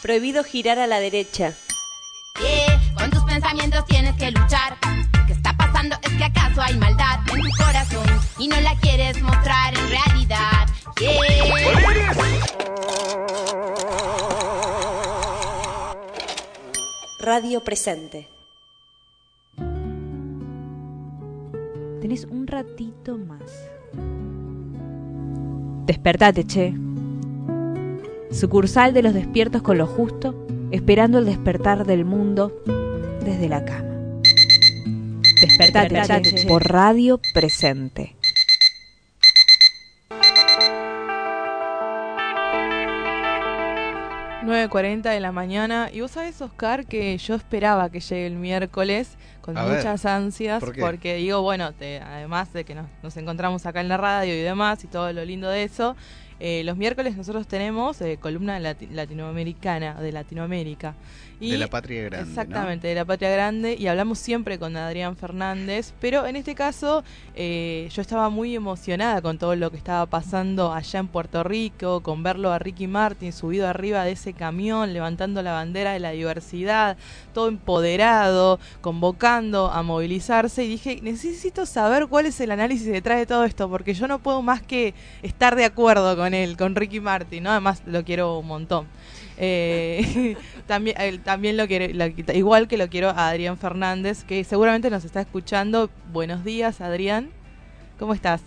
Prohibido 0.06 0.43
girar 0.43 0.78
a 0.78 0.86
la 0.86 0.99
derecha. 0.99 1.56
Con 2.95 3.10
tus 3.10 3.24
pensamientos 3.24 3.84
tienes 3.86 4.16
que 4.18 4.30
luchar. 4.30 4.78
¿Qué 5.26 5.34
está 5.34 5.58
pasando? 5.58 5.95
Es 6.03 6.12
que 6.12 6.24
acaso 6.24 6.62
hay 6.62 6.78
maldad 6.78 7.22
en 7.34 7.41
tu 7.41 7.49
corazón 7.58 8.06
y 8.38 8.47
no 8.47 8.62
la 8.62 8.76
quieres 8.82 9.20
mostrar 9.24 9.74
en 9.76 9.89
realidad. 9.89 10.68
Radio 17.20 17.64
Presente. 17.64 18.30
Tenés 21.99 22.26
un 22.26 22.45
ratito 22.45 23.18
más. 23.18 23.51
Despertate, 25.88 26.45
che. 26.45 26.95
Sucursal 28.32 28.93
de 28.93 29.01
los 29.03 29.13
despiertos 29.13 29.61
con 29.61 29.78
lo 29.78 29.88
justo, 29.88 30.36
esperando 30.71 31.19
el 31.19 31.26
despertar 31.26 31.86
del 31.86 32.05
mundo 32.05 32.51
desde 33.23 33.47
la 33.47 33.63
cama. 33.63 33.84
Despertate, 35.41 35.89
Despertate, 35.93 36.30
che, 36.32 36.36
che. 36.38 36.47
por 36.47 36.63
Radio 36.69 37.19
Presente. 37.34 38.15
Nueve 44.43 44.69
9.40 44.69 45.01
de 45.09 45.19
la 45.19 45.32
mañana. 45.32 45.89
Y 45.91 46.01
vos 46.01 46.11
sabés, 46.11 46.39
Oscar, 46.41 46.86
que 46.86 47.17
yo 47.17 47.34
esperaba 47.34 47.89
que 47.89 47.99
llegue 47.99 48.28
el 48.28 48.36
miércoles 48.36 49.17
con 49.41 49.57
A 49.57 49.65
ver, 49.65 49.78
muchas 49.78 50.05
ansias, 50.05 50.63
porque 50.80 51.15
digo, 51.15 51.41
bueno, 51.41 51.73
te- 51.73 51.99
además 51.99 52.53
de 52.53 52.63
que 52.63 52.76
nos, 52.76 52.86
nos 53.01 53.17
encontramos 53.17 53.65
acá 53.65 53.82
en 53.82 53.88
la 53.88 53.97
radio 53.97 54.36
y 54.36 54.41
demás 54.41 54.84
y 54.84 54.88
todo 54.88 55.11
lo 55.13 55.26
lindo 55.26 55.49
de 55.49 55.63
eso, 55.63 55.95
eh, 56.40 56.64
los 56.66 56.78
miércoles 56.78 57.16
nosotros 57.16 57.48
tenemos 57.48 58.02
eh, 58.02 58.18
columna 58.20 58.60
lati- 58.60 58.90
latinoamericana, 58.92 59.96
de 60.02 60.12
Latinoamérica. 60.12 60.96
Y 61.38 61.52
De 61.52 61.58
la 61.58 61.68
patria 61.68 62.04
grande, 62.04 62.26
¿no? 62.26 62.30
Exactamente, 62.30 62.88
de 62.88 62.96
la 62.96 63.04
patria 63.04 63.30
grande. 63.30 63.76
Y 63.78 63.88
hablamos 63.88 64.20
siempre 64.20 64.58
con 64.58 64.78
Adrián 64.78 65.18
Fernández, 65.18 65.94
pero 66.00 66.26
en 66.26 66.38
este 66.38 66.56
caso 66.56 67.04
eh, 67.36 67.90
yo 67.94 68.02
estaba 68.02 68.30
muy 68.30 68.56
emocionada 68.56 69.22
con 69.22 69.38
todo 69.38 69.54
lo 69.58 69.70
que 69.70 69.76
estaba 69.76 70.06
pasando 70.06 70.72
allá 70.72 71.00
en 71.02 71.08
Puerto 71.10 71.44
Rico, 71.44 72.02
con 72.02 72.24
verlo 72.24 72.54
a 72.54 72.60
Ricky 72.60 72.88
Martin 72.88 73.34
subido 73.34 73.68
arriba 73.68 74.06
de 74.06 74.14
ese 74.14 74.32
camión, 74.32 74.94
levantando 74.94 75.42
la 75.42 75.52
bandera 75.52 75.92
de 75.92 76.00
la 76.00 76.12
diversidad, 76.12 76.96
todo 77.34 77.50
empoderado, 77.50 78.58
convocando 78.80 79.70
a 79.72 79.84
movilizarse. 79.84 80.64
Y 80.64 80.70
dije, 80.70 81.00
necesito 81.02 81.66
saber 81.66 82.08
cuál 82.08 82.28
es 82.28 82.40
el 82.40 82.52
análisis 82.52 82.88
detrás 82.88 83.20
de 83.20 83.26
todo 83.26 83.44
esto, 83.44 83.70
porque 83.70 83.94
yo 83.94 84.08
no 84.08 84.20
puedo 84.20 84.42
más 84.42 84.62
que 84.62 84.94
estar 85.22 85.58
de 85.58 85.66
acuerdo 85.66 86.16
con 86.16 86.24
él, 86.34 86.57
con 86.57 86.76
Ricky 86.76 86.99
Martin, 86.99 87.43
¿no? 87.43 87.51
Además 87.51 87.84
lo 87.86 88.03
quiero 88.03 88.39
un 88.39 88.47
montón. 88.47 88.88
Eh, 89.38 90.36
también, 90.67 91.21
también 91.23 91.57
lo 91.57 91.67
quiero, 91.67 91.93
lo- 91.93 92.34
igual 92.34 92.67
que 92.67 92.78
lo 92.78 92.88
quiero 92.88 93.09
a 93.09 93.30
Adrián 93.30 93.57
Fernández, 93.57 94.23
que 94.23 94.43
seguramente 94.43 94.89
nos 94.89 95.05
está 95.05 95.21
escuchando. 95.21 95.89
Buenos 96.11 96.43
días, 96.43 96.82
Adrián. 96.82 97.30
¿Cómo 97.99 98.13
estás? 98.13 98.43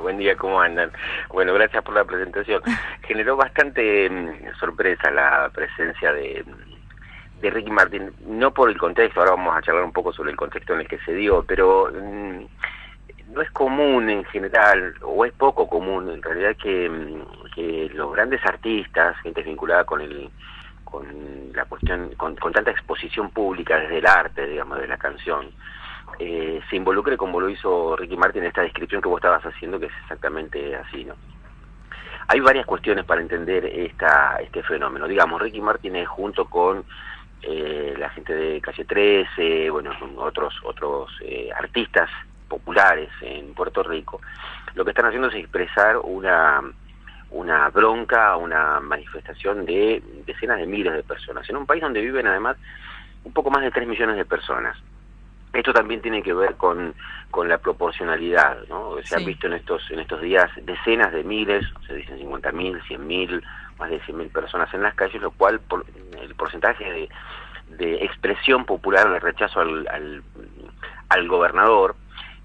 buen 0.00 0.18
día, 0.18 0.34
¿cómo 0.36 0.60
andan? 0.60 0.90
Bueno, 1.28 1.54
gracias 1.54 1.84
por 1.84 1.94
la 1.94 2.04
presentación. 2.04 2.60
Generó 3.06 3.36
bastante 3.36 4.10
mm, 4.10 4.58
sorpresa 4.58 5.10
la 5.10 5.50
presencia 5.54 6.12
de, 6.12 6.44
de 7.40 7.50
Ricky 7.50 7.70
Martin, 7.70 8.10
no 8.26 8.52
por 8.52 8.70
el 8.70 8.76
contexto, 8.78 9.20
ahora 9.20 9.32
vamos 9.32 9.56
a 9.56 9.62
charlar 9.62 9.84
un 9.84 9.92
poco 9.92 10.12
sobre 10.12 10.30
el 10.32 10.36
contexto 10.36 10.74
en 10.74 10.80
el 10.80 10.88
que 10.88 10.98
se 11.00 11.14
dio, 11.14 11.44
pero 11.46 11.92
mm, 11.92 12.44
no 13.32 13.42
es 13.42 13.50
común 13.50 14.08
en 14.08 14.24
general, 14.24 14.94
o 15.02 15.24
es 15.24 15.32
poco 15.32 15.68
común 15.68 16.10
en 16.10 16.22
realidad 16.22 16.56
que, 16.56 16.88
mm, 16.88 17.50
que 17.54 17.90
los 17.94 18.12
grandes 18.12 18.44
artistas, 18.44 19.16
gente 19.22 19.42
vinculada 19.42 19.84
con 19.84 20.00
el 20.00 20.30
con 20.84 21.52
la 21.52 21.66
cuestión, 21.66 22.14
con, 22.16 22.34
con 22.36 22.50
tanta 22.50 22.70
exposición 22.70 23.30
pública 23.30 23.78
desde 23.78 23.98
el 23.98 24.06
arte, 24.06 24.46
digamos, 24.46 24.80
de 24.80 24.88
la 24.88 24.96
canción, 24.96 25.50
eh, 26.18 26.62
se 26.70 26.76
involucre 26.76 27.18
como 27.18 27.38
lo 27.40 27.50
hizo 27.50 27.94
Ricky 27.94 28.16
Martin 28.16 28.42
en 28.42 28.48
esta 28.48 28.62
descripción 28.62 29.02
que 29.02 29.08
vos 29.08 29.18
estabas 29.18 29.44
haciendo, 29.44 29.78
que 29.78 29.86
es 29.86 29.92
exactamente 30.02 30.74
así, 30.76 31.04
¿no? 31.04 31.14
Hay 32.28 32.40
varias 32.40 32.64
cuestiones 32.64 33.04
para 33.04 33.20
entender 33.20 33.66
esta, 33.66 34.36
este 34.40 34.62
fenómeno. 34.62 35.06
Digamos, 35.06 35.40
Ricky 35.40 35.60
Martin 35.60 35.96
es 35.96 36.08
junto 36.08 36.46
con 36.46 36.84
eh, 37.42 37.94
la 37.98 38.08
gente 38.10 38.34
de 38.34 38.60
Calle 38.60 38.84
13, 38.84 39.70
bueno, 39.70 39.92
otros, 40.16 40.54
otros 40.64 41.10
eh, 41.22 41.50
artistas 41.54 42.08
populares 42.48 43.10
en 43.20 43.54
Puerto 43.54 43.82
Rico, 43.82 44.20
lo 44.74 44.84
que 44.84 44.90
están 44.90 45.06
haciendo 45.06 45.28
es 45.28 45.34
expresar 45.34 45.98
una, 45.98 46.62
una 47.30 47.68
bronca, 47.70 48.36
una 48.36 48.80
manifestación 48.80 49.66
de 49.66 50.02
decenas 50.26 50.58
de 50.58 50.66
miles 50.66 50.94
de 50.94 51.02
personas, 51.02 51.48
en 51.48 51.56
un 51.56 51.66
país 51.66 51.82
donde 51.82 52.00
viven 52.00 52.26
además 52.26 52.56
un 53.24 53.32
poco 53.32 53.50
más 53.50 53.62
de 53.62 53.70
3 53.70 53.86
millones 53.86 54.16
de 54.16 54.24
personas. 54.24 54.76
Esto 55.52 55.72
también 55.72 56.02
tiene 56.02 56.22
que 56.22 56.34
ver 56.34 56.54
con, 56.56 56.94
con 57.30 57.48
la 57.48 57.58
proporcionalidad, 57.58 58.66
¿no? 58.68 58.96
Se 59.02 59.16
han 59.16 59.24
visto 59.24 59.46
en 59.46 59.54
estos, 59.54 59.90
en 59.90 60.00
estos 60.00 60.20
días 60.20 60.50
decenas 60.62 61.12
de 61.12 61.24
miles, 61.24 61.64
se 61.86 61.94
dicen 61.94 62.18
50.000, 62.18 62.82
100.000, 62.82 63.42
más 63.78 63.90
de 63.90 64.00
100.000 64.02 64.30
personas 64.30 64.72
en 64.74 64.82
las 64.82 64.94
calles, 64.94 65.20
lo 65.20 65.30
cual 65.30 65.58
por, 65.60 65.84
el 66.20 66.34
porcentaje 66.34 66.84
de, 66.84 67.08
de 67.76 68.04
expresión 68.04 68.64
popular 68.66 69.10
de 69.10 69.20
rechazo 69.20 69.60
al, 69.60 69.88
al, 69.88 70.22
al 71.08 71.28
gobernador 71.28 71.96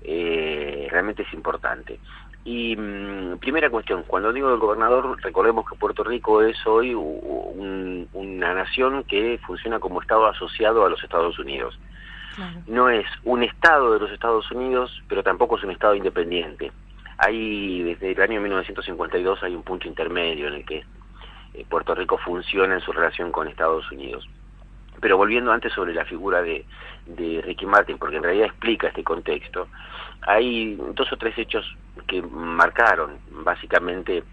eh, 0.04 0.88
realmente 0.92 1.24
es 1.24 1.34
importante. 1.34 2.00
Y 2.46 2.76
mm, 2.76 3.38
primera 3.38 3.70
cuestión, 3.70 4.04
cuando 4.06 4.34
digo 4.34 4.50
el 4.52 4.60
gobernador, 4.60 5.18
recordemos 5.22 5.66
que 5.70 5.78
Puerto 5.78 6.04
Rico 6.04 6.42
es 6.42 6.58
hoy 6.68 6.94
un, 6.94 8.08
una 8.14 8.54
nación 8.54 9.04
que 9.06 9.40
funciona 9.46 9.80
como 9.80 10.02
Estado 10.02 10.28
asociado 10.28 10.86
a 10.86 10.90
los 10.90 11.02
Estados 11.04 11.40
Unidos. 11.40 11.80
No 12.66 12.90
es 12.90 13.06
un 13.24 13.44
Estado 13.44 13.94
de 13.94 14.00
los 14.00 14.12
Estados 14.12 14.50
Unidos, 14.52 15.04
pero 15.08 15.22
tampoco 15.22 15.58
es 15.58 15.64
un 15.64 15.70
Estado 15.70 15.94
independiente. 15.94 16.72
Hay, 17.18 17.84
desde 17.84 18.12
el 18.12 18.22
año 18.22 18.42
1952 18.42 19.44
hay 19.44 19.54
un 19.54 19.62
punto 19.62 19.88
intermedio 19.88 20.48
en 20.48 20.56
el 20.56 20.66
que 20.66 20.84
eh, 21.54 21.66
Puerto 21.70 21.94
Rico 21.94 22.18
funciona 22.18 22.74
en 22.74 22.82
su 22.82 22.92
relación 22.92 23.32
con 23.32 23.48
Estados 23.48 23.90
Unidos. 23.92 24.28
Pero 25.04 25.18
volviendo 25.18 25.52
antes 25.52 25.74
sobre 25.74 25.94
la 25.94 26.06
figura 26.06 26.42
de, 26.42 26.64
de 27.06 27.42
Ricky 27.42 27.66
Martin, 27.66 27.98
porque 27.98 28.16
en 28.16 28.24
realidad 28.24 28.48
explica 28.48 28.88
este 28.88 29.04
contexto, 29.04 29.68
hay 30.22 30.76
dos 30.96 31.12
o 31.12 31.18
tres 31.18 31.38
hechos 31.38 31.66
que 32.08 32.22
marcaron 32.22 33.18
básicamente 33.44 34.24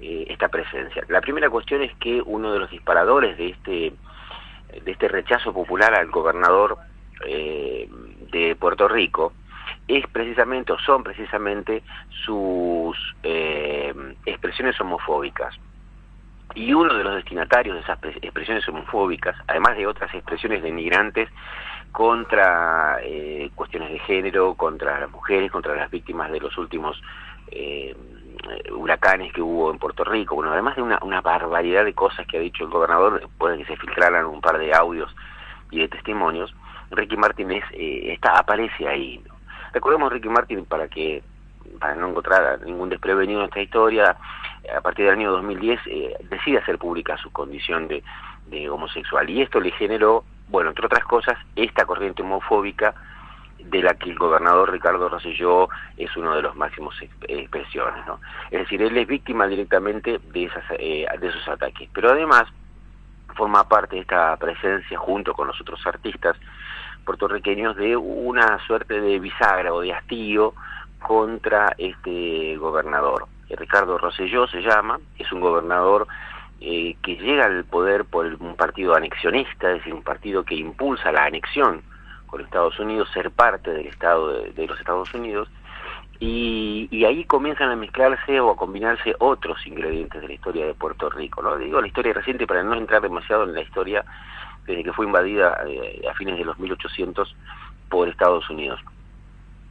eh, 0.00 0.26
esta 0.28 0.48
presencia. 0.48 1.04
La 1.06 1.20
primera 1.20 1.48
cuestión 1.48 1.80
es 1.82 1.94
que 1.98 2.20
uno 2.26 2.52
de 2.52 2.58
los 2.58 2.68
disparadores 2.72 3.38
de 3.38 3.50
este, 3.50 3.92
de 4.84 4.90
este 4.90 5.06
rechazo 5.06 5.52
popular 5.52 5.94
al 5.94 6.10
gobernador 6.10 6.76
eh, 7.24 7.88
de 8.32 8.56
Puerto 8.56 8.88
Rico 8.88 9.32
es 9.86 10.08
precisamente 10.08 10.72
o 10.72 10.78
son 10.80 11.04
precisamente 11.04 11.84
sus 12.24 12.96
eh, 13.22 13.94
expresiones 14.24 14.80
homofóbicas. 14.80 15.54
Y 16.54 16.72
uno 16.72 16.94
de 16.94 17.04
los 17.04 17.16
destinatarios 17.16 17.76
de 17.76 17.82
esas 17.82 17.98
expresiones 18.22 18.66
homofóbicas, 18.68 19.36
además 19.46 19.76
de 19.76 19.86
otras 19.86 20.12
expresiones 20.14 20.62
denigrantes 20.62 21.28
contra 21.92 22.98
eh, 23.02 23.50
cuestiones 23.54 23.90
de 23.90 23.98
género, 24.00 24.54
contra 24.54 25.00
las 25.00 25.10
mujeres, 25.10 25.50
contra 25.50 25.74
las 25.74 25.90
víctimas 25.90 26.30
de 26.30 26.40
los 26.40 26.56
últimos 26.58 27.02
eh, 27.48 27.96
huracanes 28.70 29.32
que 29.32 29.42
hubo 29.42 29.70
en 29.70 29.78
Puerto 29.78 30.04
Rico, 30.04 30.34
bueno, 30.34 30.52
además 30.52 30.76
de 30.76 30.82
una, 30.82 31.20
barbaridad 31.20 31.84
de 31.84 31.94
cosas 31.94 32.26
que 32.26 32.36
ha 32.36 32.40
dicho 32.40 32.64
el 32.64 32.70
gobernador, 32.70 33.20
después 33.20 33.52
de 33.56 33.64
que 33.64 33.72
se 33.72 33.80
filtraran 33.80 34.26
un 34.26 34.40
par 34.40 34.58
de 34.58 34.74
audios 34.74 35.14
y 35.70 35.80
de 35.80 35.88
testimonios, 35.88 36.54
Ricky 36.90 37.16
Martin 37.16 37.50
es, 37.50 37.64
eh, 37.72 38.12
está, 38.12 38.38
aparece 38.38 38.86
ahí. 38.86 39.20
Recordemos 39.72 40.12
Ricky 40.12 40.28
Martin 40.28 40.64
para 40.64 40.88
que 40.88 41.22
para 41.80 41.94
no 41.94 42.08
encontrar 42.08 42.60
ningún 42.62 42.88
desprevenido 42.88 43.40
en 43.40 43.46
esta 43.46 43.60
historia, 43.60 44.16
a 44.74 44.80
partir 44.80 45.04
del 45.06 45.14
año 45.14 45.32
2010 45.32 45.80
eh, 45.86 46.16
decide 46.30 46.58
hacer 46.58 46.78
pública 46.78 47.16
su 47.18 47.30
condición 47.30 47.88
de, 47.88 48.02
de 48.46 48.68
homosexual 48.68 49.28
y 49.28 49.42
esto 49.42 49.60
le 49.60 49.70
generó, 49.72 50.24
bueno, 50.48 50.70
entre 50.70 50.86
otras 50.86 51.04
cosas, 51.04 51.38
esta 51.56 51.84
corriente 51.84 52.22
homofóbica 52.22 52.94
de 53.58 53.82
la 53.82 53.94
que 53.94 54.10
el 54.10 54.18
gobernador 54.18 54.70
Ricardo 54.70 55.08
Rosselló 55.08 55.68
es 55.96 56.14
uno 56.16 56.34
de 56.36 56.42
los 56.42 56.54
máximos 56.54 56.94
expresiones, 57.26 58.06
¿no? 58.06 58.20
Es 58.50 58.60
decir, 58.60 58.82
él 58.82 58.96
es 58.96 59.06
víctima 59.06 59.46
directamente 59.46 60.20
de, 60.32 60.44
esas, 60.44 60.64
eh, 60.78 61.06
de 61.18 61.28
esos 61.28 61.48
ataques, 61.48 61.88
pero 61.92 62.10
además 62.10 62.44
forma 63.34 63.68
parte 63.68 63.96
de 63.96 64.02
esta 64.02 64.36
presencia 64.36 64.98
junto 64.98 65.34
con 65.34 65.48
los 65.48 65.60
otros 65.60 65.84
artistas 65.86 66.36
puertorriqueños 67.04 67.76
de 67.76 67.96
una 67.96 68.58
suerte 68.66 69.00
de 69.00 69.18
bisagra 69.18 69.72
o 69.72 69.80
de 69.80 69.92
hastío 69.92 70.54
contra 71.00 71.74
este 71.78 72.56
gobernador. 72.56 73.26
Ricardo 73.50 73.98
Rosselló 73.98 74.46
se 74.48 74.60
llama, 74.60 74.98
es 75.18 75.30
un 75.32 75.40
gobernador 75.40 76.06
eh, 76.60 76.96
que 77.02 77.16
llega 77.16 77.44
al 77.44 77.64
poder 77.64 78.04
por 78.04 78.26
un 78.26 78.56
partido 78.56 78.94
anexionista, 78.94 79.70
es 79.70 79.78
decir, 79.78 79.94
un 79.94 80.02
partido 80.02 80.42
que 80.44 80.54
impulsa 80.54 81.12
la 81.12 81.24
anexión 81.24 81.82
con 82.26 82.40
Estados 82.40 82.78
Unidos, 82.80 83.10
ser 83.12 83.30
parte 83.30 83.70
del 83.70 83.86
Estado 83.86 84.42
de, 84.42 84.66
los 84.66 84.78
Estados 84.78 85.12
Unidos, 85.14 85.48
y, 86.18 86.88
y, 86.90 87.04
ahí 87.04 87.24
comienzan 87.24 87.70
a 87.70 87.76
mezclarse 87.76 88.40
o 88.40 88.50
a 88.50 88.56
combinarse 88.56 89.14
otros 89.18 89.66
ingredientes 89.66 90.18
de 90.18 90.28
la 90.28 90.32
historia 90.32 90.66
de 90.66 90.72
Puerto 90.72 91.10
Rico. 91.10 91.42
¿no? 91.42 91.58
Digo 91.58 91.78
la 91.78 91.86
historia 91.86 92.14
reciente 92.14 92.46
para 92.46 92.62
no 92.62 92.74
entrar 92.74 93.02
demasiado 93.02 93.44
en 93.44 93.52
la 93.52 93.60
historia 93.60 94.02
desde 94.66 94.82
que 94.82 94.94
fue 94.94 95.04
invadida 95.04 95.62
eh, 95.68 96.02
a 96.10 96.14
fines 96.14 96.38
de 96.38 96.44
los 96.46 96.58
1800 96.58 97.36
por 97.90 98.08
Estados 98.08 98.48
Unidos. 98.48 98.80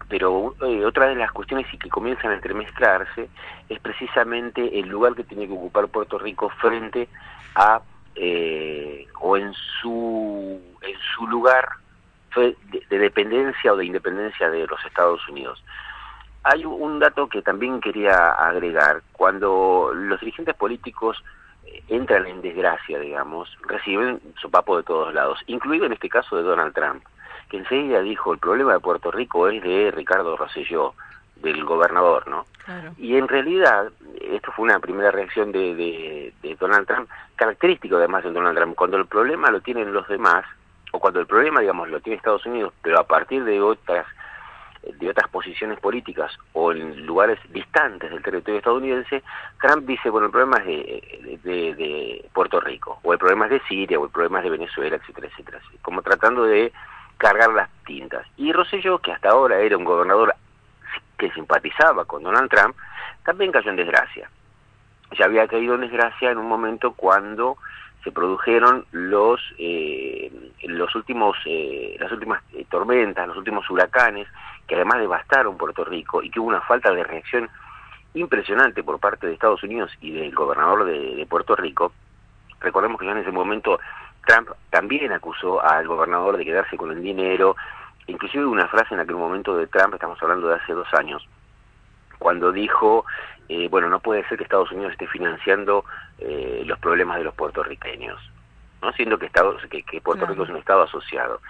Pero 0.08 0.56
eh, 0.62 0.86
otra 0.86 1.08
de 1.08 1.16
las 1.16 1.32
cuestiones 1.32 1.66
que 1.80 1.90
comienzan 1.90 2.32
a 2.32 2.36
entremezclarse 2.36 3.30
es 3.70 3.80
precisamente 3.80 4.80
el 4.80 4.88
lugar 4.88 5.16
que 5.16 5.24
tiene 5.24 5.48
que 5.48 5.54
ocupar 5.54 5.88
Puerto 5.88 6.20
Rico 6.20 6.50
frente 6.50 7.08
a 7.56 7.82
eh, 8.16 9.08
o 9.20 9.36
en 9.36 9.54
su 9.82 10.62
en 10.82 10.96
su 11.16 11.28
lugar 11.28 11.68
de, 12.36 12.56
de, 12.90 13.00
dependencia 13.00 13.74
o 13.74 13.78
de 13.78 13.86
independencia 13.86 14.50
de 14.50 14.68
los 14.68 14.84
Estados 14.86 15.28
Unidos. 15.28 15.64
Hay 16.44 16.64
un 16.64 17.00
dato 17.00 17.28
que 17.28 17.42
también 17.42 17.82
quería 17.82 18.30
agregar. 18.34 19.02
Cuando 19.14 19.92
los 19.94 20.20
dirigentes 20.20 20.54
políticos 20.56 21.24
entran 21.88 22.26
en 22.26 22.42
desgracia, 22.42 23.00
digamos, 23.00 23.50
reciben 23.68 24.20
su 24.40 24.50
papo 24.50 24.78
de 24.78 24.84
todos 24.84 25.14
lados, 25.14 25.40
incluido 25.48 25.86
en 25.86 25.94
este 25.94 26.10
caso 26.10 26.38
de 26.38 26.44
Donald 26.44 26.74
Trump, 26.74 27.04
que 27.56 27.62
enseguida 27.62 28.02
dijo, 28.02 28.34
el 28.34 28.40
problema 28.40 28.74
de 28.74 28.80
Puerto 28.80 29.12
Rico 29.12 29.48
es 29.48 29.64
de 29.64 29.92
Ricardo 29.92 30.36
Rosselló, 30.36 30.94
del 31.38 31.64
gobernador, 31.64 32.28
¿no? 32.28 32.46
Y 32.98 33.16
en 33.16 33.28
realidad, 33.28 33.92
esto 34.20 34.52
fue 34.52 34.66
una 34.66 34.80
primera 34.80 35.12
reacción 35.12 35.52
de, 35.52 35.76
de, 35.76 36.34
de, 36.42 36.56
Donald 36.56 36.88
Trump, 36.88 37.10
característico 37.36 37.98
además 37.98 38.24
de 38.24 38.32
Donald 38.32 38.58
Trump, 38.58 38.76
cuando 38.76 38.98
el 38.98 39.06
problema 39.06 39.52
lo 39.52 39.62
tienen 39.62 39.94
los 39.94 40.08
demás, 40.08 40.46
o 40.92 41.00
cuando 41.00 41.20
el 41.20 41.28
problema, 41.28 41.62
digamos, 41.62 41.90
lo 41.90 42.00
tiene 42.00 42.18
Estados 42.18 42.46
Unidos, 42.46 42.74
pero 42.82 43.00
a 43.00 43.04
partir 43.04 43.44
de 43.44 43.62
otras 43.62 44.06
de 45.00 45.10
otras 45.10 45.28
posiciones 45.30 45.80
políticas 45.80 46.32
o 46.54 46.72
en 46.72 47.08
lugares 47.08 47.40
distantes 47.50 48.12
del 48.12 48.22
territorio 48.22 48.60
estadounidense, 48.60 49.24
Trump 49.60 49.88
dice, 49.88 50.12
bueno, 50.12 50.28
el 50.28 50.32
problema 50.32 50.58
es 50.58 50.66
de, 50.66 51.40
de, 51.44 51.76
de, 51.76 52.30
Puerto 52.32 52.60
Rico, 52.60 53.00
o 53.02 53.12
el 53.14 53.18
problema 53.18 53.46
es 53.46 53.52
de 53.52 53.62
Siria, 53.68 54.00
o 54.00 54.06
el 54.06 54.12
problema 54.12 54.40
es 54.40 54.44
de 54.44 54.52
Venezuela, 54.52 54.96
etcétera, 54.96 55.28
etcétera, 55.28 55.60
como 55.82 56.04
tratando 56.04 56.44
de 56.44 56.72
cargar 57.18 57.52
las 57.54 57.70
tintas. 57.86 58.26
Y 58.38 58.52
Rosselló, 58.52 59.00
que 59.00 59.12
hasta 59.12 59.30
ahora 59.30 59.60
era 59.60 59.78
un 59.78 59.84
gobernador 59.84 60.36
que 61.18 61.32
simpatizaba 61.32 62.06
con 62.06 62.24
Donald 62.24 62.50
Trump, 62.50 62.76
también 63.24 63.52
cayó 63.52 63.70
en 63.70 63.78
desgracia. 63.78 64.30
Ya 65.18 65.26
había 65.26 65.48
caído 65.48 65.76
en 65.76 65.82
desgracia 65.82 66.32
en 66.32 66.38
un 66.38 66.48
momento 66.48 66.94
cuando 66.94 67.58
se 68.04 68.12
produjeron 68.12 68.86
los 68.92 69.42
eh, 69.58 70.32
los 70.64 70.94
últimos 70.96 71.38
eh, 71.46 71.96
las 72.00 72.12
últimas 72.12 72.42
eh, 72.54 72.66
tormentas, 72.70 73.28
los 73.28 73.38
últimos 73.38 73.68
huracanes 73.70 74.28
que 74.68 74.76
además 74.76 75.00
devastaron 75.00 75.58
Puerto 75.58 75.84
Rico 75.84 76.22
y 76.22 76.30
que 76.30 76.40
hubo 76.40 76.50
una 76.50 76.62
falta 76.62 76.92
de 76.92 77.04
reacción 77.04 77.50
impresionante 78.14 78.84
por 78.84 79.00
parte 79.00 79.28
de 79.28 79.34
Estados 79.34 79.64
Unidos 79.64 79.92
y 80.02 80.12
del 80.12 80.34
gobernador 80.34 80.86
de, 80.86 81.16
de 81.16 81.26
Puerto 81.26 81.56
Rico. 81.56 81.94
Recordemos 82.60 83.00
que 83.00 83.06
ya 83.06 83.12
en 83.12 83.20
ese 83.20 83.32
momento 83.32 83.80
Trump 84.26 84.50
también 84.70 85.12
acusó 85.12 85.64
al 85.64 85.88
gobernador 85.88 86.38
de 86.38 86.46
quedarse 86.46 86.78
con 86.78 86.92
el 86.92 87.02
dinero, 87.02 87.56
inclusive 88.08 88.46
una 88.46 88.68
frase 88.68 88.94
en 88.94 89.00
aquel 89.00 89.16
momento 89.16 89.56
de 89.56 89.68
Trump, 89.68 89.94
estamos 89.94 90.22
hablando 90.22 90.48
de 90.48 90.56
hace 90.56 90.74
dos 90.74 90.92
años, 90.94 91.28
cuando 92.20 92.52
dijo, 92.52 93.06
eh, 93.50 93.68
bueno, 93.70 93.90
no 93.90 94.00
puede 94.00 94.28
ser 94.28 94.38
que 94.38 94.44
Estados 94.44 94.72
Unidos 94.72 94.94
esté 94.94 95.08
financiando 95.08 95.86
eh, 96.20 96.64
los 96.66 96.80
problemas 96.80 97.18
de 97.18 97.26
los 97.26 97.34
puertorriqueños, 97.36 98.20
¿no? 98.82 98.92
siendo 98.94 99.18
que, 99.18 99.28
Estados, 99.28 99.62
que, 99.70 99.84
que 99.84 100.02
Puerto 100.02 100.26
claro. 100.26 100.34
Rico 100.34 100.44
es 100.44 100.50
un 100.50 100.58
Estado 100.58 100.84
asociado. 100.84 101.42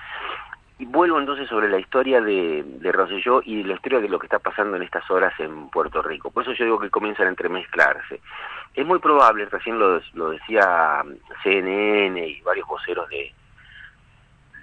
Y 0.77 0.85
vuelvo 0.85 1.19
entonces 1.19 1.47
sobre 1.47 1.69
la 1.69 1.79
historia 1.79 2.19
de, 2.19 2.63
de 2.63 2.91
Rosselló 2.91 3.41
y 3.45 3.63
la 3.63 3.75
historia 3.75 3.99
de 3.99 4.09
lo 4.09 4.19
que 4.19 4.25
está 4.25 4.39
pasando 4.39 4.75
en 4.75 4.83
estas 4.83 5.09
horas 5.09 5.33
en 5.39 5.69
Puerto 5.69 6.01
Rico. 6.01 6.31
Por 6.31 6.43
eso 6.43 6.51
yo 6.51 6.65
digo 6.65 6.79
que 6.79 6.89
comienzan 6.89 7.27
a 7.27 7.29
entremezclarse. 7.29 8.19
Es 8.73 8.85
muy 8.85 8.99
probable, 8.99 9.45
recién 9.45 9.79
lo, 9.79 10.01
lo 10.13 10.31
decía 10.31 11.01
CNN 11.43 12.27
y 12.27 12.41
varios 12.41 12.67
voceros 12.67 13.07
de 13.09 13.33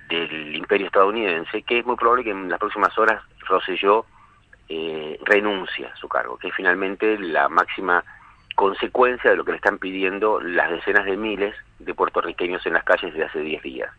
del 0.08 0.54
imperio 0.54 0.88
estadounidense, 0.88 1.62
que 1.62 1.78
es 1.78 1.86
muy 1.86 1.96
probable 1.96 2.24
que 2.24 2.30
en 2.32 2.50
las 2.50 2.58
próximas 2.58 2.96
horas 2.98 3.22
Rosselló 3.48 4.04
eh, 4.68 5.18
renuncia 5.24 5.88
a 5.88 5.96
su 5.96 6.08
cargo, 6.08 6.36
que 6.36 6.48
es 6.48 6.54
finalmente 6.54 7.18
la 7.18 7.48
máxima 7.48 8.04
consecuencia 8.54 9.30
de 9.30 9.36
lo 9.36 9.44
que 9.44 9.52
le 9.52 9.56
están 9.56 9.78
pidiendo 9.78 10.40
las 10.40 10.70
decenas 10.70 11.06
de 11.06 11.16
miles 11.16 11.54
de 11.78 11.94
puertorriqueños 11.94 12.64
en 12.66 12.74
las 12.74 12.84
calles 12.84 13.12
desde 13.12 13.24
hace 13.24 13.40
10 13.40 13.62
días. 13.62 13.90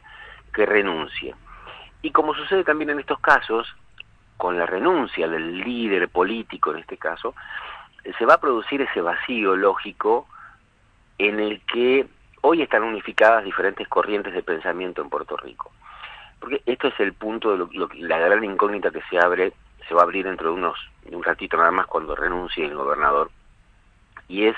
que 0.53 0.67
renuncie. 0.67 1.33
Y 2.03 2.11
como 2.11 2.35
sucede 2.35 2.63
también 2.63 2.91
en 2.91 2.99
estos 2.99 3.19
casos, 3.19 3.75
con 4.37 4.59
la 4.59 4.65
renuncia 4.65 5.27
del 5.27 5.59
líder 5.59 6.09
político 6.09 6.71
en 6.71 6.79
este 6.79 6.97
caso, 6.97 7.33
se 8.17 8.25
va 8.25 8.35
a 8.35 8.41
producir 8.41 8.81
ese 8.81 9.01
vacío 9.01 9.55
lógico 9.55 10.27
en 11.17 11.39
el 11.39 11.61
que 11.61 12.05
hoy 12.41 12.61
están 12.61 12.83
unificadas 12.83 13.45
diferentes 13.45 13.87
corrientes 13.87 14.33
de 14.33 14.43
pensamiento 14.43 15.01
en 15.01 15.09
Puerto 15.09 15.37
Rico. 15.37 15.71
Porque 16.41 16.61
esto 16.65 16.89
es 16.89 16.99
el 16.99 17.13
punto 17.13 17.51
de 17.51 17.57
lo, 17.73 17.89
la 17.95 18.19
gran 18.19 18.43
incógnita 18.43 18.91
que 18.91 19.01
se 19.09 19.17
abre, 19.17 19.53
se 19.87 19.93
va 19.93 20.01
a 20.01 20.03
abrir 20.03 20.25
dentro 20.25 20.49
de 20.49 20.55
unos 20.55 20.77
un 21.09 21.23
ratito 21.23 21.55
nada 21.55 21.71
más 21.71 21.87
cuando 21.87 22.15
renuncie 22.15 22.65
el 22.65 22.75
gobernador, 22.75 23.31
y 24.27 24.45
es 24.47 24.57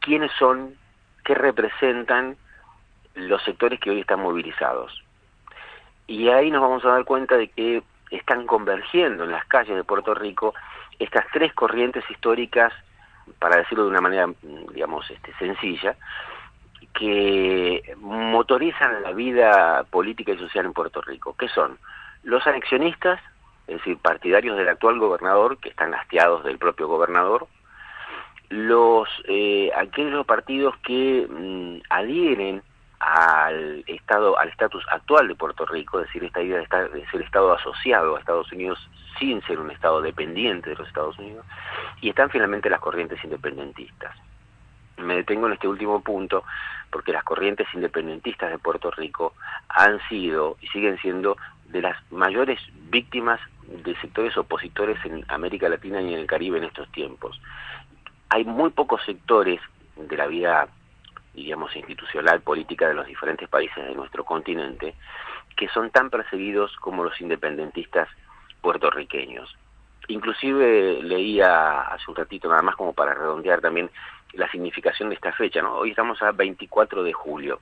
quiénes 0.00 0.32
son, 0.38 0.74
qué 1.24 1.34
representan 1.34 2.36
los 3.14 3.42
sectores 3.44 3.78
que 3.78 3.90
hoy 3.90 4.00
están 4.00 4.20
movilizados. 4.20 5.03
Y 6.06 6.28
ahí 6.28 6.50
nos 6.50 6.62
vamos 6.62 6.84
a 6.84 6.90
dar 6.90 7.04
cuenta 7.04 7.36
de 7.36 7.48
que 7.48 7.82
están 8.10 8.46
convergiendo 8.46 9.24
en 9.24 9.30
las 9.30 9.44
calles 9.46 9.76
de 9.76 9.84
Puerto 9.84 10.14
Rico 10.14 10.54
estas 10.98 11.26
tres 11.32 11.52
corrientes 11.54 12.04
históricas, 12.10 12.72
para 13.38 13.56
decirlo 13.56 13.84
de 13.84 13.90
una 13.90 14.00
manera, 14.00 14.28
digamos, 14.72 15.10
este, 15.10 15.32
sencilla, 15.38 15.96
que 16.92 17.94
motorizan 17.98 19.02
la 19.02 19.12
vida 19.12 19.84
política 19.90 20.32
y 20.32 20.38
social 20.38 20.66
en 20.66 20.72
Puerto 20.72 21.00
Rico, 21.00 21.34
que 21.36 21.48
son 21.48 21.78
los 22.22 22.46
anexionistas, 22.46 23.20
es 23.66 23.78
decir, 23.78 23.98
partidarios 23.98 24.56
del 24.56 24.68
actual 24.68 24.98
gobernador, 24.98 25.58
que 25.58 25.70
están 25.70 25.94
hastiados 25.94 26.44
del 26.44 26.58
propio 26.58 26.86
gobernador, 26.86 27.48
los 28.50 29.08
eh, 29.26 29.70
aquellos 29.76 30.24
partidos 30.26 30.76
que 30.78 31.26
mm, 31.28 31.82
adhieren 31.90 32.62
al 33.04 33.84
estado 33.86 34.38
al 34.38 34.48
estatus 34.48 34.84
actual 34.90 35.28
de 35.28 35.34
Puerto 35.34 35.66
Rico, 35.66 36.00
es 36.00 36.06
decir, 36.06 36.24
esta 36.24 36.42
idea 36.42 36.56
de, 36.56 36.62
estar, 36.62 36.90
de 36.90 37.06
ser 37.10 37.20
estado 37.22 37.52
asociado 37.52 38.16
a 38.16 38.18
Estados 38.18 38.50
Unidos 38.50 38.78
sin 39.18 39.42
ser 39.42 39.60
un 39.60 39.70
estado 39.70 40.00
dependiente 40.00 40.70
de 40.70 40.76
los 40.76 40.88
Estados 40.88 41.18
Unidos, 41.18 41.44
y 42.00 42.08
están 42.08 42.30
finalmente 42.30 42.70
las 42.70 42.80
corrientes 42.80 43.22
independentistas. 43.22 44.16
Me 44.96 45.16
detengo 45.16 45.46
en 45.46 45.52
este 45.52 45.68
último 45.68 46.00
punto 46.00 46.44
porque 46.90 47.12
las 47.12 47.24
corrientes 47.24 47.66
independentistas 47.74 48.50
de 48.50 48.58
Puerto 48.58 48.90
Rico 48.90 49.34
han 49.68 50.00
sido 50.08 50.56
y 50.60 50.68
siguen 50.68 50.98
siendo 50.98 51.36
de 51.66 51.82
las 51.82 51.96
mayores 52.10 52.60
víctimas 52.90 53.40
de 53.66 53.96
sectores 53.96 54.36
opositores 54.36 54.96
en 55.04 55.24
América 55.28 55.68
Latina 55.68 56.00
y 56.00 56.14
en 56.14 56.20
el 56.20 56.26
Caribe 56.26 56.58
en 56.58 56.64
estos 56.64 56.90
tiempos. 56.92 57.40
Hay 58.30 58.44
muy 58.44 58.70
pocos 58.70 59.02
sectores 59.04 59.60
de 59.96 60.16
la 60.16 60.26
vida, 60.26 60.68
digamos, 61.34 61.74
institucional, 61.76 62.40
política 62.40 62.88
de 62.88 62.94
los 62.94 63.06
diferentes 63.06 63.48
países 63.48 63.84
de 63.84 63.94
nuestro 63.94 64.24
continente 64.24 64.94
que 65.56 65.68
son 65.68 65.90
tan 65.90 66.10
perseguidos 66.10 66.74
como 66.76 67.04
los 67.04 67.20
independentistas 67.20 68.08
puertorriqueños. 68.60 69.56
Inclusive 70.08 71.02
leía 71.02 71.82
hace 71.82 72.04
un 72.08 72.16
ratito, 72.16 72.48
nada 72.48 72.62
más 72.62 72.76
como 72.76 72.92
para 72.92 73.14
redondear 73.14 73.60
también 73.60 73.90
la 74.34 74.50
significación 74.50 75.08
de 75.08 75.14
esta 75.14 75.32
fecha, 75.32 75.62
¿no? 75.62 75.76
Hoy 75.76 75.90
estamos 75.90 76.20
a 76.22 76.32
24 76.32 77.02
de 77.02 77.12
julio. 77.12 77.60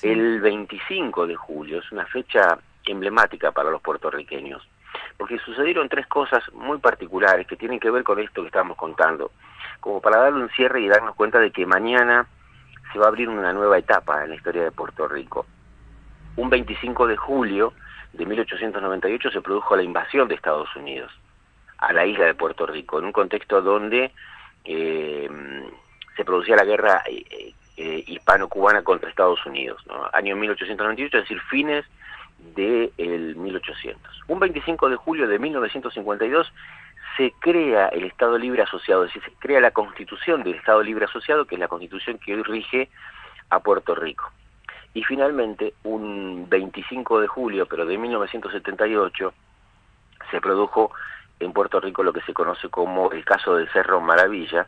El 0.00 0.40
25 0.40 1.26
de 1.26 1.36
julio 1.36 1.78
es 1.80 1.92
una 1.92 2.06
fecha 2.06 2.58
emblemática 2.86 3.52
para 3.52 3.70
los 3.70 3.82
puertorriqueños, 3.82 4.66
porque 5.16 5.38
sucedieron 5.38 5.88
tres 5.88 6.06
cosas 6.06 6.42
muy 6.54 6.78
particulares 6.78 7.46
que 7.46 7.56
tienen 7.56 7.78
que 7.78 7.90
ver 7.90 8.02
con 8.02 8.18
esto 8.18 8.40
que 8.40 8.48
estamos 8.48 8.76
contando, 8.76 9.30
como 9.80 10.00
para 10.00 10.18
darle 10.18 10.42
un 10.42 10.50
cierre 10.50 10.80
y 10.80 10.88
darnos 10.88 11.14
cuenta 11.14 11.38
de 11.38 11.52
que 11.52 11.66
mañana 11.66 12.26
se 12.92 12.98
va 12.98 13.06
a 13.06 13.08
abrir 13.08 13.28
una 13.28 13.52
nueva 13.52 13.78
etapa 13.78 14.22
en 14.22 14.30
la 14.30 14.36
historia 14.36 14.64
de 14.64 14.72
Puerto 14.72 15.08
Rico. 15.08 15.46
Un 16.36 16.50
25 16.50 17.06
de 17.06 17.16
julio 17.16 17.72
de 18.12 18.26
1898 18.26 19.30
se 19.30 19.40
produjo 19.40 19.76
la 19.76 19.82
invasión 19.82 20.28
de 20.28 20.34
Estados 20.34 20.74
Unidos 20.76 21.10
a 21.78 21.92
la 21.92 22.06
isla 22.06 22.26
de 22.26 22.34
Puerto 22.34 22.66
Rico, 22.66 22.98
en 22.98 23.06
un 23.06 23.12
contexto 23.12 23.60
donde 23.60 24.12
eh, 24.64 25.28
se 26.16 26.24
producía 26.24 26.56
la 26.56 26.64
guerra 26.64 27.02
eh, 27.08 27.54
eh, 27.76 28.04
hispano-cubana 28.06 28.82
contra 28.82 29.08
Estados 29.08 29.44
Unidos, 29.46 29.82
¿no? 29.86 30.08
año 30.12 30.36
1898, 30.36 31.18
es 31.18 31.24
decir, 31.24 31.40
fines 31.50 31.84
del 32.54 32.92
de 32.96 33.34
1800. 33.40 34.20
Un 34.28 34.38
25 34.38 34.90
de 34.90 34.96
julio 34.96 35.26
de 35.26 35.38
1952 35.38 36.52
se 37.16 37.32
crea 37.38 37.88
el 37.88 38.04
Estado 38.04 38.38
Libre 38.38 38.62
Asociado, 38.62 39.04
es 39.04 39.12
decir, 39.12 39.30
se 39.30 39.38
crea 39.38 39.60
la 39.60 39.70
constitución 39.70 40.42
del 40.42 40.54
Estado 40.54 40.82
Libre 40.82 41.04
Asociado, 41.04 41.44
que 41.44 41.56
es 41.56 41.60
la 41.60 41.68
constitución 41.68 42.18
que 42.18 42.34
hoy 42.34 42.42
rige 42.42 42.88
a 43.50 43.60
Puerto 43.60 43.94
Rico. 43.94 44.30
Y 44.94 45.02
finalmente, 45.04 45.74
un 45.84 46.46
25 46.48 47.20
de 47.20 47.26
julio, 47.26 47.66
pero 47.66 47.86
de 47.86 47.98
1978, 47.98 49.32
se 50.30 50.40
produjo 50.40 50.92
en 51.40 51.52
Puerto 51.52 51.80
Rico 51.80 52.02
lo 52.02 52.12
que 52.12 52.22
se 52.22 52.34
conoce 52.34 52.68
como 52.68 53.10
el 53.10 53.24
caso 53.24 53.56
del 53.56 53.70
Cerro 53.70 54.00
Maravilla, 54.00 54.66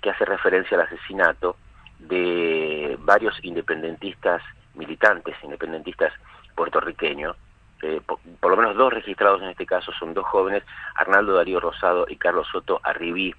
que 0.00 0.10
hace 0.10 0.24
referencia 0.24 0.76
al 0.76 0.86
asesinato 0.86 1.56
de 1.98 2.96
varios 3.00 3.38
independentistas 3.44 4.42
militantes, 4.74 5.36
independentistas 5.42 6.12
puertorriqueños, 6.54 7.36
eh, 7.82 8.00
por, 8.04 8.50
lo 8.50 8.56
menos 8.56 8.76
dos 8.76 8.92
registrados 8.92 9.42
en 9.42 9.48
este 9.48 9.66
caso 9.66 9.92
son 9.92 10.12
dos 10.14 10.26
jóvenes, 10.26 10.62
Arnaldo 10.94 11.34
Darío 11.34 11.60
Rosado 11.60 12.06
y 12.08 12.16
Carlos 12.16 12.46
Soto 12.50 12.80
Arribí, 12.82 13.34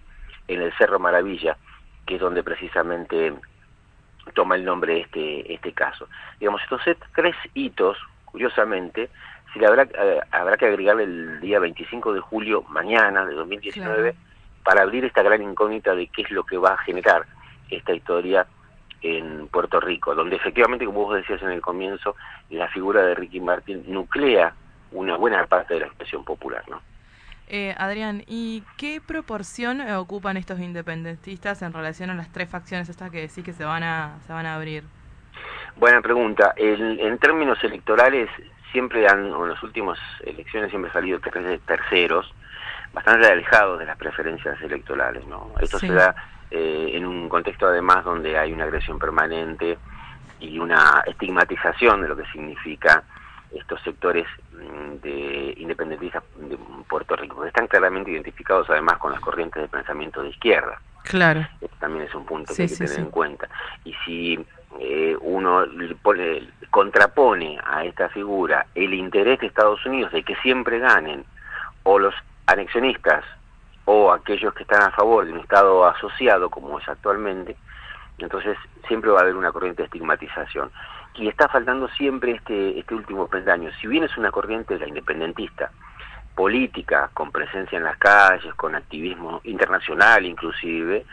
en 0.48 0.62
el 0.62 0.74
Cerro 0.78 1.00
Maravilla, 1.00 1.58
que 2.06 2.16
es 2.16 2.22
donde 2.22 2.44
precisamente 2.44 3.34
toma 4.34 4.56
el 4.56 4.66
nombre 4.66 5.02
este, 5.02 5.54
este 5.54 5.74
caso. 5.74 6.08
Digamos, 6.40 6.62
estos 6.64 6.82
tres 7.16 7.36
hitos, 7.54 7.98
curiosamente, 8.26 9.10
si 9.54 9.60
le 9.60 9.68
habrá, 9.68 9.84
eh, 9.84 10.20
habrá 10.32 10.58
que 10.58 10.66
agregarle 10.66 11.04
el 11.04 11.40
día 11.42 11.60
25 11.60 12.14
de 12.14 12.20
julio, 12.20 12.64
mañana 12.70 13.26
de 13.26 13.34
2019, 13.34 14.16
para 14.64 14.82
abrir 14.82 15.06
esta 15.06 15.24
gran 15.24 15.42
incógnita 15.42 15.94
de 15.96 16.08
qué 16.08 16.24
es 16.24 16.32
lo 16.32 16.44
que 16.44 16.58
va 16.58 16.74
a 16.74 16.78
generar 16.78 17.26
esta 17.70 17.94
historia 17.94 18.48
en 19.02 19.48
Puerto 19.48 19.80
Rico, 19.80 20.14
donde 20.16 20.36
efectivamente, 20.36 20.86
como 20.86 21.06
vos 21.06 21.16
decías 21.16 21.42
en 21.42 21.52
el 21.52 21.62
comienzo, 21.62 22.16
la 22.50 22.68
figura 22.70 23.04
de 23.04 23.16
Ricky 23.16 23.40
Martin 23.40 23.84
nuclea 23.88 24.54
una 24.92 25.18
buena 25.18 25.46
parte 25.48 25.74
de 25.76 25.82
la 25.82 25.86
expresión 25.88 26.24
popular, 26.24 26.64
¿no? 26.70 26.82
Eh, 27.48 27.76
Adrián, 27.78 28.24
¿y 28.28 28.64
qué 28.78 29.02
proporción 29.06 29.82
eh, 29.82 29.96
ocupan 29.96 30.38
estos 30.38 30.60
independentistas 30.60 31.62
en 31.62 31.74
relación 31.74 32.10
a 32.10 32.14
las 32.14 32.32
tres 32.32 32.50
facciones 32.50 32.88
estas 32.88 33.12
que 33.12 33.22
decís 33.22 33.44
que 33.44 33.52
se 33.52 33.66
van 33.66 33.84
a, 33.84 34.20
se 34.26 34.32
van 34.32 34.46
a 34.46 34.56
abrir? 34.56 34.84
Buena 35.76 36.02
pregunta. 36.02 36.54
En, 36.56 37.00
en 37.00 37.18
términos 37.18 37.62
electorales, 37.64 38.30
siempre 38.72 39.08
han, 39.08 39.26
en 39.26 39.50
las 39.50 39.62
últimas 39.64 40.00
elecciones 40.24 40.70
siempre 40.70 40.90
han 40.90 40.94
salido 40.94 41.20
tres 41.20 41.60
terceros, 41.66 42.34
bastante 42.94 43.28
alejados 43.28 43.80
de 43.80 43.86
las 43.86 43.98
preferencias 43.98 44.62
electorales, 44.62 45.26
¿no? 45.28 45.52
Esto 45.60 45.80
se 45.80 45.94
da 45.94 46.16
eh, 46.52 46.92
en 46.94 47.06
un 47.06 47.30
contexto 47.30 47.68
además 47.68 48.04
donde 48.04 48.38
hay 48.38 48.52
una 48.52 48.66
agresión 48.66 49.00
permanente 49.00 49.78
y 50.40 50.60
una 50.60 51.04
estigmatización 51.08 52.02
de 52.02 52.10
lo 52.10 52.18
que 52.18 52.26
significa 52.26 53.04
estos 53.54 53.82
sectores 53.82 54.28
mm, 54.52 55.02
de 55.02 55.54
independentistas 55.58 56.24
de 56.38 56.58
Puerto 56.88 57.16
Rico, 57.16 57.42
que 57.42 57.48
están 57.48 57.68
claramente 57.68 58.12
identificados 58.12 58.70
además 58.70 58.98
con 58.98 59.12
las 59.12 59.22
corrientes 59.22 59.62
de 59.62 59.68
pensamiento 59.70 60.22
de 60.22 60.30
izquierda. 60.30 60.80
Claro. 61.04 61.48
Esto 61.60 61.76
también 61.80 62.06
es 62.06 62.14
un 62.14 62.26
punto 62.26 62.54
que 62.54 62.64
hay 62.64 62.70
que 62.70 62.76
tener 62.76 63.00
en 63.00 63.12
cuenta. 63.12 63.50
Y 63.86 63.94
si 64.06 64.46
eh, 64.80 65.16
uno 65.22 65.66
pone, 66.02 66.50
contrapone 66.70 67.60
a 67.66 67.86
esta 67.86 68.10
figura 68.10 68.68
el 68.76 68.94
interés 68.94 69.40
de 69.40 69.48
Estados 69.48 69.86
Unidos 69.86 70.12
de 70.12 70.24
que 70.24 70.36
siempre 70.38 70.80
ganen, 70.80 71.26
o 71.84 71.98
los 71.98 72.14
anexionistas 72.46 73.24
o 73.94 74.14
aquellos 74.14 74.54
que 74.54 74.64
están 74.64 74.84
a 74.84 74.92
favor 74.92 75.26
de 75.26 75.34
un 75.34 75.40
Estado 75.40 75.86
asociado 75.86 76.50
como 76.50 76.80
es 76.80 76.88
actualmente, 76.88 77.58
entonces 78.20 78.58
siempre 78.88 79.12
va 79.12 79.20
a 79.20 79.24
haber 79.24 79.36
una 79.36 79.52
corriente 79.52 79.82
de 79.82 79.88
estigmatización. 79.88 80.72
Y 81.16 81.28
está 81.28 81.50
faltando 81.50 81.90
siempre 81.90 82.32
este, 82.32 82.80
este 82.80 82.96
último 82.96 83.28
peldaño. 83.28 83.70
Si 83.82 83.88
bien 83.88 84.06
es 84.06 84.16
una 84.18 84.32
corriente 84.32 84.80
la 84.80 84.88
independentista, 84.88 85.72
política, 86.36 87.10
con 87.14 87.32
presencia 87.32 87.78
en 87.78 87.84
las 87.84 87.98
calles, 87.98 88.54
con 88.56 88.76
activismo 88.76 89.42
internacional 89.44 90.26
inclusive, 90.26 91.06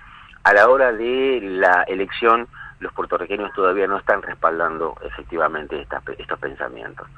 a 0.44 0.52
la 0.52 0.68
hora 0.68 0.92
de 0.92 1.40
la 1.42 1.82
elección 1.82 2.46
los 2.78 2.92
puertorriqueños 2.92 3.52
todavía 3.54 3.88
no 3.88 3.98
están 3.98 4.22
respaldando 4.22 4.96
efectivamente 5.02 5.84
estos 6.16 6.38
pensamientos. 6.38 7.08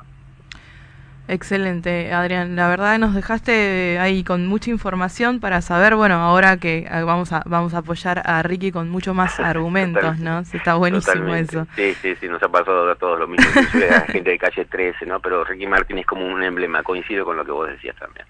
Excelente, 1.31 2.13
Adrián. 2.13 2.57
La 2.57 2.69
verdad 2.69 2.99
nos 2.99 3.15
dejaste 3.15 4.01
ahí 4.01 4.25
con 4.25 4.49
mucha 4.49 4.69
información 4.71 5.39
para 5.39 5.63
saber, 5.63 5.95
bueno, 5.95 6.17
ahora 6.17 6.57
que 6.57 6.89
eh, 6.91 7.03
vamos 7.05 7.33
a 7.33 7.45
vamos 7.47 7.73
a 7.73 7.79
apoyar 7.79 8.21
a 8.25 8.43
Ricky 8.43 8.73
con 8.73 8.89
mucho 8.89 9.15
más 9.15 9.39
argumentos, 9.41 10.19
¿no? 10.19 10.41
está 10.41 10.75
buenísimo 10.75 11.33
eso. 11.37 11.69
Sí, 11.77 11.95
sí, 12.03 12.17
sí, 12.17 12.27
nos 12.27 12.43
ha 12.43 12.49
pasado 12.49 12.91
a 12.91 12.97
todos 12.97 13.21
lo 13.21 13.29
mismo, 13.29 13.49
a 13.55 14.11
gente 14.11 14.31
de 14.31 14.39
calle 14.39 14.65
13, 14.65 15.07
¿no? 15.07 15.21
Pero 15.21 15.45
Ricky 15.45 15.69
Martin 15.69 15.99
es 15.99 16.07
como 16.07 16.27
un 16.27 16.43
emblema, 16.43 16.83
coincido 16.83 17.25
con 17.25 17.37
lo 17.37 17.45
que 17.45 17.53
vos 17.53 17.69
decías 17.69 17.95
también. 17.95 18.27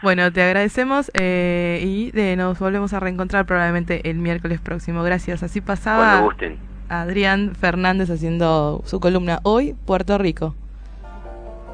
Bueno, 0.00 0.32
te 0.32 0.40
agradecemos 0.40 1.10
eh, 1.14 1.80
y 1.82 2.12
de, 2.12 2.36
nos 2.36 2.60
volvemos 2.60 2.92
a 2.92 3.00
reencontrar 3.00 3.46
probablemente 3.46 4.08
el 4.08 4.18
miércoles 4.18 4.60
próximo. 4.60 5.02
Gracias. 5.02 5.42
Así 5.42 5.60
pasaba 5.60 6.24
Adrián 6.88 7.56
Fernández 7.56 8.10
haciendo 8.10 8.80
su 8.84 9.00
columna 9.00 9.40
Hoy, 9.42 9.74
Puerto 9.86 10.18
Rico. 10.18 10.54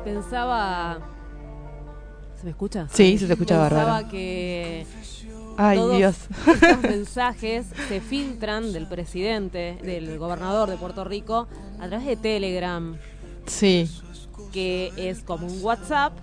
Pensaba. 0.05 0.99
¿Se 2.37 2.45
me 2.45 2.51
escucha? 2.51 2.89
Sí, 2.93 3.19
se 3.19 3.27
te 3.27 3.35
escucha 3.35 3.57
Pensaba 3.63 3.85
bárbaro. 3.85 4.09
que. 4.11 4.87
Ay, 5.57 5.77
todos 5.77 5.97
Dios. 5.97 6.17
Estos 6.47 6.81
mensajes 6.83 7.67
se 7.89 8.01
filtran 8.01 8.73
del 8.73 8.87
presidente, 8.87 9.79
del 9.83 10.19
gobernador 10.19 10.71
de 10.71 10.77
Puerto 10.77 11.05
Rico, 11.05 11.49
a 11.79 11.87
través 11.89 12.07
de 12.07 12.17
Telegram, 12.17 12.97
Sí. 13.47 13.91
que 14.53 14.91
es 14.97 15.23
como 15.23 15.47
un 15.47 15.63
WhatsApp, 15.63 16.15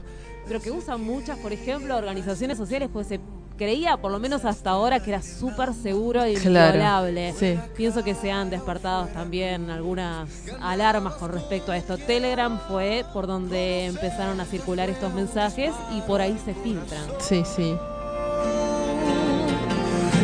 pero 0.48 0.60
que 0.60 0.72
usan 0.72 1.04
muchas, 1.04 1.38
por 1.38 1.54
ejemplo, 1.54 1.96
organizaciones 1.98 2.58
sociales, 2.58 2.90
pues 2.92 3.06
se 3.08 3.20
creía, 3.58 3.98
por 3.98 4.12
lo 4.12 4.20
menos 4.20 4.46
hasta 4.46 4.70
ahora, 4.70 5.00
que 5.02 5.10
era 5.12 5.22
súper 5.22 5.74
seguro 5.74 6.24
e 6.24 6.36
Claro, 6.36 6.76
inviolable. 6.76 7.34
sí. 7.38 7.60
Pienso 7.76 8.04
que 8.04 8.16
se 8.16 8.32
han 8.32 8.50
despertado 8.50 9.08
también 9.08 9.70
algunas 9.70 10.30
alarmas 10.62 11.16
con 11.16 11.32
respecto 11.34 11.72
a 11.72 11.78
esto. 11.78 11.98
Telegram 11.98 12.60
fue 12.68 13.04
por 13.14 13.28
donde 13.28 13.86
empezaron 13.88 14.40
a 14.40 14.46
circular 14.46 14.90
estos 14.90 15.14
mensajes 15.14 15.74
y 15.96 16.02
por 16.02 16.22
ahí 16.22 16.38
se 16.46 16.54
filtran. 16.54 17.04
Sí, 17.20 17.44
sí. 17.56 17.76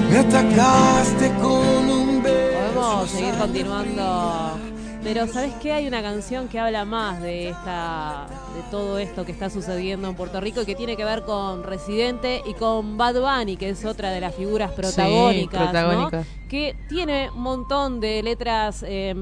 Me 0.10 0.20
atacaste 0.20 1.32
con 1.42 1.90
un 1.90 2.22
beso. 2.24 2.74
Podemos 2.74 3.10
seguir 3.10 3.34
continuando. 3.36 4.73
Pero 5.04 5.28
¿sabes 5.28 5.54
qué? 5.62 5.74
Hay 5.74 5.88
una 5.88 6.02
canción 6.02 6.48
que 6.48 6.60
habla 6.60 6.86
más 6.86 7.22
de 7.22 7.50
esta 7.50 8.26
de 8.56 8.62
todo 8.72 8.98
esto 8.98 9.26
que 9.26 9.32
está 9.32 9.50
sucediendo 9.50 10.08
en 10.08 10.16
Puerto 10.16 10.40
Rico 10.40 10.62
y 10.62 10.66
que 10.66 10.76
tiene 10.76 10.96
que 10.96 11.04
ver 11.04 11.24
con 11.24 11.64
Residente 11.64 12.42
y 12.46 12.54
con 12.54 12.98
Bad 12.98 13.16
Bunny, 13.20 13.58
que 13.58 13.70
es 13.70 13.84
otra 13.86 14.12
de 14.12 14.22
las 14.22 14.34
figuras 14.34 14.72
protagónicas, 14.72 16.26
que 16.50 16.76
tiene 16.88 17.30
un 17.32 17.42
montón 17.42 18.00
de 18.00 18.24
letras 18.24 18.84
eh, 18.88 19.16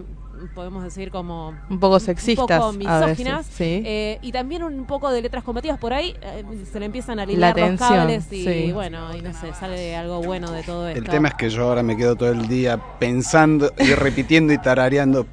podemos 0.55 0.83
decir 0.83 1.11
como 1.11 1.53
Un 1.69 1.79
poco 1.79 1.99
sexistas, 1.99 2.43
un 2.43 2.47
poco 2.47 2.89
a 2.89 2.99
veces, 2.99 3.17
misóginas 3.17 3.45
sí. 3.45 3.83
eh, 3.85 4.19
y 4.21 4.31
también 4.31 4.63
un 4.63 4.85
poco 4.85 5.11
de 5.11 5.21
letras 5.21 5.43
combativas 5.43 5.77
por 5.77 5.93
ahí 5.93 6.15
eh, 6.21 6.43
se 6.71 6.79
le 6.79 6.87
empiezan 6.87 7.19
a 7.19 7.25
La 7.25 7.31
lilar 7.31 7.57
los 7.57 7.67
tensión, 7.69 7.89
cables 7.89 8.31
y 8.31 8.43
sí. 8.43 8.71
bueno 8.71 9.15
y 9.15 9.21
no 9.21 9.33
sé 9.33 9.53
sale 9.53 9.95
algo 9.95 10.21
bueno 10.21 10.51
de 10.51 10.63
todo 10.63 10.87
esto 10.87 10.99
El 10.99 11.07
tema 11.09 11.27
es 11.29 11.35
que 11.35 11.49
yo 11.49 11.63
ahora 11.63 11.83
me 11.83 11.95
quedo 11.95 12.15
todo 12.15 12.31
el 12.31 12.47
día 12.47 12.79
pensando 12.99 13.71
y 13.77 13.93
repitiendo 13.93 14.51
y 14.53 14.57
tarareando. 14.57 15.27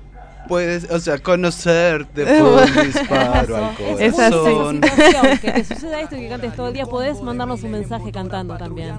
Puedes, 0.48 0.90
o 0.90 0.98
sea, 0.98 1.18
conocerte 1.18 2.24
por 2.40 2.62
un 2.62 2.86
disparo 2.86 3.56
al 3.56 4.00
Es 4.00 4.14
corazón. 4.14 4.76
una 4.78 4.88
situación 4.88 5.38
que 5.38 5.50
te 5.52 5.64
suceda 5.64 6.00
esto 6.00 6.16
y 6.16 6.20
que 6.20 6.28
cantes 6.28 6.56
todo 6.56 6.68
el 6.68 6.74
día, 6.74 6.86
podés 6.86 7.20
mandarnos 7.22 7.62
un 7.62 7.70
mensaje 7.72 8.10
cantando 8.12 8.56
también. 8.56 8.94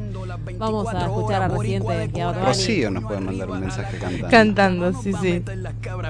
Vamos 0.57 0.87
a 0.93 1.01
escuchar 1.05 1.41
a 1.43 1.47
Residente 1.47 2.11
y 2.13 2.19
a. 2.19 2.31
Rocío 2.33 2.91
nos 2.91 3.03
puede 3.03 3.19
mandar 3.21 3.49
un 3.49 3.59
mensaje 3.61 3.97
cantando. 3.97 4.29
Cantando, 4.29 5.01
sí, 5.01 5.11
sí. 5.21 5.43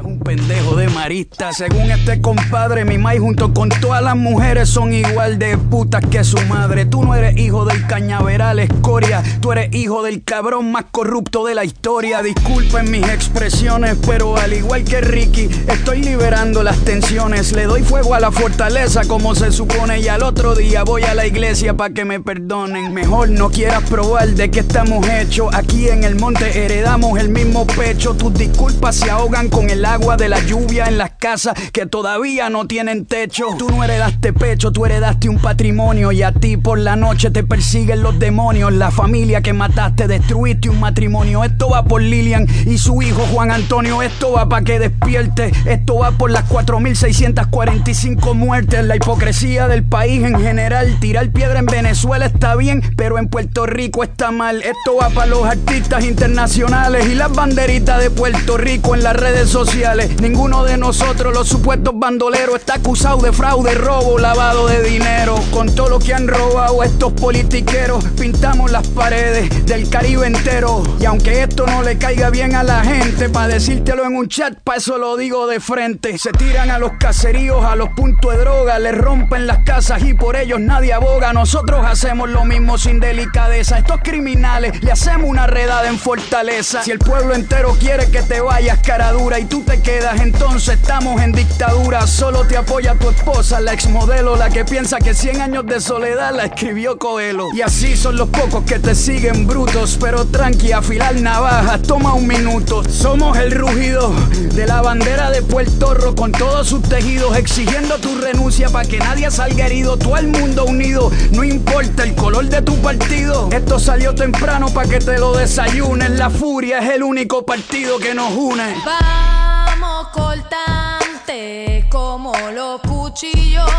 un 0.03 0.19
pendejo 0.19 0.75
de 0.75 0.89
marista. 0.89 1.53
Según 1.53 1.89
este 1.91 2.21
compadre, 2.21 2.85
mi 2.85 2.97
mai 2.97 3.17
junto 3.17 3.53
con 3.53 3.69
todas 3.69 4.03
las 4.03 4.15
mujeres 4.15 4.69
son 4.69 4.93
igual 4.93 5.39
de 5.39 5.57
putas 5.57 6.03
que 6.05 6.23
su 6.23 6.39
madre. 6.47 6.85
Tú 6.85 7.03
no 7.03 7.15
eres 7.15 7.37
hijo 7.37 7.65
del 7.65 7.85
cañaveral 7.87 8.59
escoria, 8.59 9.23
tú 9.41 9.51
eres 9.51 9.73
hijo 9.73 10.03
del 10.03 10.23
cabrón 10.23 10.71
más 10.71 10.85
corrupto 10.91 11.45
de 11.45 11.55
la 11.55 11.63
historia. 11.63 12.21
Disculpen 12.21 12.91
mis 12.91 13.07
expresiones, 13.07 13.97
pero 14.05 14.35
al 14.37 14.53
igual 14.53 14.83
que 14.83 15.01
Estoy 15.37 16.01
liberando 16.01 16.63
las 16.63 16.77
tensiones. 16.79 17.51
Le 17.51 17.65
doy 17.65 17.83
fuego 17.83 18.15
a 18.15 18.19
la 18.19 18.31
fortaleza 18.31 19.05
como 19.07 19.35
se 19.35 19.51
supone 19.51 19.99
y 19.99 20.07
al 20.07 20.23
otro 20.23 20.55
día 20.55 20.83
voy 20.83 21.03
a 21.03 21.13
la 21.13 21.27
iglesia 21.27 21.75
para 21.75 21.93
que 21.93 22.03
me 22.03 22.19
perdonen. 22.19 22.93
Mejor 22.93 23.29
no 23.29 23.49
quieras 23.49 23.83
probar 23.83 24.29
de 24.29 24.49
qué 24.49 24.61
estamos 24.61 25.07
hechos. 25.07 25.53
Aquí 25.53 25.87
en 25.87 26.03
el 26.03 26.15
monte 26.15 26.65
heredamos 26.65 27.19
el 27.19 27.29
mismo 27.29 27.67
pecho. 27.67 28.15
Tus 28.15 28.33
disculpas 28.33 28.95
se 28.95 29.11
ahogan 29.11 29.49
con 29.49 29.69
el 29.69 29.85
agua 29.85 30.17
de 30.17 30.29
la 30.29 30.39
lluvia 30.45 30.87
en 30.87 30.97
las 30.97 31.11
casas 31.11 31.53
que 31.71 31.85
todavía 31.85 32.49
no 32.49 32.65
tienen 32.65 33.05
techo. 33.05 33.45
Tú 33.57 33.69
no 33.69 33.83
heredaste 33.83 34.33
pecho, 34.33 34.71
tú 34.71 34.85
heredaste 34.85 35.29
un 35.29 35.37
patrimonio 35.37 36.11
y 36.11 36.23
a 36.23 36.31
ti 36.31 36.57
por 36.57 36.79
la 36.79 36.95
noche 36.95 37.29
te 37.29 37.43
persiguen 37.43 38.01
los 38.01 38.17
demonios. 38.17 38.73
La 38.73 38.89
familia 38.89 39.41
que 39.41 39.53
mataste, 39.53 40.07
destruiste 40.07 40.69
un 40.69 40.79
matrimonio. 40.79 41.43
Esto 41.43 41.69
va 41.69 41.85
por 41.85 42.01
Lilian 42.01 42.47
y 42.65 42.79
su 42.79 43.01
hijo 43.01 43.21
Juan 43.31 43.51
Antonio. 43.51 44.01
Esto 44.01 44.31
va 44.31 44.49
para 44.49 44.65
que 44.65 44.79
Esto 45.19 45.97
va 45.97 46.11
por 46.11 46.31
las 46.31 46.47
4.645 46.49 48.33
muertes. 48.33 48.85
La 48.85 48.95
hipocresía 48.95 49.67
del 49.67 49.83
país 49.83 50.23
en 50.23 50.39
general. 50.39 50.97
Tirar 51.01 51.29
piedra 51.29 51.59
en 51.59 51.65
Venezuela 51.65 52.25
está 52.25 52.55
bien, 52.55 52.81
pero 52.95 53.17
en 53.17 53.27
Puerto 53.27 53.65
Rico 53.65 54.03
está 54.03 54.31
mal. 54.31 54.61
Esto 54.61 54.95
va 54.95 55.09
para 55.09 55.27
los 55.27 55.45
artistas 55.45 56.05
internacionales 56.05 57.05
y 57.09 57.15
las 57.15 57.33
banderitas 57.33 58.01
de 58.01 58.09
Puerto 58.11 58.57
Rico 58.57 58.95
en 58.95 59.03
las 59.03 59.15
redes 59.15 59.49
sociales. 59.49 60.21
Ninguno 60.21 60.63
de 60.63 60.77
nosotros, 60.77 61.33
los 61.33 61.49
supuestos 61.49 61.93
bandoleros, 61.99 62.55
está 62.55 62.75
acusado 62.75 63.17
de 63.17 63.33
fraude, 63.33 63.75
robo, 63.75 64.19
lavado 64.19 64.67
de 64.67 64.83
dinero. 64.83 65.35
Con 65.51 65.75
todo 65.75 65.89
lo 65.89 65.99
que 65.99 66.13
han 66.13 66.29
robado 66.29 66.81
estos 66.81 67.11
politiqueros, 67.11 68.05
pintamos 68.17 68.71
las 68.71 68.87
paredes 68.87 69.65
del 69.65 69.89
Caribe 69.89 70.27
entero. 70.27 70.81
Y 71.01 71.05
aunque 71.05 71.43
esto 71.43 71.65
no 71.65 71.83
le 71.83 71.97
caiga 71.97 72.29
bien 72.29 72.55
a 72.55 72.63
la 72.63 72.85
gente, 72.85 73.27
para 73.27 73.49
decírtelo 73.49 74.05
en 74.05 74.15
un 74.15 74.29
chat, 74.29 74.57
pa' 74.63 74.77
eso 74.77 74.97
lo 74.97 75.08
digo 75.17 75.47
de 75.47 75.59
frente. 75.59 76.17
Se 76.17 76.31
tiran 76.31 76.69
a 76.69 76.79
los 76.79 76.93
caseríos, 76.99 77.65
a 77.65 77.75
los 77.75 77.89
puntos 77.89 78.31
de 78.31 78.39
droga, 78.39 78.79
les 78.79 78.97
rompen 78.97 79.47
las 79.47 79.59
casas 79.63 80.03
y 80.03 80.13
por 80.13 80.35
ellos 80.35 80.59
nadie 80.59 80.93
aboga. 80.93 81.33
Nosotros 81.33 81.85
hacemos 81.85 82.29
lo 82.29 82.45
mismo 82.45 82.77
sin 82.77 82.99
delicadeza. 82.99 83.79
Estos 83.79 84.01
criminales 84.03 84.83
le 84.83 84.91
hacemos 84.91 85.29
una 85.29 85.47
redada 85.47 85.87
en 85.87 85.97
fortaleza. 85.97 86.83
Si 86.83 86.91
el 86.91 86.99
pueblo 86.99 87.33
entero 87.33 87.75
quiere 87.79 88.11
que 88.11 88.21
te 88.21 88.41
vayas 88.41 88.79
cara 88.79 89.11
dura 89.11 89.39
y 89.39 89.45
tú 89.45 89.63
te 89.63 89.81
quedas, 89.81 90.21
entonces 90.21 90.75
estamos 90.75 91.21
en 91.21 91.31
dictadura. 91.31 92.05
Solo 92.05 92.45
te 92.45 92.57
apoya 92.57 92.95
tu 92.95 93.09
esposa, 93.09 93.59
la 93.59 93.73
exmodelo, 93.73 94.35
la 94.35 94.49
que 94.49 94.65
piensa 94.65 94.99
que 94.99 95.13
100 95.13 95.41
años 95.41 95.65
de 95.65 95.81
soledad 95.81 96.35
la 96.35 96.45
escribió 96.45 96.97
Coelho. 96.97 97.47
Y 97.53 97.61
así 97.61 97.95
son 97.95 98.15
los 98.15 98.29
pocos 98.29 98.63
que 98.63 98.79
te 98.79 98.93
siguen 98.93 99.47
brutos, 99.47 99.97
pero 99.99 100.25
tranqui, 100.25 100.71
afilar 100.71 101.15
navajas, 101.15 101.81
toma 101.81 102.13
un 102.13 102.27
minuto. 102.27 102.83
Somos 102.89 103.37
el 103.37 103.51
rugido 103.51 104.13
de 104.53 104.67
la 104.67 104.81
bandera 104.81 104.98
de 104.99 105.41
Puerto 105.43 105.93
Rico 105.93 106.15
con 106.15 106.31
todos 106.31 106.67
sus 106.67 106.81
tejidos, 106.83 107.37
exigiendo 107.37 107.97
tu 107.99 108.17
renuncia 108.17 108.69
para 108.69 108.87
que 108.87 108.97
nadie 108.99 109.31
salga 109.31 109.65
herido. 109.65 109.97
Todo 109.97 110.17
el 110.17 110.27
mundo 110.27 110.65
unido, 110.65 111.11
no 111.31 111.43
importa 111.43 112.03
el 112.03 112.15
color 112.15 112.45
de 112.45 112.61
tu 112.61 112.75
partido. 112.81 113.49
Esto 113.51 113.79
salió 113.79 114.13
temprano 114.13 114.69
para 114.69 114.89
que 114.89 114.99
te 114.99 115.17
lo 115.17 115.33
desayunes. 115.35 116.11
La 116.11 116.29
furia 116.29 116.79
es 116.79 116.89
el 116.89 117.03
único 117.03 117.45
partido 117.45 117.97
que 117.99 118.13
nos 118.13 118.33
une. 118.33 118.75
Vamos 118.85 120.07
cortante 120.09 121.87
como 121.89 122.33
los 122.53 122.81
cuchillos, 122.81 123.71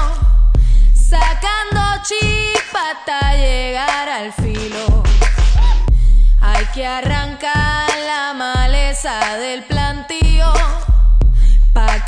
sacando 0.94 2.02
chispa 2.02 2.80
hasta 2.92 3.36
llegar 3.36 4.08
al 4.08 4.32
filo. 4.32 5.02
Hay 6.40 6.64
que 6.72 6.86
arrancar 6.86 7.88
la 8.06 8.32
maleza 8.32 9.36
del 9.36 9.62
plantío, 9.64 10.20
pa' 10.20 10.29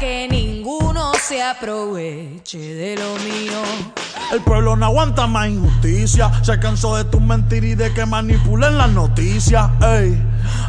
que 0.02 0.26
ninguno 0.26 1.11
se 1.22 1.40
aproveche 1.40 2.58
de 2.58 2.96
lo 2.96 3.14
mío. 3.22 3.62
El 4.32 4.40
pueblo 4.40 4.76
no 4.76 4.86
aguanta 4.86 5.26
más 5.26 5.48
injusticia. 5.48 6.30
Se 6.42 6.58
cansó 6.58 6.96
de 6.96 7.04
tus 7.04 7.20
mentiras 7.20 7.70
y 7.70 7.74
de 7.74 7.92
que 7.92 8.06
manipulen 8.06 8.78
las 8.78 8.90
noticias. 8.90 9.68
Ey, 9.82 10.20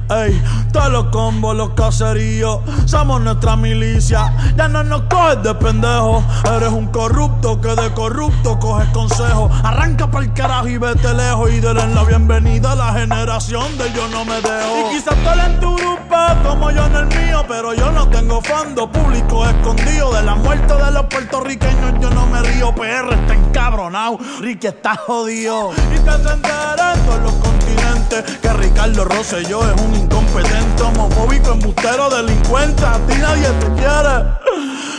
ey, 0.09 0.41
todos 0.73 0.89
los 0.89 1.05
combos, 1.05 1.55
los 1.55 1.69
caseríos, 1.69 2.59
somos 2.85 3.21
nuestra 3.21 3.55
milicia. 3.55 4.33
Ya 4.57 4.67
no 4.67 4.83
nos 4.83 5.03
coges 5.03 5.41
de 5.43 5.55
pendejo. 5.55 6.23
Eres 6.55 6.73
un 6.73 6.87
corrupto 6.87 7.61
que 7.61 7.69
de 7.69 7.93
corrupto 7.93 8.59
coges 8.59 8.89
consejo. 8.89 9.49
Arranca 9.63 10.11
pa'l 10.11 10.33
carajo 10.33 10.67
y 10.67 10.77
vete 10.77 11.13
lejos. 11.13 11.49
Y 11.51 11.61
denle 11.61 11.87
la 11.87 12.03
bienvenida 12.03 12.73
a 12.73 12.75
la 12.75 12.93
generación 12.93 13.77
de 13.77 13.91
yo 13.93 14.07
no 14.09 14.25
me 14.25 14.41
dejo. 14.41 14.91
Y 14.91 14.95
quizás 14.95 15.15
tú 15.15 15.39
en 15.39 15.59
tu 15.61 15.75
grupo 15.77 16.15
como 16.43 16.69
yo 16.69 16.85
en 16.85 16.95
el 16.95 17.05
mío. 17.05 17.45
Pero 17.47 17.73
yo 17.73 17.91
no 17.91 18.09
tengo 18.09 18.41
fondo 18.41 18.91
público 18.91 19.47
escondido. 19.47 20.13
De 20.13 20.21
la 20.21 20.35
muerte 20.43 20.73
de 20.73 20.91
los 20.91 21.05
puertorriqueños 21.05 21.93
yo 21.99 22.09
no 22.09 22.25
me 22.27 22.41
río. 22.41 22.73
PR 22.75 23.13
está 23.13 23.33
encabronado. 23.33 24.19
Ricky 24.39 24.67
está 24.67 24.95
jodido. 24.95 25.71
Y 25.93 25.99
que 25.99 26.11
se 26.11 26.33
enteren 26.33 27.05
todos 27.05 27.21
los 27.23 27.33
continentes 27.33 28.23
que 28.41 28.53
Ricardo 28.53 29.05
Rosselló 29.05 29.61
es 29.69 29.81
un 29.81 29.95
incompetente, 29.95 30.83
homofóbico, 30.83 31.51
embustero, 31.51 32.09
delincuente. 32.09 32.85
A 32.85 32.97
ti 33.07 33.15
nadie 33.19 33.47
te 33.47 33.67
quiere. 33.73 34.43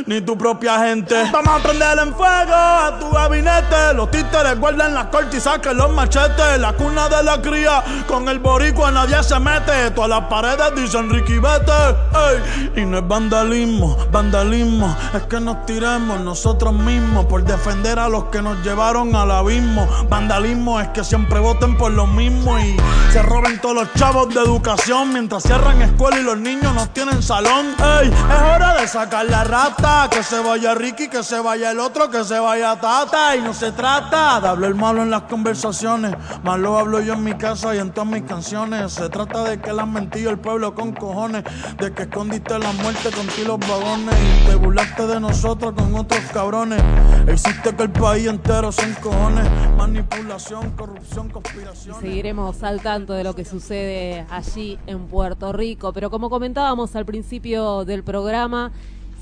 Ni 0.06 0.20
tu 0.20 0.36
propia 0.36 0.80
gente. 0.80 1.14
Vamos 1.32 1.60
a 1.60 1.62
prender 1.62 1.98
en 1.98 2.14
fuego 2.14 2.52
a 2.52 2.98
tu 2.98 3.10
gabinete. 3.10 3.94
Los 3.94 4.10
títeres 4.10 4.58
guardan 4.58 4.92
las 4.94 5.06
cortes 5.06 5.36
y 5.36 5.40
saquen 5.40 5.76
los 5.76 5.90
machetes. 5.92 6.58
La 6.58 6.72
cuna 6.72 7.08
de 7.08 7.22
la 7.22 7.40
cría. 7.40 7.82
Con 8.06 8.28
el 8.28 8.38
boricua 8.38 8.90
nadie 8.90 9.22
se 9.22 9.38
mete. 9.38 9.90
Todas 9.92 10.10
las 10.10 10.24
paredes 10.24 10.74
dicen 10.76 11.08
Ricky 11.10 11.38
vete. 11.38 11.72
Ey. 12.12 12.82
Y 12.82 12.84
no 12.84 12.98
es 12.98 13.08
vandalismo, 13.08 13.96
vandalismo. 14.10 14.94
Es 15.14 15.22
que 15.22 15.33
nos 15.40 15.66
tiremos 15.66 16.20
nosotros 16.20 16.72
mismos 16.72 17.26
por 17.26 17.44
defender 17.44 17.98
a 17.98 18.08
los 18.08 18.24
que 18.24 18.42
nos 18.42 18.62
llevaron 18.64 19.14
al 19.16 19.30
abismo. 19.30 19.86
Vandalismo 20.08 20.80
es 20.80 20.88
que 20.88 21.04
siempre 21.04 21.40
voten 21.40 21.76
por 21.76 21.92
lo 21.92 22.06
mismo 22.06 22.58
y 22.58 22.76
se 23.12 23.22
roben 23.22 23.60
todos 23.60 23.74
los 23.74 23.92
chavos 23.94 24.28
de 24.34 24.40
educación 24.40 25.12
mientras 25.12 25.42
cierran 25.42 25.80
escuela 25.82 26.18
y 26.18 26.22
los 26.22 26.38
niños 26.38 26.74
no 26.74 26.88
tienen 26.90 27.22
salón. 27.22 27.74
Ey, 27.78 28.08
es 28.08 28.42
hora 28.42 28.74
de 28.80 28.86
sacar 28.88 29.26
la 29.26 29.44
rata, 29.44 30.08
que 30.10 30.22
se 30.22 30.40
vaya 30.40 30.74
Ricky, 30.74 31.08
que 31.08 31.22
se 31.22 31.40
vaya 31.40 31.70
el 31.70 31.80
otro, 31.80 32.10
que 32.10 32.24
se 32.24 32.38
vaya 32.38 32.78
Tata. 32.80 33.36
Y 33.36 33.42
no 33.42 33.54
se 33.54 33.72
trata 33.72 34.40
de 34.40 34.48
hablar 34.48 34.74
malo 34.74 35.02
en 35.02 35.10
las 35.10 35.22
conversaciones, 35.22 36.14
más 36.42 36.58
lo 36.58 36.78
hablo 36.78 37.00
yo 37.00 37.14
en 37.14 37.24
mi 37.24 37.34
casa 37.34 37.74
y 37.74 37.78
en 37.78 37.90
todas 37.90 38.10
mis 38.10 38.22
canciones. 38.24 38.92
Se 38.92 39.08
trata 39.08 39.44
de 39.44 39.60
que 39.60 39.70
han 39.70 39.92
mentido 39.92 40.30
el 40.30 40.38
pueblo 40.38 40.74
con 40.74 40.92
cojones, 40.92 41.44
de 41.78 41.92
que 41.92 42.02
escondiste 42.02 42.58
la 42.58 42.72
muerte 42.72 43.10
con 43.10 43.26
ti 43.28 43.44
los 43.44 43.58
vagones 43.60 44.14
y 44.14 44.46
te 44.46 44.54
burlaste 44.54 45.06
de 45.06 45.20
nosotros 45.24 45.72
con 45.72 45.94
otros 45.94 46.20
cabrones. 46.32 46.82
Existe 47.26 47.74
que 47.74 47.82
el 47.84 47.90
país 47.90 48.26
entero 48.26 48.70
se 48.70 48.82
encojones, 48.82 49.48
manipulación, 49.76 50.70
corrupción, 50.72 51.30
conspiración. 51.30 51.98
Seguiremos 51.98 52.62
al 52.62 52.82
tanto 52.82 53.14
de 53.14 53.24
lo 53.24 53.34
que 53.34 53.46
sucede 53.46 54.26
allí 54.28 54.78
en 54.86 55.06
Puerto 55.06 55.52
Rico, 55.52 55.94
pero 55.94 56.10
como 56.10 56.28
comentábamos 56.28 56.94
al 56.94 57.06
principio 57.06 57.86
del 57.86 58.04
programa, 58.04 58.70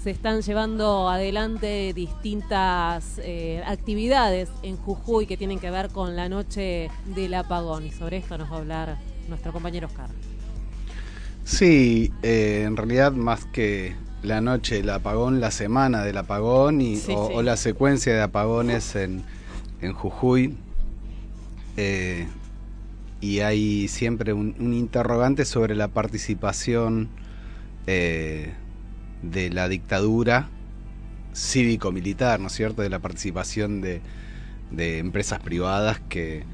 se 0.03 0.11
están 0.11 0.43
llevando 0.43 1.09
adelante 1.09 1.93
distintas 1.95 3.21
eh, 3.23 3.63
actividades 3.65 4.49
en 4.65 4.77
Jujuy 4.77 5.27
que 5.27 5.37
tienen 5.37 5.61
que 5.61 5.71
ver 5.71 5.91
con 5.91 6.17
la 6.17 6.29
noche 6.29 6.91
del 7.15 7.35
apagón 7.35 7.87
y 7.87 7.93
sobre 7.93 8.17
esto 8.17 8.37
nos 8.37 8.51
va 8.51 8.57
a 8.57 8.59
hablar 8.59 8.99
nuestro 9.29 9.53
compañero 9.53 9.87
Oscar. 9.87 10.11
Sí, 11.45 12.13
eh, 12.23 12.65
en 12.67 12.77
realidad 12.77 13.13
más 13.13 13.47
que 13.47 13.95
la 14.23 14.41
noche 14.41 14.77
del 14.77 14.91
apagón, 14.91 15.41
la 15.41 15.51
semana 15.51 16.03
del 16.05 16.17
apagón 16.17 16.81
y, 16.81 16.97
Sí, 16.97 17.13
o, 17.17 17.29
sí. 17.29 17.33
o 17.35 17.43
la 17.43 17.57
secuencia 17.57 18.15
de 18.15 18.23
apagones 18.23 18.95
en, 18.97 19.23
en 19.81 19.93
Jujuy. 19.93 20.57
Eh, 21.77 22.27
y 23.21 23.41
hay 23.41 23.89
siempre 23.89 24.33
un, 24.33 24.55
un 24.59 24.75
interrogante 24.75 25.45
sobre 25.45 25.75
la 25.75 25.89
participación 25.89 27.09
eh, 27.87 28.53
de 29.23 29.51
la 29.51 29.69
dictadura 29.69 30.49
cívico-militar, 31.35 32.41
¿no 32.41 32.49
es 32.49 32.53
cierto? 32.53 32.83
De 32.83 32.91
la 32.91 32.99
participación 32.99 33.81
de, 33.81 34.01
de 34.71 34.99
empresas 34.99 35.41
privadas 35.41 36.01
que, 36.09 36.45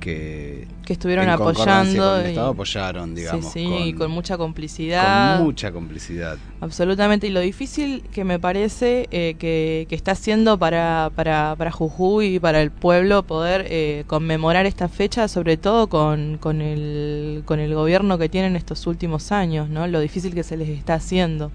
que, 0.00 0.66
que 0.84 0.92
estuvieron 0.92 1.28
apoyando 1.28 2.04
con 2.12 2.20
el 2.20 2.26
y- 2.26 2.28
Estado 2.30 2.48
apoyaron, 2.50 3.14
digamos. 3.14 3.52
sí, 3.52 3.60
sí, 3.88 3.94
con- 3.94 4.10
mucha 4.10 4.38
complicidad. 4.38 5.36
con 5.38 5.44
mucha 5.46 5.72
complicidad. 5.72 6.38
Absolutamente, 6.60 7.26
y 7.26 7.30
lo 7.30 7.40
difícil 7.40 8.02
que 8.12 8.24
me 8.24 8.38
parece 8.38 9.08
eh, 9.10 9.36
que, 9.38 9.86
que 9.88 9.94
está 9.94 10.12
haciendo 10.12 10.58
para, 10.58 11.10
para, 11.14 11.54
para 11.56 11.70
Jujuy 11.70 12.36
y 12.36 12.38
para 12.40 12.60
el 12.62 12.70
pueblo 12.70 13.22
poder 13.22 13.66
eh, 13.70 14.04
conmemorar 14.06 14.66
esta 14.66 14.88
fecha, 14.88 15.28
sobre 15.28 15.56
todo 15.56 15.88
con, 15.88 16.38
con, 16.38 16.60
el, 16.60 17.42
con 17.44 17.60
el 17.60 17.74
gobierno 17.74 18.18
que 18.18 18.28
tienen 18.28 18.56
estos 18.56 18.86
últimos 18.86 19.30
años, 19.30 19.68
¿no? 19.68 19.86
Lo 19.86 20.00
difícil 20.00 20.34
que 20.34 20.42
se 20.42 20.56
les 20.56 20.68
está 20.68 20.94
haciendo 20.94 21.50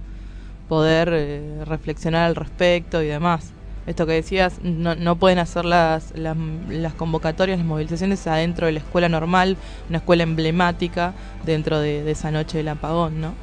poder 0.69 1.09
eh, 1.11 1.65
reflexionar 1.65 2.23
al 2.27 2.35
respecto 2.35 3.01
y 3.03 3.07
demás. 3.07 3.51
Esto 3.85 4.05
que 4.05 4.13
decías, 4.13 4.59
no, 4.63 4.95
no 4.95 5.17
pueden 5.17 5.39
hacer 5.39 5.65
las, 5.65 6.13
las, 6.15 6.93
convocatorias, 6.93 7.57
las 7.57 7.67
movilizaciones 7.67 8.25
adentro 8.27 8.67
de 8.67 8.73
la 8.73 8.79
escuela 8.79 9.09
normal, 9.09 9.57
una 9.89 9.97
escuela 9.97 10.23
emblemática 10.23 11.13
dentro 11.45 11.79
de, 11.79 12.03
de 12.03 12.11
esa 12.11 12.31
noche 12.31 12.59
del 12.59 12.69
apagón, 12.69 13.19
¿no? 13.19 13.33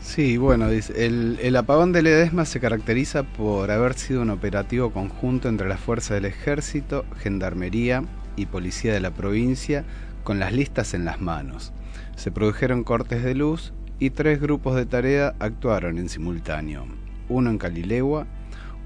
Sí, 0.00 0.38
bueno, 0.38 0.68
el, 0.68 1.38
el 1.40 1.56
apagón 1.56 1.92
de 1.92 2.02
Ledesma 2.02 2.44
se 2.44 2.58
caracteriza 2.58 3.22
por 3.22 3.70
haber 3.70 3.94
sido 3.94 4.22
un 4.22 4.30
operativo 4.30 4.90
conjunto 4.90 5.48
entre 5.48 5.68
las 5.68 5.78
fuerzas 5.78 6.16
del 6.16 6.24
ejército, 6.24 7.04
gendarmería 7.18 8.04
y 8.34 8.46
policía 8.46 8.94
de 8.94 9.00
la 9.00 9.10
provincia 9.10 9.84
con 10.24 10.38
las 10.38 10.52
listas 10.52 10.94
en 10.94 11.04
las 11.04 11.20
manos. 11.20 11.72
Se 12.16 12.30
produjeron 12.30 12.82
cortes 12.82 13.22
de 13.22 13.34
luz 13.34 13.72
y 13.98 14.10
tres 14.10 14.40
grupos 14.40 14.74
de 14.74 14.86
tarea 14.86 15.34
actuaron 15.38 15.98
en 15.98 16.08
simultáneo. 16.08 16.86
Uno 17.28 17.50
en 17.50 17.58
Calilegua, 17.58 18.26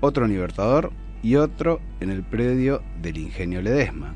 otro 0.05 0.25
en 0.25 0.33
Libertador 0.33 0.93
y 1.23 1.37
otro 1.37 1.81
en 2.01 2.11
el 2.11 2.23
predio 2.23 2.83
del 3.01 3.19
ingenio 3.19 3.63
Ledesma. 3.63 4.15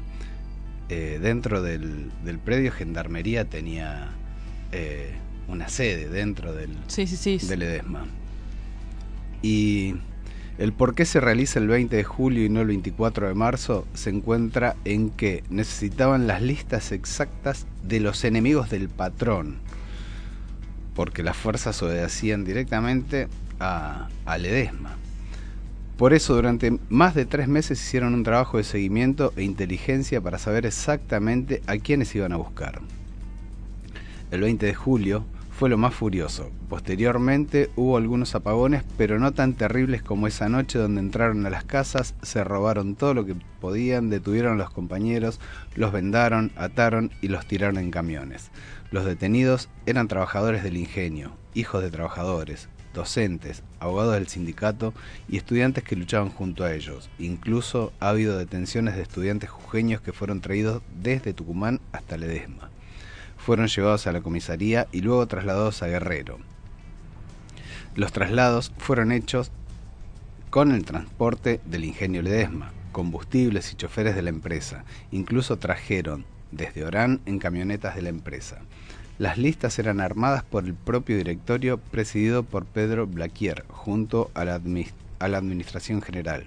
Eh, 0.91 1.18
dentro 1.20 1.62
del, 1.62 2.11
del 2.24 2.39
predio 2.39 2.72
Gendarmería 2.72 3.45
tenía 3.45 4.09
eh, 4.72 5.12
una 5.49 5.68
sede 5.68 6.09
dentro 6.09 6.53
del, 6.53 6.70
Sí, 6.86 7.07
sí, 7.07 7.16
sí. 7.39 7.47
del 7.47 7.61
Ledesma. 7.61 8.07
Y 9.43 9.95
el 10.59 10.72
por 10.72 10.95
qué 10.95 11.05
se 11.05 11.20
realiza 11.20 11.59
el 11.61 11.68
20 11.68 11.95
de 11.97 12.05
julio 12.05 12.45
y 12.45 12.49
no 12.49 12.61
el 12.61 12.66
24 12.66 13.28
de 13.28 13.34
marzo 13.34 13.86
se 13.95 14.11
encuentra 14.11 14.76
en 14.84 15.11
que 15.11 15.45
necesitaban 15.51 16.26
las 16.26 16.43
listas 16.43 16.91
exactas 16.93 17.66
de 17.84 18.01
los 18.01 18.24
enemigos 18.24 18.68
del 18.68 18.89
patrón, 18.89 19.59
porque 20.95 21.22
las 21.22 21.36
fuerzas 21.36 21.80
obedecían 21.82 22.45
directamente 22.45 23.28
a, 23.61 24.09
a 24.26 24.39
Ledesma. 24.39 24.97
Por 25.99 26.14
eso 26.14 26.36
durante 26.36 26.78
más 26.88 27.16
de 27.16 27.26
tres 27.26 27.49
meses 27.49 27.82
hicieron 27.82 28.14
un 28.14 28.22
trabajo 28.22 28.57
de 28.57 28.62
seguimiento 28.62 29.32
e 29.34 29.42
inteligencia 29.42 30.20
para 30.20 30.38
saber 30.38 30.64
exactamente 30.64 31.61
a 31.66 31.76
quiénes 31.78 32.14
iban 32.14 32.32
a 32.32 32.36
buscar. 32.36 32.80
El 34.30 34.42
20 34.42 34.64
de 34.64 34.74
julio 34.74 35.24
fue 35.51 35.68
lo 35.68 35.76
más 35.76 35.92
furioso. 35.92 36.53
Posteriormente 36.68 37.70
hubo 37.74 37.96
algunos 37.96 38.36
apagones, 38.36 38.84
pero 38.96 39.18
no 39.18 39.32
tan 39.32 39.55
terribles 39.55 40.01
como 40.01 40.28
esa 40.28 40.49
noche 40.49 40.78
donde 40.78 41.01
entraron 41.01 41.44
a 41.44 41.51
las 41.51 41.64
casas, 41.64 42.14
se 42.22 42.44
robaron 42.44 42.94
todo 42.94 43.12
lo 43.12 43.26
que 43.26 43.34
podían, 43.61 44.09
detuvieron 44.09 44.53
a 44.53 44.62
los 44.62 44.70
compañeros, 44.70 45.40
los 45.74 45.90
vendaron, 45.90 46.53
ataron 46.55 47.11
y 47.22 47.26
los 47.26 47.44
tiraron 47.49 47.76
en 47.76 47.90
camiones. 47.90 48.53
Los 48.92 49.05
detenidos 49.05 49.68
eran 49.84 50.07
trabajadores 50.07 50.62
del 50.62 50.76
ingenio, 50.76 51.32
hijos 51.55 51.82
de 51.82 51.90
trabajadores, 51.90 52.68
docentes, 52.95 53.62
abogados 53.80 54.14
del 54.14 54.28
sindicato 54.28 54.95
y 55.28 55.36
estudiantes 55.36 55.84
que 55.84 55.97
luchaban 55.97 56.30
junto 56.30 56.64
a 56.64 56.74
ellos. 56.74 57.11
Incluso 57.18 57.93
ha 58.01 58.11
habido 58.11 58.39
detenciones 58.39 58.97
de 58.97 59.03
estudiantes 59.03 59.51
jujeños 59.51 60.01
que 60.01 60.12
fueron 60.12 60.41
traídos 60.41 60.82
desde 61.01 61.32
Tucumán 61.32 61.80
hasta 61.93 62.16
Ledesma. 62.16 62.70
Fueron 63.36 63.68
llevados 63.68 64.07
a 64.07 64.12
la 64.12 64.20
comisaría 64.20 64.89
y 64.93 65.01
luego 65.01 65.26
trasladados 65.26 65.82
a 65.82 65.86
Guerrero. 65.86 66.39
Los 67.95 68.12
traslados 68.12 68.72
fueron 68.78 69.12
hechos 69.12 69.51
con 70.51 70.72
el 70.72 70.84
transporte 70.84 71.61
del 71.66 71.84
ingenio 71.84 72.22
Ledesma, 72.22 72.72
combustibles 72.93 73.72
y 73.72 73.76
choferes 73.76 74.14
de 74.14 74.22
la 74.22 74.30
empresa. 74.30 74.84
Incluso 75.11 75.59
trajeron 75.59 76.24
desde 76.51 76.84
Orán 76.84 77.20
en 77.26 77.39
camionetas 77.39 77.95
de 77.95 78.03
la 78.03 78.09
empresa. 78.09 78.61
Las 79.19 79.37
listas 79.37 79.81
eran 79.81 80.01
armadas 80.01 80.45
por 80.45 80.64
el 80.64 80.75
propio 80.75 81.16
directorio 81.16 81.79
presidido 81.79 82.45
por 82.45 82.66
Pedro 82.66 83.09
Blaquier, 83.09 83.64
junto 83.69 84.31
a 84.33 84.45
la, 84.45 84.55
Administración 84.55 86.03
General. 86.03 86.45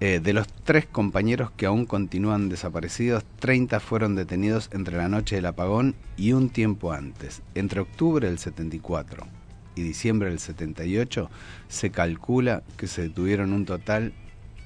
Eh, 0.00 0.18
de 0.20 0.32
los 0.32 0.48
tres 0.64 0.86
compañeros 0.86 1.52
que 1.52 1.66
aún 1.66 1.86
continúan 1.86 2.48
desaparecidos, 2.48 3.22
30 3.38 3.78
fueron 3.78 4.16
detenidos 4.16 4.68
entre 4.72 4.96
la 4.96 5.08
noche 5.08 5.36
del 5.36 5.46
apagón 5.46 5.94
y 6.16 6.32
un 6.32 6.48
tiempo 6.48 6.92
antes. 6.92 7.40
Entre 7.54 7.78
octubre 7.78 8.26
del 8.26 8.40
74 8.40 9.28
y 9.76 9.82
diciembre 9.82 10.30
del 10.30 10.40
78 10.40 11.30
se 11.68 11.90
calcula 11.90 12.64
que 12.78 12.88
se 12.88 13.02
detuvieron 13.02 13.52
un 13.52 13.64
total 13.64 14.12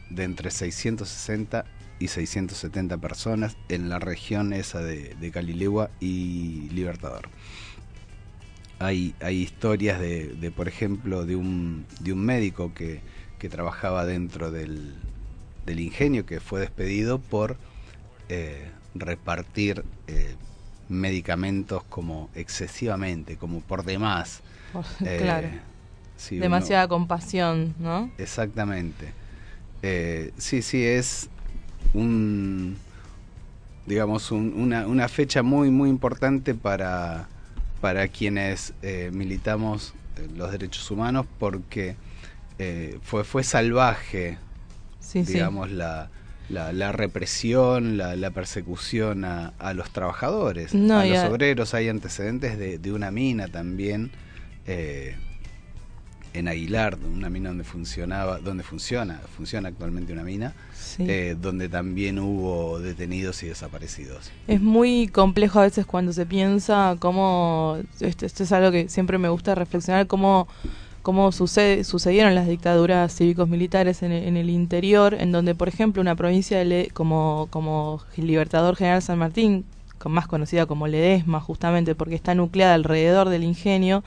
de 0.09 0.25
entre 0.25 0.51
660 0.51 1.67
y 1.99 2.09
670 2.09 2.99
personas 2.99 3.57
en 3.69 3.89
la 3.89 3.99
región 3.99 4.53
esa 4.53 4.81
de, 4.81 5.15
de 5.15 5.31
Calilegua 5.31 5.91
y 6.01 6.69
Libertador. 6.71 7.29
Hay, 8.79 9.15
hay 9.21 9.41
historias 9.41 10.01
de, 10.01 10.29
de, 10.29 10.51
por 10.51 10.69
ejemplo, 10.69 11.25
de 11.25 11.37
un, 11.37 11.87
de 12.01 12.13
un 12.13 12.21
médico 12.21 12.75
que, 12.75 13.01
que 13.39 13.49
trabajaba 13.49 14.05
dentro 14.05 14.51
del, 14.51 14.95
del 15.67 15.81
ingenio 15.81 16.27
que 16.27 16.41
fue 16.41 16.61
despedido 16.61 17.19
por 17.19 17.57
eh, 18.29 18.71
repartir 18.95 19.85
eh, 20.07 20.35
medicamentos 20.89 21.83
como 21.85 22.31
excesivamente, 22.35 23.37
como 23.37 23.61
por 23.61 23.85
demás. 23.85 24.41
Eh, 25.05 25.19
claro. 25.23 25.49
Demasiada 26.31 26.89
compasión, 26.89 27.75
¿no? 27.79 28.11
Exactamente. 28.19 29.13
Eh, 29.83 30.33
sí, 30.37 30.63
sí, 30.63 30.83
es 30.83 31.29
un, 31.95 32.77
digamos, 33.87 34.31
un- 34.31 34.53
una, 34.57 34.87
una 34.87 35.09
fecha 35.09 35.43
muy, 35.43 35.71
muy 35.71 35.89
importante 35.91 36.55
para, 36.55 37.29
para 37.81 38.09
quienes 38.09 38.73
eh, 38.83 39.11
militamos 39.13 39.95
eh, 40.17 40.29
los 40.37 40.51
derechos 40.53 40.91
humanos 40.91 41.27
porque 41.39 41.97
eh, 42.59 42.99
fue, 43.03 43.25
fue 43.25 43.43
salvaje, 43.45 44.39
Sí, 45.01 45.25
sí. 45.25 45.33
digamos, 45.35 45.71
la, 45.71 46.09
la, 46.49 46.73
la 46.73 46.93
represión, 46.93 47.97
la, 47.97 48.17
la 48.17 48.31
persecución 48.31 49.25
a, 49.25 49.53
a 49.59 49.75
los 49.75 49.91
trabajadores, 49.91 50.75
No, 50.75 50.99
a 51.01 51.05
los 51.05 51.19
a- 51.19 51.29
obreros. 51.31 51.75
Hay 51.75 51.89
antecedentes 51.89 52.59
de, 52.59 52.79
de 52.79 52.93
una 52.93 53.11
mina 53.11 53.49
también. 53.49 54.11
eh, 54.67 55.17
en 56.35 56.49
Aguilar, 56.49 56.99
una 57.15 57.31
mina 57.31 57.49
donde 57.51 57.65
funcionaba, 57.65 58.39
donde 58.41 58.65
funciona, 58.65 59.21
funciona 59.37 59.69
actualmente 59.69 60.13
una 60.13 60.25
mina, 60.25 60.53
Sí. 60.75 61.07
eh, 61.09 61.37
donde 61.41 61.69
también 61.69 62.19
hubo 62.19 62.81
detenidos 62.81 63.43
y 63.45 63.47
desaparecidos. 63.47 64.31
Es 64.49 64.61
muy 64.61 65.07
complejo 65.09 65.61
a 65.61 65.63
veces 65.63 65.87
cuando 65.87 66.13
se 66.13 66.27
piensa 66.27 66.97
cómo, 66.99 67.79
esto, 68.01 68.27
esto 68.27 68.43
es 68.43 68.53
algo 68.53 68.73
que 68.73 68.89
siempre 68.89 69.17
me 69.19 69.29
gusta 69.29 69.55
reflexionar, 69.55 70.09
cómo, 70.09 70.49
cómo 71.03 71.31
sucede, 71.33 71.85
sucedieron 71.85 72.35
las 72.35 72.49
dictaduras 72.49 73.15
cívicos 73.15 73.49
militares 73.49 74.03
en, 74.03 74.11
el- 74.11 74.25
en 74.27 74.37
el 74.37 74.51
interior, 74.51 75.15
en 75.15 75.31
donde, 75.31 75.55
por 75.55 75.69
ejemplo, 75.69 76.03
una 76.03 76.17
provincia 76.17 76.59
de 76.59 76.65
Le- 76.65 76.91
como, 76.91 77.47
como 77.51 78.03
Libertador 78.17 78.75
General 78.75 79.01
San 79.03 79.19
Martín, 79.19 79.65
más 80.05 80.27
conocida 80.27 80.67
como 80.67 80.87
Ledesma, 80.89 81.41
justamente 81.41 81.95
porque 81.95 82.15
está 82.17 82.35
nucleada 82.35 82.75
alrededor 82.75 83.31
del 83.31 83.43
ingenio, 83.45 84.05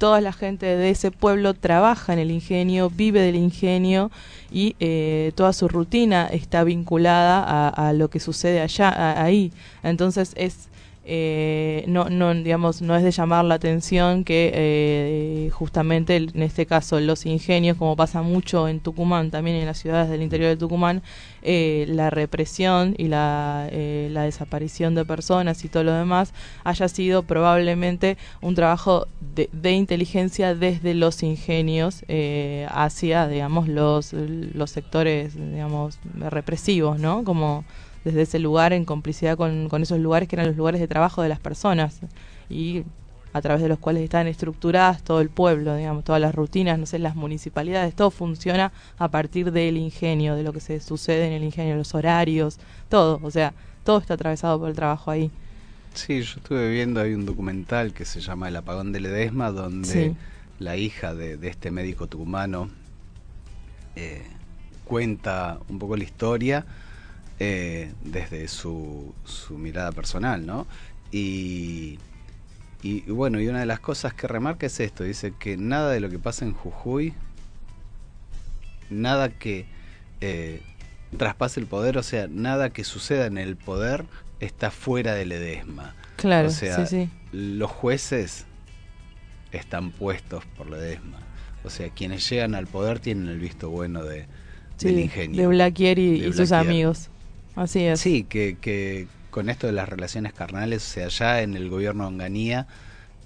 toda 0.00 0.22
la 0.22 0.32
gente 0.32 0.64
de 0.64 0.88
ese 0.88 1.10
pueblo 1.10 1.52
trabaja 1.52 2.14
en 2.14 2.18
el 2.18 2.30
ingenio, 2.30 2.88
vive 2.88 3.20
del 3.20 3.36
ingenio 3.36 4.10
y 4.50 4.74
eh, 4.80 5.32
toda 5.34 5.52
su 5.52 5.68
rutina 5.68 6.26
está 6.32 6.64
vinculada 6.64 7.68
a, 7.68 7.92
lo 7.92 8.08
que 8.08 8.18
sucede 8.18 8.62
allá, 8.62 8.88
a- 8.88 9.22
ahí. 9.22 9.52
Entonces 9.82 10.32
es 10.36 10.69
eh, 11.12 11.82
no, 11.88 12.08
no, 12.08 12.32
digamos, 12.32 12.82
no 12.82 12.94
es 12.94 13.02
de 13.02 13.10
llamar 13.10 13.44
la 13.44 13.56
atención 13.56 14.22
que 14.22 14.52
eh, 14.54 15.50
justamente 15.50 16.14
en 16.14 16.40
este 16.40 16.66
caso 16.66 17.00
los 17.00 17.26
ingenios, 17.26 17.76
como 17.76 17.96
pasa 17.96 18.22
mucho 18.22 18.68
en 18.68 18.78
Tucumán, 18.78 19.32
también 19.32 19.56
en 19.56 19.66
las 19.66 19.78
ciudades 19.78 20.08
del 20.08 20.22
interior 20.22 20.50
de 20.50 20.56
Tucumán, 20.56 21.02
eh, 21.42 21.84
la 21.88 22.10
represión 22.10 22.94
y 22.96 23.08
la, 23.08 23.66
eh, 23.72 24.08
la 24.12 24.22
desaparición 24.22 24.94
de 24.94 25.04
personas 25.04 25.64
y 25.64 25.68
todo 25.68 25.82
lo 25.82 25.94
demás 25.94 26.32
haya 26.62 26.86
sido 26.86 27.24
probablemente 27.24 28.16
un 28.40 28.54
trabajo 28.54 29.08
de, 29.34 29.50
de 29.52 29.72
inteligencia 29.72 30.54
desde 30.54 30.94
los 30.94 31.24
ingenios 31.24 32.04
eh, 32.06 32.68
hacia, 32.70 33.26
digamos, 33.26 33.66
los, 33.66 34.12
los 34.12 34.70
sectores, 34.70 35.34
digamos, 35.34 35.98
represivos, 36.14 37.00
¿no? 37.00 37.24
Como 37.24 37.64
desde 38.04 38.22
ese 38.22 38.38
lugar 38.38 38.72
en 38.72 38.84
complicidad 38.84 39.36
con, 39.36 39.68
con 39.68 39.82
esos 39.82 39.98
lugares 39.98 40.28
que 40.28 40.36
eran 40.36 40.46
los 40.46 40.56
lugares 40.56 40.80
de 40.80 40.88
trabajo 40.88 41.22
de 41.22 41.28
las 41.28 41.40
personas 41.40 42.00
y 42.48 42.84
a 43.32 43.40
través 43.40 43.62
de 43.62 43.68
los 43.68 43.78
cuales 43.78 44.02
están 44.02 44.26
estructuradas 44.26 45.02
todo 45.02 45.20
el 45.20 45.28
pueblo, 45.28 45.76
digamos, 45.76 46.02
todas 46.02 46.20
las 46.20 46.34
rutinas, 46.34 46.78
no 46.78 46.86
sé, 46.86 46.98
las 46.98 47.14
municipalidades, 47.14 47.94
todo 47.94 48.10
funciona 48.10 48.72
a 48.98 49.08
partir 49.08 49.52
del 49.52 49.76
ingenio, 49.76 50.34
de 50.34 50.42
lo 50.42 50.52
que 50.52 50.60
se 50.60 50.80
sucede 50.80 51.26
en 51.28 51.34
el 51.34 51.44
ingenio, 51.44 51.76
los 51.76 51.94
horarios, 51.94 52.58
todo, 52.88 53.20
o 53.22 53.30
sea, 53.30 53.52
todo 53.84 53.98
está 53.98 54.14
atravesado 54.14 54.58
por 54.58 54.68
el 54.68 54.74
trabajo 54.74 55.12
ahí. 55.12 55.30
Sí, 55.94 56.22
yo 56.22 56.36
estuve 56.38 56.70
viendo, 56.70 57.00
hay 57.00 57.14
un 57.14 57.24
documental 57.26 57.92
que 57.92 58.04
se 58.04 58.20
llama 58.20 58.48
El 58.48 58.56
apagón 58.56 58.90
de 58.92 59.00
Ledesma, 59.00 59.52
donde 59.52 60.10
Sí. 60.10 60.16
la 60.58 60.76
hija 60.76 61.14
de, 61.14 61.36
de 61.36 61.48
este 61.48 61.70
médico 61.70 62.08
tucumano 62.08 62.68
eh, 63.96 64.22
cuenta 64.84 65.58
un 65.68 65.78
poco 65.78 65.96
la 65.96 66.04
historia 66.04 66.64
eh, 67.40 67.92
desde 68.04 68.46
su, 68.48 69.12
su 69.24 69.58
mirada 69.58 69.90
personal, 69.92 70.46
¿no? 70.46 70.66
Y, 71.10 71.98
y, 72.82 73.00
bueno, 73.10 73.40
y 73.40 73.48
una 73.48 73.60
de 73.60 73.66
las 73.66 73.80
cosas 73.80 74.14
que 74.14 74.28
remarca 74.28 74.66
es 74.66 74.78
esto, 74.78 75.02
dice 75.04 75.32
que 75.38 75.56
nada 75.56 75.90
de 75.90 76.00
lo 76.00 76.08
que 76.08 76.18
pasa 76.18 76.44
en 76.44 76.52
Jujuy, 76.52 77.14
nada 78.90 79.30
que 79.30 79.66
eh, 80.20 80.60
traspase 81.16 81.60
el 81.60 81.66
poder, 81.66 81.98
o 81.98 82.02
sea, 82.02 82.26
nada 82.28 82.70
que 82.70 82.84
suceda 82.84 83.26
en 83.26 83.38
el 83.38 83.56
poder 83.56 84.04
está 84.40 84.70
fuera 84.70 85.14
de 85.14 85.26
Ledesma. 85.26 85.94
Claro, 86.16 86.48
o 86.48 86.50
sea, 86.50 86.86
sí, 86.86 87.06
sí. 87.06 87.10
los 87.32 87.70
jueces 87.70 88.46
están 89.52 89.90
puestos 89.90 90.44
por 90.56 90.70
Ledesma. 90.70 91.18
O 91.64 91.70
sea, 91.70 91.90
quienes 91.90 92.28
llegan 92.28 92.54
al 92.54 92.66
poder 92.66 93.00
tienen 93.00 93.28
el 93.28 93.38
visto 93.38 93.68
bueno 93.68 94.02
de, 94.04 94.26
del 94.80 94.94
Sí, 94.96 95.00
ingenio. 95.02 95.42
de 95.42 95.46
Blaquier 95.48 95.98
y, 95.98 96.20
de 96.20 96.28
y 96.28 96.32
sus 96.32 96.52
amigos. 96.52 97.09
Así 97.54 97.84
es. 97.84 98.00
Sí, 98.00 98.24
que, 98.24 98.58
que 98.60 99.08
con 99.30 99.50
esto 99.50 99.66
de 99.66 99.72
las 99.72 99.88
relaciones 99.88 100.32
carnales, 100.32 100.84
o 100.86 100.90
sea, 100.92 101.08
ya 101.08 101.42
en 101.42 101.54
el 101.56 101.68
gobierno 101.68 102.04
de 102.04 102.08
Onganía 102.08 102.66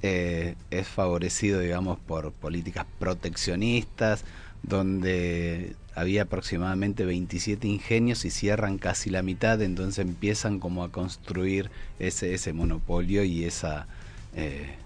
eh, 0.03 0.57
es 0.71 0.89
favorecido, 0.89 1.61
digamos, 1.61 1.99
por 2.01 2.33
políticas 2.33 2.87
proteccionistas, 2.99 4.25
donde 4.63 5.77
había 5.95 6.23
aproximadamente 6.23 7.05
27 7.05 7.69
ingenios 7.69 8.25
y 8.25 8.31
cierran 8.31 8.79
casi 8.79 9.11
la 9.11 9.23
mitad, 9.23 9.61
entonces 9.63 10.05
empiezan 10.05 10.59
como 10.61 10.85
a 10.85 10.91
construir 10.93 11.71
ese, 11.99 12.35
ese 12.35 12.53
monopolio 12.53 13.25
y 13.25 13.45
esa... 13.45 13.89
eh, 14.35 14.79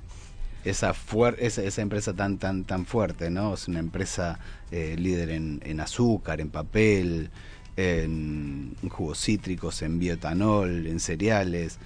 esa, 0.65 0.95
esa, 1.39 1.63
esa 1.63 1.83
empresa 1.83 2.15
tan 2.15 2.39
tan 2.39 2.65
tan 2.65 2.85
fuerte, 2.87 3.31
¿no? 3.31 3.55
Es 3.55 3.69
una 3.69 3.79
empresa 3.79 4.41
eh, 4.71 4.97
líder 4.99 5.31
en, 5.31 5.61
en 5.65 5.81
azúcar, 5.81 6.41
en 6.41 6.51
papel, 6.51 7.31
en 7.79 8.75
jugos 8.91 9.21
cítricos, 9.21 9.83
en 9.83 9.99
bioetanol, 10.01 10.87
en 10.89 10.99
cereales. 10.99 11.79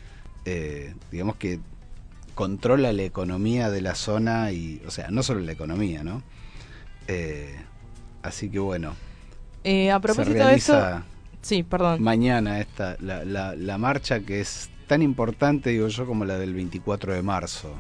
eh, 0.47 0.95
digamos 1.11 1.37
que 1.37 1.61
controla 2.35 2.93
la 2.95 3.03
economía 3.03 3.71
de 3.71 3.83
la 3.83 3.95
zona 3.95 4.53
y, 4.53 4.81
o 4.87 4.91
sea, 4.91 5.11
no 5.11 5.23
solo 5.23 5.41
la 5.41 5.53
economía, 5.53 6.03
¿no? 6.03 6.23
Eh, 7.09 7.55
así 8.23 8.49
que 8.49 8.59
bueno. 8.59 8.95
Eh, 9.65 9.91
a 9.91 10.01
propósito 10.01 10.47
de 10.47 10.55
eso, 10.55 11.03
sí, 11.43 11.63
perdón. 11.63 12.03
Mañana 12.03 12.59
esta, 12.61 12.97
la, 13.01 13.25
la, 13.25 13.55
la 13.55 13.77
marcha 13.79 14.21
que 14.21 14.41
es 14.41 14.71
tan 14.87 15.03
importante, 15.03 15.71
digo 15.71 15.89
yo, 15.89 16.07
como 16.07 16.25
la 16.25 16.39
del 16.39 16.55
24 16.55 17.13
de 17.13 17.23
marzo. 17.23 17.75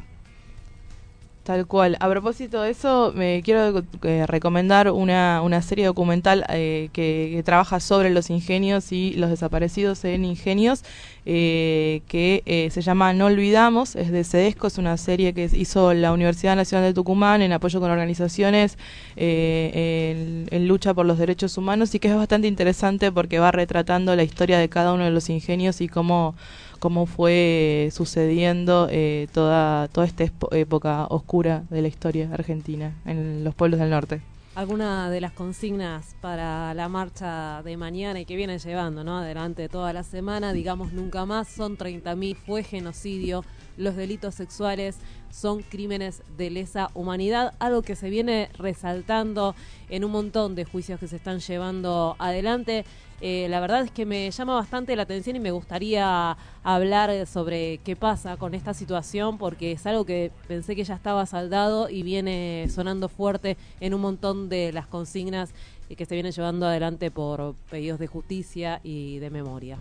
Tal 1.42 1.66
cual. 1.66 1.96
A 1.98 2.08
propósito 2.08 2.62
de 2.62 2.70
eso, 2.70 3.12
me 3.16 3.42
quiero 3.44 3.82
eh, 4.02 4.26
recomendar 4.28 4.88
una, 4.92 5.42
una 5.42 5.60
serie 5.60 5.84
documental 5.84 6.44
eh, 6.48 6.88
que, 6.92 7.42
trabaja 7.44 7.80
sobre 7.80 8.10
los 8.10 8.30
ingenios 8.30 8.92
y 8.92 9.14
los 9.14 9.28
desaparecidos 9.28 10.04
en 10.04 10.24
ingenios, 10.24 10.84
eh, 11.26 12.02
que 12.06 12.44
eh, 12.46 12.70
se 12.70 12.80
llama 12.80 13.12
No 13.12 13.26
Olvidamos, 13.26 13.96
es 13.96 14.12
de 14.12 14.22
Cedesco, 14.22 14.68
es 14.68 14.78
una 14.78 14.96
serie 14.96 15.34
que 15.34 15.50
hizo 15.52 15.92
la 15.94 16.12
Universidad 16.12 16.54
Nacional 16.54 16.86
de 16.86 16.94
Tucumán 16.94 17.42
en 17.42 17.52
apoyo 17.52 17.80
con 17.80 17.90
organizaciones 17.90 18.78
eh, 19.16 20.46
en, 20.48 20.56
en 20.56 20.68
lucha 20.68 20.94
por 20.94 21.06
los 21.06 21.18
derechos 21.18 21.58
humanos 21.58 21.92
y 21.96 21.98
que 21.98 22.06
es 22.06 22.14
bastante 22.14 22.46
interesante 22.46 23.10
porque 23.10 23.40
va 23.40 23.50
retratando 23.50 24.14
la 24.14 24.22
historia 24.22 24.58
de 24.58 24.68
cada 24.68 24.92
uno 24.92 25.04
de 25.04 25.10
los 25.10 25.28
ingenios 25.28 25.80
y 25.80 25.88
cómo 25.88 26.36
cómo 26.82 27.06
fue 27.06 27.90
sucediendo 27.92 28.88
eh, 28.90 29.28
toda, 29.32 29.86
toda 29.86 30.04
esta 30.04 30.24
época 30.50 31.06
oscura 31.10 31.62
de 31.70 31.80
la 31.80 31.86
historia 31.86 32.28
argentina 32.32 32.92
en 33.06 33.44
los 33.44 33.54
pueblos 33.54 33.78
del 33.78 33.90
norte. 33.90 34.20
alguna 34.56 35.08
de 35.08 35.20
las 35.20 35.30
consignas 35.30 36.16
para 36.20 36.74
la 36.74 36.88
marcha 36.88 37.62
de 37.62 37.76
mañana 37.76 38.18
y 38.18 38.24
que 38.24 38.34
vienen 38.34 38.58
llevando 38.58 39.04
¿no? 39.04 39.18
adelante 39.18 39.68
toda 39.68 39.92
la 39.92 40.02
semana, 40.02 40.52
digamos 40.52 40.92
nunca 40.92 41.24
más, 41.24 41.46
son 41.46 41.78
30.000, 41.78 42.34
fue 42.34 42.64
genocidio, 42.64 43.44
los 43.76 43.96
delitos 43.96 44.34
sexuales 44.34 44.98
son 45.30 45.62
crímenes 45.62 46.22
de 46.36 46.50
lesa 46.50 46.90
humanidad, 46.94 47.54
algo 47.58 47.82
que 47.82 47.96
se 47.96 48.10
viene 48.10 48.50
resaltando 48.58 49.54
en 49.88 50.04
un 50.04 50.12
montón 50.12 50.54
de 50.54 50.64
juicios 50.64 51.00
que 51.00 51.08
se 51.08 51.16
están 51.16 51.40
llevando 51.40 52.16
adelante. 52.18 52.84
Eh, 53.20 53.46
la 53.48 53.60
verdad 53.60 53.82
es 53.82 53.90
que 53.92 54.04
me 54.04 54.28
llama 54.30 54.54
bastante 54.54 54.96
la 54.96 55.04
atención 55.04 55.36
y 55.36 55.40
me 55.40 55.52
gustaría 55.52 56.36
hablar 56.64 57.26
sobre 57.26 57.78
qué 57.78 57.94
pasa 57.94 58.36
con 58.36 58.52
esta 58.52 58.74
situación 58.74 59.38
porque 59.38 59.72
es 59.72 59.86
algo 59.86 60.04
que 60.04 60.32
pensé 60.48 60.74
que 60.74 60.82
ya 60.82 60.96
estaba 60.96 61.24
saldado 61.24 61.88
y 61.88 62.02
viene 62.02 62.66
sonando 62.68 63.08
fuerte 63.08 63.56
en 63.80 63.94
un 63.94 64.00
montón 64.00 64.48
de 64.48 64.72
las 64.72 64.88
consignas 64.88 65.54
que 65.96 66.04
se 66.04 66.14
vienen 66.14 66.32
llevando 66.32 66.66
adelante 66.66 67.10
por 67.10 67.54
pedidos 67.70 67.98
de 67.98 68.06
justicia 68.06 68.80
y 68.82 69.18
de 69.18 69.30
memoria. 69.30 69.78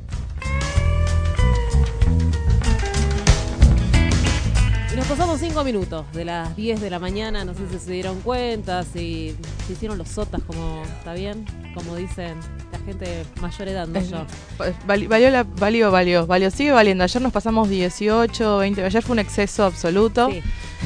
Y 4.92 4.96
nos 4.98 5.08
pasamos 5.08 5.40
cinco 5.40 5.64
minutos 5.64 6.06
de 6.12 6.26
las 6.26 6.54
10 6.56 6.82
de 6.82 6.90
la 6.90 7.00
mañana, 7.00 7.46
no 7.46 7.54
sé 7.54 7.62
si 7.72 7.80
se 7.80 7.92
dieron 7.94 8.20
cuenta, 8.22 8.84
si 8.84 9.34
se 9.66 9.74
hicieron 9.74 9.98
los 9.98 10.10
sotas, 10.10 10.42
como 10.46 10.84
está 10.84 11.14
bien, 11.14 11.46
como 11.74 11.96
dicen 11.96 12.38
la 12.74 12.80
gente 12.80 13.24
mayor 13.40 13.70
edad, 13.70 13.88
no 13.88 14.02
yo. 14.02 14.26
vali- 14.86 15.08
valió, 15.08 15.30
la, 15.30 15.44
valió, 15.44 15.92
valió, 15.92 16.28
valió, 16.28 16.52
sigue 16.52 16.74
valiendo. 16.74 17.06
Ayer 17.06 17.22
nos 17.22 17.32
pasamos 17.32 17.70
18, 17.70 18.58
20, 18.58 18.84
ayer 18.84 19.02
fue 19.02 19.14
un 19.14 19.20
exceso 19.20 19.64
absoluto. 19.64 20.30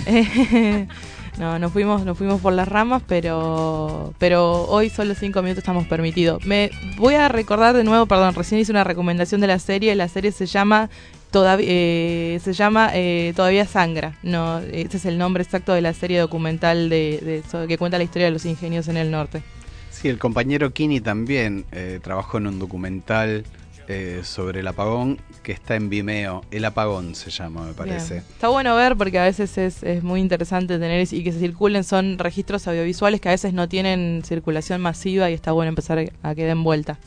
Eh, 0.06 0.88
no, 1.40 1.58
nos 1.58 1.72
fuimos, 1.72 2.06
nos 2.06 2.16
fuimos 2.16 2.40
por 2.42 2.54
las 2.54 2.68
ramas, 2.68 3.02
pero, 3.08 4.14
pero 4.20 4.66
hoy 4.68 4.92
solo 4.92 5.16
cinco 5.16 5.42
minutos 5.42 5.64
estamos 5.64 5.88
permitidos. 5.88 6.46
Me 6.46 6.70
voy 7.00 7.16
a 7.16 7.28
recordar 7.28 7.76
de 7.76 7.84
nuevo, 7.84 8.06
perdón, 8.06 8.36
recién 8.36 8.62
hice 8.62 8.72
una 8.72 8.84
recomendación 8.84 9.42
de 9.42 9.48
la 9.48 9.58
serie. 9.58 9.96
La 9.96 10.08
serie 10.10 10.32
se 10.32 10.46
llama 10.46 10.92
Todavía, 11.36 11.68
eh, 11.70 12.40
se 12.42 12.54
llama 12.54 12.92
eh, 12.94 13.34
Todavía 13.36 13.66
Sangra. 13.66 14.18
No, 14.24 14.60
ese 14.60 14.96
es 14.96 15.04
el 15.04 15.18
nombre 15.18 15.44
exacto 15.44 15.74
de 15.74 15.82
la 15.82 15.94
serie 15.94 16.18
documental 16.18 16.88
de, 16.88 17.44
que 17.68 17.78
cuenta 17.78 17.98
la 17.98 18.06
historia 18.06 18.28
de 18.28 18.32
los 18.32 18.46
ingenios 18.46 18.88
en 18.88 18.96
el 18.96 19.12
norte. 19.12 19.44
Sí, 19.92 20.08
el 20.08 20.18
compañero 20.18 20.72
Kini 20.72 21.02
también 21.02 21.66
eh, 21.74 22.00
trabajó 22.02 22.38
en 22.38 22.48
un 22.48 22.58
documental 22.58 23.44
eh, 23.90 24.22
sobre 24.24 24.62
el 24.62 24.68
apagón 24.70 25.20
que 25.44 25.52
está 25.52 25.76
en 25.76 25.90
Vimeo. 25.90 26.46
El 26.52 26.64
apagón 26.64 27.16
se 27.16 27.32
llama, 27.32 27.66
me 27.66 27.74
parece. 27.74 28.14
Bien. 28.14 28.26
Está 28.32 28.48
bueno 28.48 28.74
ver 28.74 28.96
porque 28.96 29.20
a 29.20 29.26
veces 29.26 29.58
es, 29.58 29.84
es 29.84 30.04
muy 30.04 30.22
interesante 30.22 30.80
tener 30.80 31.06
y 31.12 31.22
que 31.22 31.34
se 31.34 31.40
circulen, 31.40 31.84
son 31.84 32.18
registros 32.18 32.66
audiovisuales 32.66 33.20
que 33.20 33.28
a 33.28 33.34
veces 33.34 33.52
no 33.52 33.68
tienen 33.68 34.22
circulación 34.24 34.80
masiva 34.80 35.30
y 35.30 35.34
está 35.34 35.52
bueno 35.52 35.68
empezar 35.68 36.14
a 36.24 36.34
que 36.34 36.46
den 36.46 36.64
vuelta. 36.64 36.98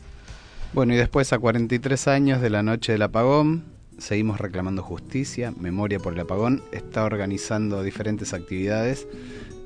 Bueno, 0.75 0.93
y 0.93 0.99
después 0.99 1.33
a 1.33 1.39
43 1.39 2.09
años 2.09 2.43
de 2.43 2.51
la 2.51 2.63
noche 2.63 2.93
del 2.93 3.01
apagón, 3.01 3.78
seguimos 3.99 4.41
reclamando 4.41 4.83
justicia, 4.83 5.53
memoria 5.59 5.99
por 5.99 6.15
el 6.15 6.21
apagón, 6.21 6.63
está 6.73 7.05
organizando 7.05 7.83
diferentes 7.83 8.33
actividades. 8.33 9.07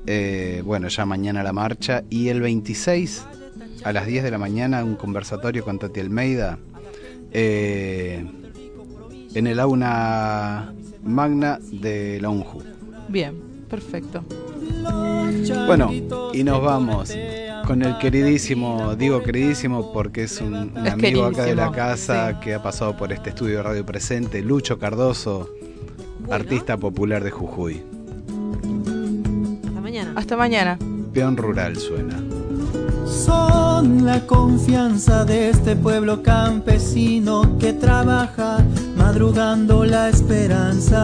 Eh, 0.05 0.61
bueno, 0.65 0.87
ya 0.89 1.05
mañana 1.05 1.43
la 1.43 1.53
marcha 1.53 2.03
y 2.09 2.27
el 2.27 2.41
26 2.41 3.25
a 3.83 3.93
las 3.93 4.05
10 4.05 4.23
de 4.23 4.31
la 4.31 4.37
mañana 4.37 4.83
un 4.83 4.95
conversatorio 4.95 5.63
con 5.63 5.79
Tati 5.79 5.99
Almeida 5.99 6.57
eh, 7.31 8.25
en 9.33 9.47
el 9.47 9.59
aula 9.59 10.73
magna 11.03 11.59
de 11.71 12.19
la 12.21 12.29
UNJU. 12.29 12.63
Bien, 13.09 13.52
perfecto. 13.73 14.23
Bueno, 15.65 15.91
y 16.31 16.43
nos 16.43 16.61
vamos 16.61 17.11
con 17.65 17.81
el 17.81 17.97
queridísimo, 17.97 18.95
digo 18.95 19.23
queridísimo 19.23 19.91
porque 19.91 20.25
es 20.25 20.39
un, 20.41 20.53
un 20.53 20.85
Es 20.85 20.93
amigo 20.93 21.25
acá 21.25 21.45
de 21.45 21.55
la 21.55 21.71
casa 21.71 22.39
que 22.39 22.53
ha 22.53 22.61
pasado 22.61 22.95
por 22.95 23.11
este 23.11 23.31
estudio 23.31 23.57
de 23.57 23.63
radio 23.63 23.83
presente, 23.83 24.43
Lucho 24.43 24.77
Cardoso, 24.77 25.49
artista 26.29 26.77
popular 26.77 27.23
de 27.23 27.31
Jujuy. 27.31 27.81
Hasta 29.65 29.81
mañana. 29.81 30.13
Hasta 30.15 30.37
mañana. 30.37 30.77
Peón 31.11 31.35
rural 31.35 31.75
suena. 31.77 32.21
Son 33.07 34.05
la 34.05 34.23
confianza 34.27 35.25
de 35.25 35.49
este 35.49 35.75
pueblo 35.75 36.21
campesino 36.21 37.57
que 37.57 37.73
trabaja 37.73 38.59
madrugando 38.95 39.83
la 39.83 40.09
esperanza. 40.09 41.03